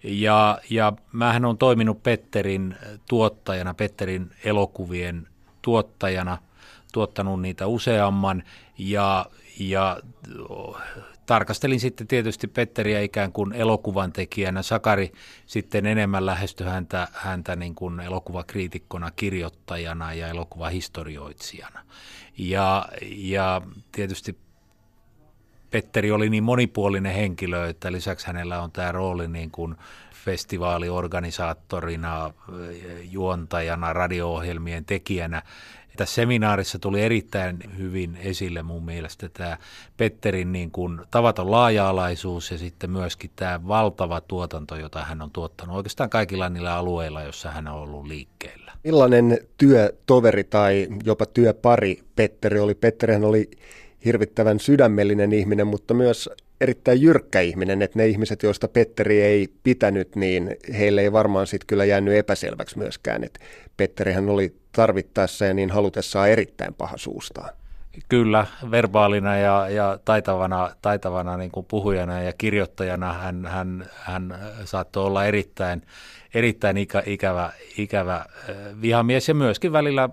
Ja, 0.02 0.58
ja 0.70 0.92
mähän 1.12 1.44
on 1.44 1.58
toiminut 1.58 2.02
Petterin 2.02 2.76
tuottajana, 3.08 3.74
Petterin 3.74 4.30
elokuvien 4.44 5.28
tuottajana, 5.62 6.38
tuottanut 6.92 7.42
niitä 7.42 7.66
useamman 7.66 8.42
ja, 8.78 9.26
ja 9.58 10.00
tarkastelin 11.26 11.80
sitten 11.80 12.06
tietysti 12.06 12.46
Petteriä 12.46 13.00
ikään 13.00 13.32
kuin 13.32 13.52
elokuvan 13.52 14.12
tekijänä. 14.12 14.62
Sakari 14.62 15.12
sitten 15.46 15.86
enemmän 15.86 16.26
lähestyi 16.26 16.66
häntä, 16.66 17.08
häntä 17.12 17.56
niin 17.56 17.74
kuin 17.74 18.00
elokuvakriitikkona, 18.00 19.10
kirjoittajana 19.10 20.14
ja 20.14 20.28
elokuvahistorioitsijana. 20.28 21.80
Ja, 22.38 22.88
ja 23.16 23.62
tietysti 23.92 24.38
Petteri 25.70 26.12
oli 26.12 26.30
niin 26.30 26.44
monipuolinen 26.44 27.14
henkilö, 27.14 27.68
että 27.68 27.92
lisäksi 27.92 28.26
hänellä 28.26 28.62
on 28.62 28.72
tämä 28.72 28.92
rooli 28.92 29.28
niin 29.28 29.50
kuin 29.50 29.76
festivaaliorganisaattorina, 30.24 32.32
juontajana, 33.10 33.92
radio-ohjelmien 33.92 34.84
tekijänä, 34.84 35.42
tässä 35.96 36.14
seminaarissa 36.14 36.78
tuli 36.78 37.02
erittäin 37.02 37.58
hyvin 37.78 38.16
esille 38.16 38.62
mun 38.62 38.84
mielestä 38.84 39.28
tämä 39.28 39.58
Petterin 39.96 40.52
niin 40.52 40.70
kuin 40.70 41.00
tavaton 41.10 41.50
laaja-alaisuus 41.50 42.50
ja 42.50 42.58
sitten 42.58 42.90
myöskin 42.90 43.30
tämä 43.36 43.68
valtava 43.68 44.20
tuotanto, 44.20 44.76
jota 44.76 45.04
hän 45.04 45.22
on 45.22 45.30
tuottanut 45.30 45.76
oikeastaan 45.76 46.10
kaikilla 46.10 46.48
niillä 46.48 46.74
alueilla, 46.74 47.22
joissa 47.22 47.50
hän 47.50 47.68
on 47.68 47.74
ollut 47.74 48.06
liikkeellä. 48.06 48.72
Millainen 48.84 49.38
työtoveri 49.58 50.44
tai 50.44 50.88
jopa 51.04 51.26
työpari 51.26 52.02
Petteri 52.16 52.60
oli? 52.60 52.74
Petterihän 52.74 53.24
oli 53.24 53.50
hirvittävän 54.04 54.60
sydämellinen 54.60 55.32
ihminen, 55.32 55.66
mutta 55.66 55.94
myös 55.94 56.30
erittäin 56.60 57.02
jyrkkä 57.02 57.40
ihminen, 57.40 57.82
että 57.82 57.98
ne 57.98 58.06
ihmiset, 58.06 58.42
joista 58.42 58.68
Petteri 58.68 59.22
ei 59.22 59.48
pitänyt, 59.62 60.16
niin 60.16 60.56
heille 60.78 61.02
ei 61.02 61.12
varmaan 61.12 61.46
sitten 61.46 61.66
kyllä 61.66 61.84
jäänyt 61.84 62.14
epäselväksi 62.14 62.78
myöskään, 62.78 63.24
että 63.24 63.40
Petterihän 63.76 64.28
oli 64.28 64.54
tarvittaessa 64.76 65.44
ja 65.44 65.54
niin 65.54 65.70
halutessaan 65.70 66.28
erittäin 66.28 66.74
paha 66.74 66.96
suustaan. 66.96 67.50
Kyllä, 68.08 68.46
verbaalina 68.70 69.36
ja, 69.36 69.68
ja 69.68 69.98
taitavana, 70.04 70.70
taitavana 70.82 71.36
niin 71.36 71.50
kuin 71.50 71.66
puhujana 71.66 72.22
ja 72.22 72.32
kirjoittajana 72.38 73.12
hän, 73.12 73.46
hän, 73.46 73.86
hän 73.96 74.38
saattoi 74.64 75.06
olla 75.06 75.24
erittäin, 75.24 75.82
erittäin 76.34 76.76
ikä, 76.76 77.02
ikävä, 77.06 77.50
ikävä 77.78 78.26
vihamies 78.80 79.28
ja 79.28 79.34
myöskin 79.34 79.72
välillä, 79.72 80.08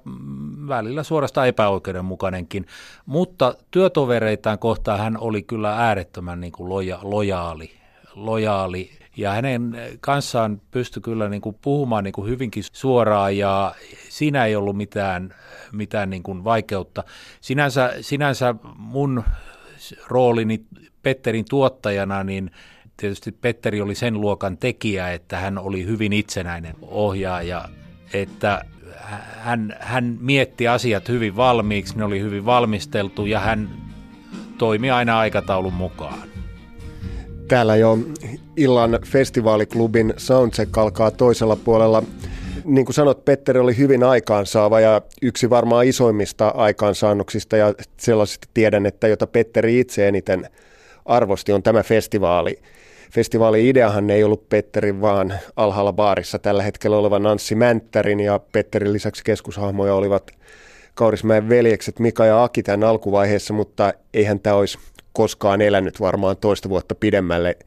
välillä 0.67 1.03
suorastaan 1.03 1.47
epäoikeudenmukainenkin. 1.47 2.65
Mutta 3.05 3.55
työtovereitaan 3.71 4.59
kohtaan 4.59 4.99
hän 4.99 5.17
oli 5.17 5.43
kyllä 5.43 5.75
äärettömän 5.75 6.41
niin 6.41 6.51
kuin 6.51 6.69
loja, 6.69 6.99
lojaali, 7.01 7.71
lojaali 8.15 9.00
ja 9.17 9.31
hänen 9.31 9.77
kanssaan 9.99 10.61
pystyi 10.71 11.01
kyllä 11.01 11.29
niin 11.29 11.41
kuin 11.41 11.55
puhumaan 11.61 12.03
niin 12.03 12.11
kuin 12.11 12.29
hyvinkin 12.29 12.63
suoraan 12.71 13.37
ja 13.37 13.75
siinä 14.09 14.45
ei 14.45 14.55
ollut 14.55 14.77
mitään, 14.77 15.35
mitään 15.71 16.09
niin 16.09 16.23
kuin 16.23 16.43
vaikeutta. 16.43 17.03
Sinänsä, 17.41 17.93
sinänsä 18.01 18.55
mun 18.77 19.23
roolini 20.07 20.65
Petterin 21.03 21.45
tuottajana, 21.49 22.23
niin 22.23 22.51
tietysti 22.97 23.31
Petteri 23.31 23.81
oli 23.81 23.95
sen 23.95 24.21
luokan 24.21 24.57
tekijä, 24.57 25.13
että 25.13 25.37
hän 25.37 25.57
oli 25.57 25.85
hyvin 25.85 26.13
itsenäinen 26.13 26.75
ohjaaja, 26.81 27.69
että 28.13 28.65
hän, 29.37 29.75
hän 29.79 30.17
mietti 30.19 30.67
asiat 30.67 31.09
hyvin 31.09 31.35
valmiiksi, 31.35 31.97
ne 31.97 32.03
oli 32.03 32.19
hyvin 32.19 32.45
valmisteltu 32.45 33.25
ja 33.25 33.39
hän 33.39 33.69
toimi 34.57 34.91
aina 34.91 35.19
aikataulun 35.19 35.73
mukaan. 35.73 36.30
Täällä 37.51 37.75
jo 37.75 37.97
illan 38.57 38.99
festivaaliklubin 39.05 40.13
soundcheck 40.17 40.77
alkaa 40.77 41.11
toisella 41.11 41.55
puolella. 41.55 42.03
Niin 42.65 42.85
kuin 42.85 42.93
sanot, 42.93 43.25
Petteri 43.25 43.59
oli 43.59 43.77
hyvin 43.77 44.03
aikaansaava 44.03 44.79
ja 44.79 45.01
yksi 45.21 45.49
varmaan 45.49 45.85
isoimmista 45.85 46.47
aikaansaannoksista 46.47 47.57
ja 47.57 47.73
sellaisista 47.97 48.47
tiedän, 48.53 48.85
että 48.85 49.07
jota 49.07 49.27
Petteri 49.27 49.79
itse 49.79 50.07
eniten 50.07 50.49
arvosti 51.05 51.53
on 51.53 51.63
tämä 51.63 51.83
festivaali. 51.83 52.59
Festivaali-ideahan 53.11 54.09
ei 54.09 54.23
ollut 54.23 54.49
Petterin 54.49 55.01
vaan 55.01 55.33
alhaalla 55.55 55.93
baarissa 55.93 56.39
tällä 56.39 56.63
hetkellä 56.63 56.97
oleva 56.97 57.19
Nanssi 57.19 57.55
Mänttärin 57.55 58.19
ja 58.19 58.39
Petterin 58.51 58.93
lisäksi 58.93 59.23
keskushahmoja 59.23 59.95
olivat 59.95 60.31
Kaurismäen 60.93 61.49
veljekset 61.49 61.99
Mika 61.99 62.25
ja 62.25 62.43
Aki 62.43 62.63
tämän 62.63 62.89
alkuvaiheessa, 62.89 63.53
mutta 63.53 63.93
eihän 64.13 64.39
tämä 64.39 64.55
olisi 64.55 64.77
koskaan 65.13 65.61
elänyt 65.61 65.99
varmaan 65.99 66.37
toista 66.37 66.69
vuotta 66.69 66.95
pidemmälle 66.95 67.57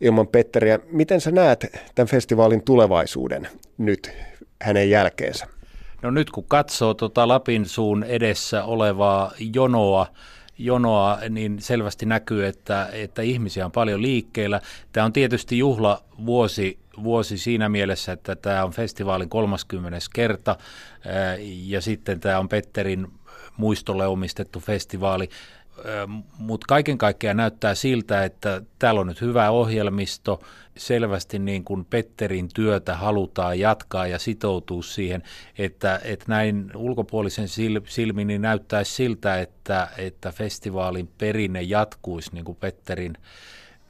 ilman 0.00 0.28
Petteriä. 0.28 0.78
Miten 0.90 1.20
sä 1.20 1.30
näet 1.30 1.66
tämän 1.94 2.08
festivaalin 2.08 2.62
tulevaisuuden 2.62 3.48
nyt 3.78 4.10
hänen 4.62 4.90
jälkeensä? 4.90 5.46
No 6.02 6.10
nyt 6.10 6.30
kun 6.30 6.44
katsoo 6.48 6.94
tuota 6.94 7.28
Lapin 7.28 7.66
suun 7.66 8.04
edessä 8.04 8.64
olevaa 8.64 9.32
jonoa, 9.54 10.06
jonoa, 10.58 11.18
niin 11.30 11.60
selvästi 11.60 12.06
näkyy, 12.06 12.46
että, 12.46 12.88
että 12.92 13.22
ihmisiä 13.22 13.64
on 13.64 13.72
paljon 13.72 14.02
liikkeellä. 14.02 14.60
Tämä 14.92 15.04
on 15.04 15.12
tietysti 15.12 15.58
juhla 15.58 16.02
vuosi, 16.26 16.78
vuosi 17.02 17.38
siinä 17.38 17.68
mielessä, 17.68 18.12
että 18.12 18.36
tämä 18.36 18.64
on 18.64 18.72
festivaalin 18.72 19.28
30. 19.28 19.98
kerta 20.14 20.56
ja 21.46 21.80
sitten 21.80 22.20
tämä 22.20 22.38
on 22.38 22.48
Petterin 22.48 23.06
muistolle 23.56 24.06
omistettu 24.06 24.60
festivaali. 24.60 25.28
Mutta 26.38 26.64
kaiken 26.68 26.98
kaikkiaan 26.98 27.36
näyttää 27.36 27.74
siltä, 27.74 28.24
että 28.24 28.62
täällä 28.78 29.00
on 29.00 29.06
nyt 29.06 29.20
hyvä 29.20 29.50
ohjelmisto, 29.50 30.40
selvästi 30.76 31.38
niin 31.38 31.64
kuin 31.64 31.84
Petterin 31.84 32.48
työtä 32.54 32.96
halutaan 32.96 33.58
jatkaa 33.58 34.06
ja 34.06 34.18
sitoutua 34.18 34.82
siihen, 34.82 35.22
että, 35.58 36.00
että 36.04 36.24
näin 36.28 36.70
ulkopuolisen 36.74 37.48
silmin 37.86 38.26
niin 38.26 38.42
näyttäisi 38.42 38.94
siltä, 38.94 39.40
että, 39.40 39.88
että 39.98 40.32
festivaalin 40.32 41.08
perinne 41.18 41.62
jatkuisi 41.62 42.30
niin 42.32 42.44
kuin 42.44 42.56
Petterin, 42.56 43.14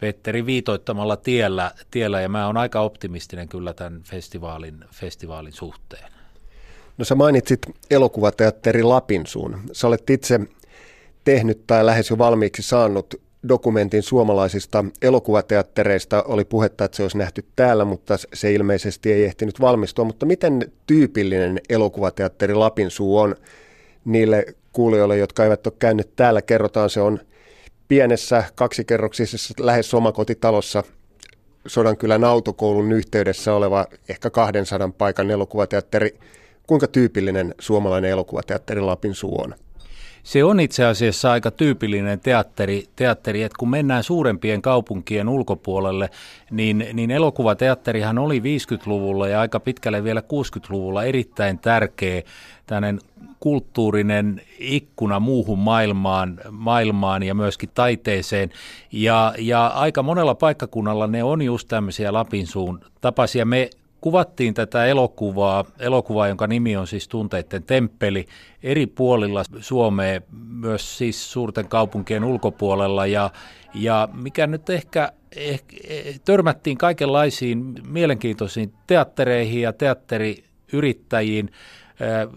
Petterin 0.00 0.46
viitoittamalla 0.46 1.16
tiellä, 1.16 1.70
tiellä. 1.90 2.20
Ja 2.20 2.28
mä 2.28 2.46
oon 2.46 2.56
aika 2.56 2.80
optimistinen 2.80 3.48
kyllä 3.48 3.72
tämän 3.72 4.02
festivaalin, 4.02 4.84
festivaalin 4.92 5.52
suhteen. 5.52 6.15
No 6.98 7.04
sä 7.04 7.14
mainitsit 7.14 7.60
elokuvateatteri 7.90 8.82
Lapinsuun. 8.82 9.60
Sä 9.72 9.86
olet 9.86 10.10
itse 10.10 10.40
tehnyt 11.24 11.66
tai 11.66 11.86
lähes 11.86 12.10
jo 12.10 12.18
valmiiksi 12.18 12.62
saanut 12.62 13.14
dokumentin 13.48 14.02
suomalaisista 14.02 14.84
elokuvateattereista. 15.02 16.22
Oli 16.22 16.44
puhetta, 16.44 16.84
että 16.84 16.96
se 16.96 17.02
olisi 17.02 17.18
nähty 17.18 17.44
täällä, 17.56 17.84
mutta 17.84 18.16
se 18.34 18.52
ilmeisesti 18.52 19.12
ei 19.12 19.24
ehtinyt 19.24 19.60
valmistua. 19.60 20.04
Mutta 20.04 20.26
miten 20.26 20.72
tyypillinen 20.86 21.60
elokuvateatteri 21.68 22.54
Lapinsuu 22.54 23.18
on 23.18 23.34
niille 24.04 24.46
kuulijoille, 24.72 25.16
jotka 25.16 25.44
eivät 25.44 25.66
ole 25.66 25.74
käynyt 25.78 26.16
täällä? 26.16 26.42
Kerrotaan, 26.42 26.90
se 26.90 27.00
on 27.00 27.20
pienessä 27.88 28.44
kaksikerroksisessa 28.54 29.54
lähes 29.60 29.94
omakotitalossa 29.94 30.82
Sodankylän 31.66 32.24
autokoulun 32.24 32.92
yhteydessä 32.92 33.54
oleva 33.54 33.86
ehkä 34.08 34.30
200 34.30 34.90
paikan 34.98 35.30
elokuvateatteri. 35.30 36.18
Kuinka 36.66 36.86
tyypillinen 36.86 37.54
suomalainen 37.58 38.10
elokuvateatteri 38.10 38.80
Lapinsuu 38.80 39.42
on? 39.42 39.54
Se 40.22 40.44
on 40.44 40.60
itse 40.60 40.84
asiassa 40.84 41.32
aika 41.32 41.50
tyypillinen 41.50 42.20
teatteri, 42.20 42.84
teatteri 42.96 43.42
että 43.42 43.56
kun 43.58 43.70
mennään 43.70 44.02
suurempien 44.02 44.62
kaupunkien 44.62 45.28
ulkopuolelle, 45.28 46.10
niin, 46.50 46.86
niin 46.92 47.10
elokuvateatterihan 47.10 48.18
oli 48.18 48.40
50-luvulla 48.40 49.28
ja 49.28 49.40
aika 49.40 49.60
pitkälle 49.60 50.04
vielä 50.04 50.20
60-luvulla 50.20 51.04
erittäin 51.04 51.58
tärkeä 51.58 52.22
tämmöinen 52.66 53.00
kulttuurinen 53.40 54.42
ikkuna 54.58 55.20
muuhun 55.20 55.58
maailmaan, 55.58 56.40
maailmaan 56.50 57.22
ja 57.22 57.34
myöskin 57.34 57.70
taiteeseen. 57.74 58.50
Ja, 58.92 59.34
ja 59.38 59.66
aika 59.66 60.02
monella 60.02 60.34
paikkakunnalla 60.34 61.06
ne 61.06 61.24
on 61.24 61.42
just 61.42 61.68
tämmöisiä 61.68 62.12
Lapinsuun 62.12 62.80
tapaisia. 63.00 63.44
Me 63.44 63.70
kuvattiin 64.00 64.54
tätä 64.54 64.86
elokuvaa, 64.86 65.64
elokuvaa, 65.78 66.28
jonka 66.28 66.46
nimi 66.46 66.76
on 66.76 66.86
siis 66.86 67.08
Tunteiden 67.08 67.62
temppeli, 67.62 68.26
eri 68.62 68.86
puolilla 68.86 69.42
Suomea, 69.60 70.20
myös 70.48 70.98
siis 70.98 71.32
suurten 71.32 71.68
kaupunkien 71.68 72.24
ulkopuolella. 72.24 73.06
Ja, 73.06 73.30
ja 73.74 74.08
mikä 74.12 74.46
nyt 74.46 74.70
ehkä, 74.70 75.12
ehkä 75.36 75.76
törmättiin 76.24 76.78
kaikenlaisiin 76.78 77.74
mielenkiintoisiin 77.86 78.72
teattereihin 78.86 79.62
ja 79.62 79.72
teatteriyrittäjiin. 79.72 81.50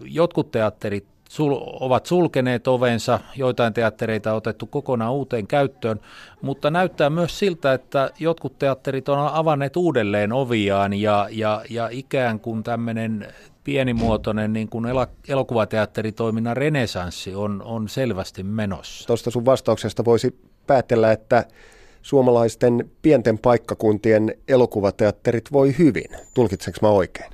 Jotkut 0.04 0.50
teatterit 0.50 1.06
sul, 1.30 1.56
ovat 1.80 2.06
sulkeneet 2.06 2.68
ovensa, 2.68 3.20
joitain 3.36 3.74
teattereita 3.74 4.30
on 4.30 4.36
otettu 4.36 4.66
kokonaan 4.66 5.12
uuteen 5.12 5.46
käyttöön, 5.46 6.00
mutta 6.42 6.70
näyttää 6.70 7.10
myös 7.10 7.38
siltä, 7.38 7.72
että 7.72 8.10
jotkut 8.18 8.58
teatterit 8.58 9.08
on 9.08 9.28
avanneet 9.32 9.76
uudelleen 9.76 10.32
oviaan 10.32 10.92
ja, 10.92 11.28
ja, 11.30 11.62
ja 11.70 11.88
ikään 11.92 12.40
kuin 12.40 12.62
tämmöinen 12.62 13.28
pienimuotoinen 13.64 14.52
niin 14.52 14.68
kuin 14.68 14.84
elokuvateatteritoiminnan 15.28 16.56
renesanssi 16.56 17.34
on, 17.34 17.62
on 17.62 17.88
selvästi 17.88 18.42
menossa. 18.42 19.06
Tuosta 19.06 19.30
sun 19.30 19.44
vastauksesta 19.44 20.04
voisi 20.04 20.38
päätellä, 20.66 21.12
että 21.12 21.44
suomalaisten 22.02 22.90
pienten 23.02 23.38
paikkakuntien 23.38 24.34
elokuvateatterit 24.48 25.52
voi 25.52 25.78
hyvin. 25.78 26.10
Tulkitsenko 26.34 26.78
mä 26.82 26.88
oikein? 26.88 27.32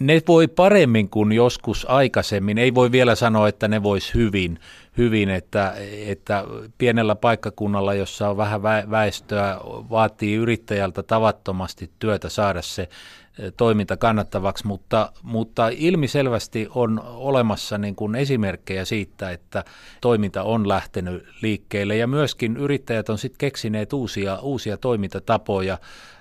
Ne 0.00 0.22
voi 0.28 0.48
paremmin 0.48 1.10
kuin 1.10 1.32
joskus 1.32 1.86
aikaisemmin. 1.90 2.58
Ei 2.58 2.74
voi 2.74 2.92
vielä 2.92 3.14
sanoa, 3.14 3.48
että 3.48 3.68
ne 3.68 3.82
vois 3.82 4.14
hyvin, 4.14 4.58
hyvin 4.98 5.30
että, 5.30 5.74
että 6.06 6.44
pienellä 6.78 7.14
paikkakunnalla, 7.14 7.94
jossa 7.94 8.28
on 8.28 8.36
vähän 8.36 8.62
väestöä, 8.62 9.60
vaatii 9.90 10.34
yrittäjältä 10.34 11.02
tavattomasti 11.02 11.90
työtä 11.98 12.28
saada 12.28 12.62
se 12.62 12.82
e, 12.82 13.50
toiminta 13.50 13.96
kannattavaksi, 13.96 14.66
mutta, 14.66 15.12
mutta 15.22 15.68
ilmiselvästi 15.68 16.68
on 16.74 17.00
olemassa 17.04 17.78
niin 17.78 17.94
kuin 17.96 18.14
esimerkkejä 18.14 18.84
siitä, 18.84 19.30
että 19.30 19.64
toiminta 20.00 20.42
on 20.42 20.68
lähtenyt 20.68 21.26
liikkeelle 21.42 21.96
ja 21.96 22.06
myöskin 22.06 22.56
yrittäjät 22.56 23.08
on 23.08 23.18
sitten 23.18 23.38
keksineet 23.38 23.92
uusia, 23.92 24.38
uusia 24.38 24.76
toimintatapoja, 24.76 25.78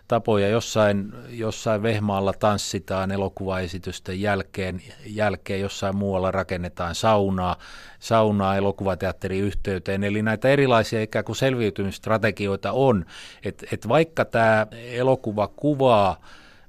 tapoja. 0.08 0.48
Jossain, 0.48 1.14
jossain 1.30 1.84
Vehmaalla 1.84 2.34
tanssitaan 2.34 3.12
elokuvaesitysten 3.12 4.22
jälkeen, 4.22 4.82
jälkeen 5.06 5.62
jossain 5.62 5.96
muualla 5.96 6.32
rakennetaan 6.32 6.96
saunaa, 6.96 7.56
saunaa 8.00 8.58
elokuvateatterin 8.58 9.44
yhteyteen. 9.44 10.04
Eli 10.04 10.22
näitä 10.22 10.50
erilaisia 10.50 11.02
ikään 11.02 11.26
kuin 11.26 11.36
selviytymistrategioita 11.36 12.72
on, 12.72 13.06
että 13.44 13.66
et 13.72 13.88
vaikka 13.88 14.26
tämä 14.26 14.68
elokuva 14.74 15.48
kuvaa 15.48 16.22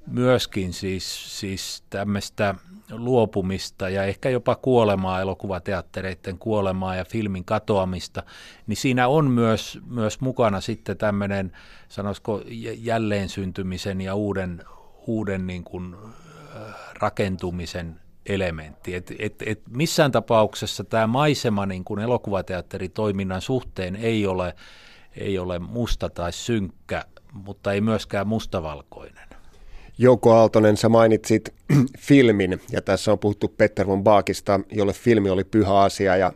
myöskin 0.07 0.73
siis, 0.73 1.39
siis 1.39 1.83
tämmöistä 1.89 2.55
luopumista 2.91 3.89
ja 3.89 4.03
ehkä 4.03 4.29
jopa 4.29 4.55
kuolemaa, 4.55 5.21
elokuvateattereiden 5.21 6.37
kuolemaa 6.37 6.95
ja 6.95 7.05
filmin 7.05 7.45
katoamista, 7.45 8.23
niin 8.67 8.77
siinä 8.77 9.07
on 9.07 9.31
myös, 9.31 9.79
myös 9.85 10.21
mukana 10.21 10.61
sitten 10.61 10.97
tämmöinen, 10.97 11.51
sanoisiko 11.89 12.41
jälleen 12.77 13.29
syntymisen 13.29 14.01
ja 14.01 14.15
uuden, 14.15 14.63
uuden 15.07 15.47
niin 15.47 15.63
kuin, 15.63 15.95
rakentumisen 16.99 17.99
elementti. 18.25 18.95
Et, 18.95 19.11
et, 19.19 19.43
et 19.45 19.61
missään 19.69 20.11
tapauksessa 20.11 20.83
tämä 20.83 21.07
maisema 21.07 21.65
niin 21.65 21.83
kuin 21.83 21.99
elokuvateatteritoiminnan 21.99 23.41
suhteen 23.41 23.95
ei 23.95 24.27
ole, 24.27 24.55
ei 25.17 25.39
ole 25.39 25.59
musta 25.59 26.09
tai 26.09 26.33
synkkä, 26.33 27.05
mutta 27.33 27.73
ei 27.73 27.81
myöskään 27.81 28.27
mustavalkoinen. 28.27 29.28
Jouko 30.01 30.31
Aaltonen, 30.33 30.77
sä 30.77 30.89
mainitsit 30.89 31.53
filmin, 32.07 32.61
ja 32.71 32.81
tässä 32.81 33.11
on 33.11 33.19
puhuttu 33.19 33.53
Petter 33.57 33.87
von 33.87 34.03
Baakista, 34.03 34.59
jolle 34.71 34.93
filmi 34.93 35.29
oli 35.29 35.43
pyhä 35.43 35.79
asia, 35.79 36.17
ja 36.17 36.33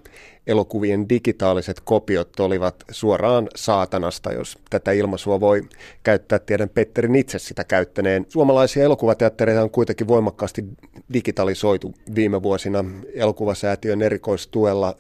elokuvien 0.47 1.09
digitaaliset 1.09 1.80
kopiot 1.80 2.39
olivat 2.39 2.76
suoraan 2.91 3.49
saatanasta, 3.55 4.32
jos 4.32 4.57
tätä 4.70 4.91
ilmaisua 4.91 5.39
voi 5.39 5.61
käyttää. 6.03 6.39
Tiedän 6.39 6.70
Petterin 6.70 7.16
itse 7.16 7.39
sitä 7.39 7.64
käyttäneen. 7.64 8.26
Suomalaisia 8.30 8.84
elokuvateattereita 8.84 9.64
on 9.64 9.70
kuitenkin 9.70 10.07
voimakkaasti 10.07 10.66
digitalisoitu 11.14 11.93
viime 12.16 12.43
vuosina 12.43 12.86
elokuvasäätiön 13.14 14.01
erikoistuella. 14.01 14.95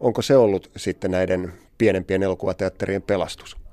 Onko 0.00 0.22
se 0.22 0.36
ollut 0.36 0.70
sitten 0.76 1.10
näiden 1.10 1.52
pienempien 1.78 2.22
elokuvateatterien 2.22 3.02
pelastus? 3.02 3.67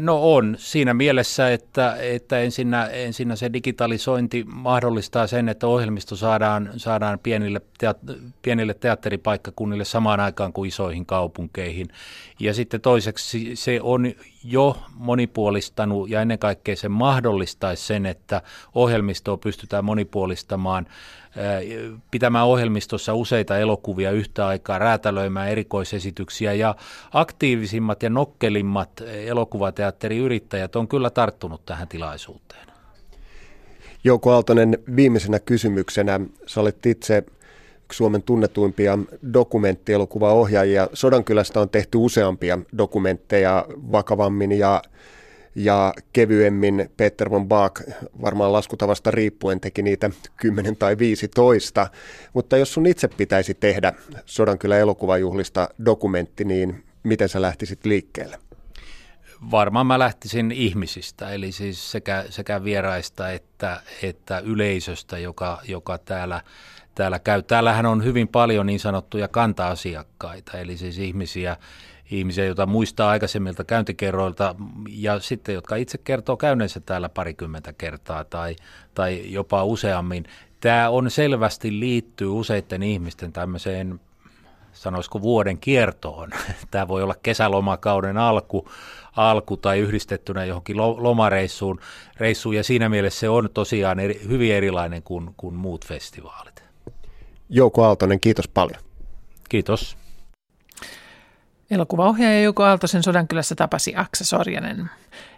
No 0.00 0.34
on 0.34 0.56
siinä 0.58 0.94
mielessä, 0.94 1.52
että, 1.52 1.96
että 2.00 2.40
ensinnä, 2.40 2.86
ensinnä 2.86 3.36
se 3.36 3.52
digitalisointi 3.52 4.44
mahdollistaa 4.44 5.26
sen, 5.26 5.48
että 5.48 5.66
ohjelmisto 5.66 6.16
saadaan, 6.16 6.70
saadaan 6.76 7.18
pienille, 7.18 7.60
teat, 7.78 7.98
pienille 8.42 8.74
teatteripaikkakunnille 8.74 9.84
samaan 9.84 10.20
aikaan 10.20 10.52
kuin 10.52 10.68
isoihin 10.68 11.06
kaupunkeihin. 11.06 11.88
Ja 12.40 12.54
sitten 12.54 12.80
toiseksi 12.80 13.56
se 13.56 13.80
on 13.82 14.12
jo 14.48 14.76
monipuolistanut 14.94 16.10
ja 16.10 16.22
ennen 16.22 16.38
kaikkea 16.38 16.76
se 16.76 16.88
mahdollistaisi 16.88 17.86
sen, 17.86 18.06
että 18.06 18.42
ohjelmistoa 18.74 19.36
pystytään 19.36 19.84
monipuolistamaan 19.84 20.86
pitämään 22.10 22.46
ohjelmistossa 22.46 23.14
useita 23.14 23.58
elokuvia 23.58 24.10
yhtä 24.10 24.46
aikaa, 24.46 24.78
räätälöimään 24.78 25.48
erikoisesityksiä 25.48 26.52
ja 26.52 26.74
aktiivisimmat 27.12 28.02
ja 28.02 28.10
nokkelimmat 28.10 28.90
elokuvateatteriyrittäjät 29.26 30.76
on 30.76 30.88
kyllä 30.88 31.10
tarttunut 31.10 31.66
tähän 31.66 31.88
tilaisuuteen. 31.88 32.66
Jouko 34.04 34.32
Aaltonen, 34.32 34.78
viimeisenä 34.96 35.38
kysymyksenä. 35.38 36.20
Sä 36.46 36.60
olet 36.60 36.86
itse 36.86 37.24
Suomen 37.92 38.22
tunnetuimpia 38.22 38.98
dokumenttielokuvaohjaajia. 39.32 40.88
Sodankylästä 40.92 41.60
on 41.60 41.68
tehty 41.68 41.98
useampia 41.98 42.58
dokumentteja 42.78 43.66
vakavammin 43.92 44.52
ja, 44.52 44.82
ja 45.54 45.94
kevyemmin. 46.12 46.90
Peter 46.96 47.30
von 47.30 47.48
Bach 47.48 47.82
varmaan 48.22 48.52
laskutavasta 48.52 49.10
riippuen 49.10 49.60
teki 49.60 49.82
niitä 49.82 50.10
10 50.36 50.76
tai 50.76 50.98
15. 50.98 51.86
Mutta 52.32 52.56
jos 52.56 52.72
sun 52.72 52.86
itse 52.86 53.08
pitäisi 53.08 53.54
tehdä 53.54 53.92
Sodankylä 54.26 54.78
elokuvajuhlista 54.78 55.68
dokumentti, 55.84 56.44
niin 56.44 56.84
miten 57.02 57.28
sä 57.28 57.42
lähtisit 57.42 57.84
liikkeelle? 57.84 58.38
Varmaan 59.50 59.86
mä 59.86 59.98
lähtisin 59.98 60.52
ihmisistä, 60.52 61.30
eli 61.30 61.52
siis 61.52 61.92
sekä, 61.92 62.24
sekä 62.30 62.64
vieraista 62.64 63.32
että, 63.32 63.80
että 64.02 64.38
yleisöstä, 64.38 65.18
joka, 65.18 65.60
joka 65.68 65.98
täällä, 65.98 66.40
täällä 66.96 67.18
käy. 67.18 67.42
Täällähän 67.42 67.86
on 67.86 68.04
hyvin 68.04 68.28
paljon 68.28 68.66
niin 68.66 68.80
sanottuja 68.80 69.28
kanta-asiakkaita, 69.28 70.58
eli 70.58 70.76
siis 70.76 70.98
ihmisiä, 70.98 71.56
ihmisiä, 72.10 72.44
joita 72.44 72.66
muistaa 72.66 73.10
aikaisemmilta 73.10 73.64
käyntikerroilta 73.64 74.54
ja 74.88 75.20
sitten, 75.20 75.54
jotka 75.54 75.76
itse 75.76 75.98
kertoo 75.98 76.36
käyneensä 76.36 76.80
täällä 76.80 77.08
parikymmentä 77.08 77.72
kertaa 77.72 78.24
tai, 78.24 78.56
tai 78.94 79.32
jopa 79.32 79.64
useammin. 79.64 80.24
Tämä 80.60 80.90
on 80.90 81.10
selvästi 81.10 81.80
liittyy 81.80 82.28
useiden 82.28 82.82
ihmisten 82.82 83.32
tämmöiseen 83.32 84.00
sanoisiko 84.72 85.22
vuoden 85.22 85.58
kiertoon. 85.58 86.30
Tämä 86.70 86.88
voi 86.88 87.02
olla 87.02 87.14
kesälomakauden 87.22 88.18
alku, 88.18 88.68
alku 89.16 89.56
tai 89.56 89.78
yhdistettynä 89.78 90.44
johonkin 90.44 90.76
lomareissuun 90.76 91.80
reissuun, 92.16 92.56
ja 92.56 92.64
siinä 92.64 92.88
mielessä 92.88 93.20
se 93.20 93.28
on 93.28 93.48
tosiaan 93.54 94.00
eri, 94.00 94.20
hyvin 94.28 94.54
erilainen 94.54 95.02
kuin, 95.02 95.34
kuin 95.36 95.54
muut 95.54 95.86
festivaalit. 95.86 96.65
Jouko 97.48 97.84
Aaltonen, 97.84 98.20
kiitos 98.20 98.48
paljon. 98.48 98.80
Kiitos. 99.48 99.96
Elokuvaohjaaja 101.70 102.42
Jouko 102.42 102.62
Aaltosen 102.62 103.02
Sodankylässä 103.02 103.54
tapasi 103.54 103.92
Aksa 103.96 104.24
Sorjanen. 104.24 104.90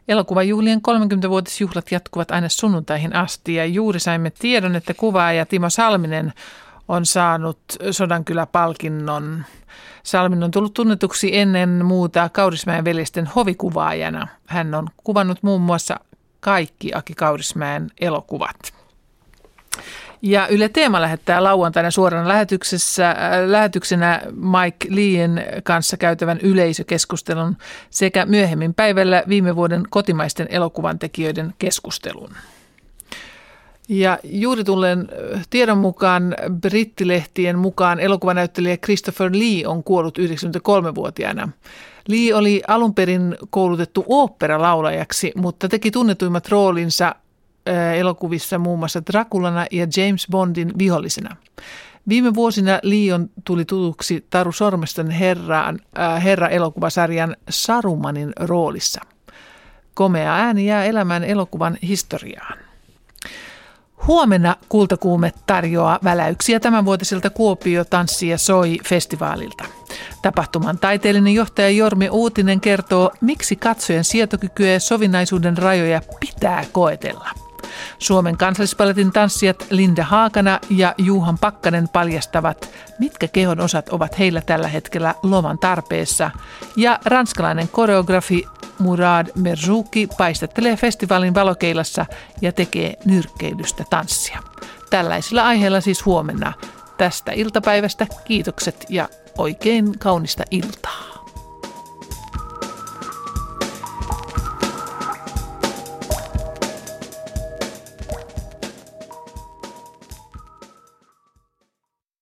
Elokuvajuhlien 0.09 0.80
30-vuotisjuhlat 0.88 1.90
jatkuvat 1.90 2.30
aina 2.30 2.48
sunnuntaihin 2.48 3.16
asti 3.16 3.54
ja 3.54 3.66
juuri 3.66 4.00
saimme 4.00 4.30
tiedon, 4.30 4.76
että 4.76 4.94
kuvaaja 4.94 5.46
Timo 5.46 5.70
Salminen 5.70 6.32
on 6.88 7.06
saanut 7.06 7.59
Sodankylä-palkinnon. 7.90 9.44
Salmin 10.02 10.42
on 10.42 10.50
tullut 10.50 10.74
tunnetuksi 10.74 11.36
ennen 11.36 11.84
muuta 11.84 12.28
Kaurismäen 12.28 12.84
veljesten 12.84 13.26
hovikuvaajana. 13.26 14.28
Hän 14.46 14.74
on 14.74 14.88
kuvannut 15.04 15.42
muun 15.42 15.61
muassa 15.61 16.00
kaikki 16.40 16.90
Aki 16.94 17.14
Kaurismäen 17.14 17.90
elokuvat. 18.00 18.74
Ja 20.22 20.48
Yle 20.48 20.68
Teema 20.68 21.00
lähettää 21.00 21.42
lauantaina 21.42 21.90
suorana 21.90 22.28
lähetyksessä, 22.28 23.10
äh, 23.10 23.16
lähetyksenä 23.46 24.22
Mike 24.30 24.88
Leen 24.90 25.44
kanssa 25.62 25.96
käytävän 25.96 26.38
yleisökeskustelun 26.42 27.56
sekä 27.90 28.26
myöhemmin 28.26 28.74
päivällä 28.74 29.22
viime 29.28 29.56
vuoden 29.56 29.82
kotimaisten 29.90 30.46
elokuvan 30.50 30.98
tekijöiden 30.98 31.54
keskustelun. 31.58 32.30
Ja 33.88 34.18
juuri 34.24 34.64
tulleen 34.64 35.08
tiedon 35.50 35.78
mukaan 35.78 36.36
brittilehtien 36.60 37.58
mukaan 37.58 38.00
elokuvanäyttelijä 38.00 38.76
Christopher 38.76 39.30
Lee 39.32 39.66
on 39.66 39.84
kuollut 39.84 40.18
93-vuotiaana. 40.18 41.48
Lee 42.08 42.34
oli 42.34 42.62
alun 42.68 42.94
perin 42.94 43.36
koulutettu 43.50 44.04
oopperalaulajaksi, 44.08 45.32
mutta 45.36 45.68
teki 45.68 45.90
tunnetuimmat 45.90 46.48
roolinsa 46.48 47.14
elokuvissa 47.96 48.58
muun 48.58 48.78
muassa 48.78 49.02
Draculana 49.12 49.66
ja 49.70 49.86
James 49.96 50.26
Bondin 50.30 50.72
vihollisena. 50.78 51.36
Viime 52.08 52.34
vuosina 52.34 52.78
Lion 52.82 53.30
tuli 53.44 53.64
tutuksi 53.64 54.26
Taru 54.30 54.52
Sormesten 54.52 55.10
herraan, 55.10 55.78
äh, 55.98 56.24
herra-elokuvasarjan 56.24 57.36
Sarumanin 57.48 58.32
roolissa. 58.40 59.00
Komea 59.94 60.34
ääni 60.34 60.66
jää 60.66 60.84
elämään 60.84 61.24
elokuvan 61.24 61.78
historiaan. 61.82 62.58
Huomenna 64.06 64.56
Kultakuume 64.68 65.32
tarjoaa 65.46 65.98
väläyksiä 66.04 66.60
tämänvuotiselta 66.60 67.30
Kuopio 67.30 67.84
tanssi 67.84 68.28
ja 68.28 68.38
soi 68.38 68.78
festivaalilta. 68.88 69.64
Tapahtuman 70.22 70.78
taiteellinen 70.78 71.34
johtaja 71.34 71.70
Jormi 71.70 72.08
Uutinen 72.08 72.60
kertoo, 72.60 73.10
miksi 73.20 73.56
katsojen 73.56 74.04
sietokykyä 74.04 74.72
ja 74.72 74.80
sovinnaisuuden 74.80 75.58
rajoja 75.58 76.02
pitää 76.20 76.64
koetella. 76.72 77.47
Suomen 77.98 78.36
kansallispaletin 78.36 79.12
tanssijat 79.12 79.66
Linda 79.70 80.04
Haakana 80.04 80.60
ja 80.70 80.94
Juhan 80.98 81.38
Pakkanen 81.38 81.88
paljastavat, 81.88 82.70
mitkä 82.98 83.28
kehon 83.28 83.60
osat 83.60 83.88
ovat 83.88 84.18
heillä 84.18 84.40
tällä 84.40 84.68
hetkellä 84.68 85.14
loman 85.22 85.58
tarpeessa. 85.58 86.30
Ja 86.76 86.98
ranskalainen 87.04 87.68
koreografi 87.68 88.44
Murad 88.78 89.26
Merzouki 89.34 90.08
paistattelee 90.18 90.76
festivaalin 90.76 91.34
valokeilassa 91.34 92.06
ja 92.40 92.52
tekee 92.52 92.94
nyrkkeilystä 93.04 93.84
tanssia. 93.90 94.42
Tällaisilla 94.90 95.46
aiheilla 95.46 95.80
siis 95.80 96.06
huomenna. 96.06 96.52
Tästä 96.96 97.32
iltapäivästä 97.32 98.06
kiitokset 98.24 98.86
ja 98.88 99.08
oikein 99.38 99.98
kaunista 99.98 100.44
iltaa. 100.50 101.17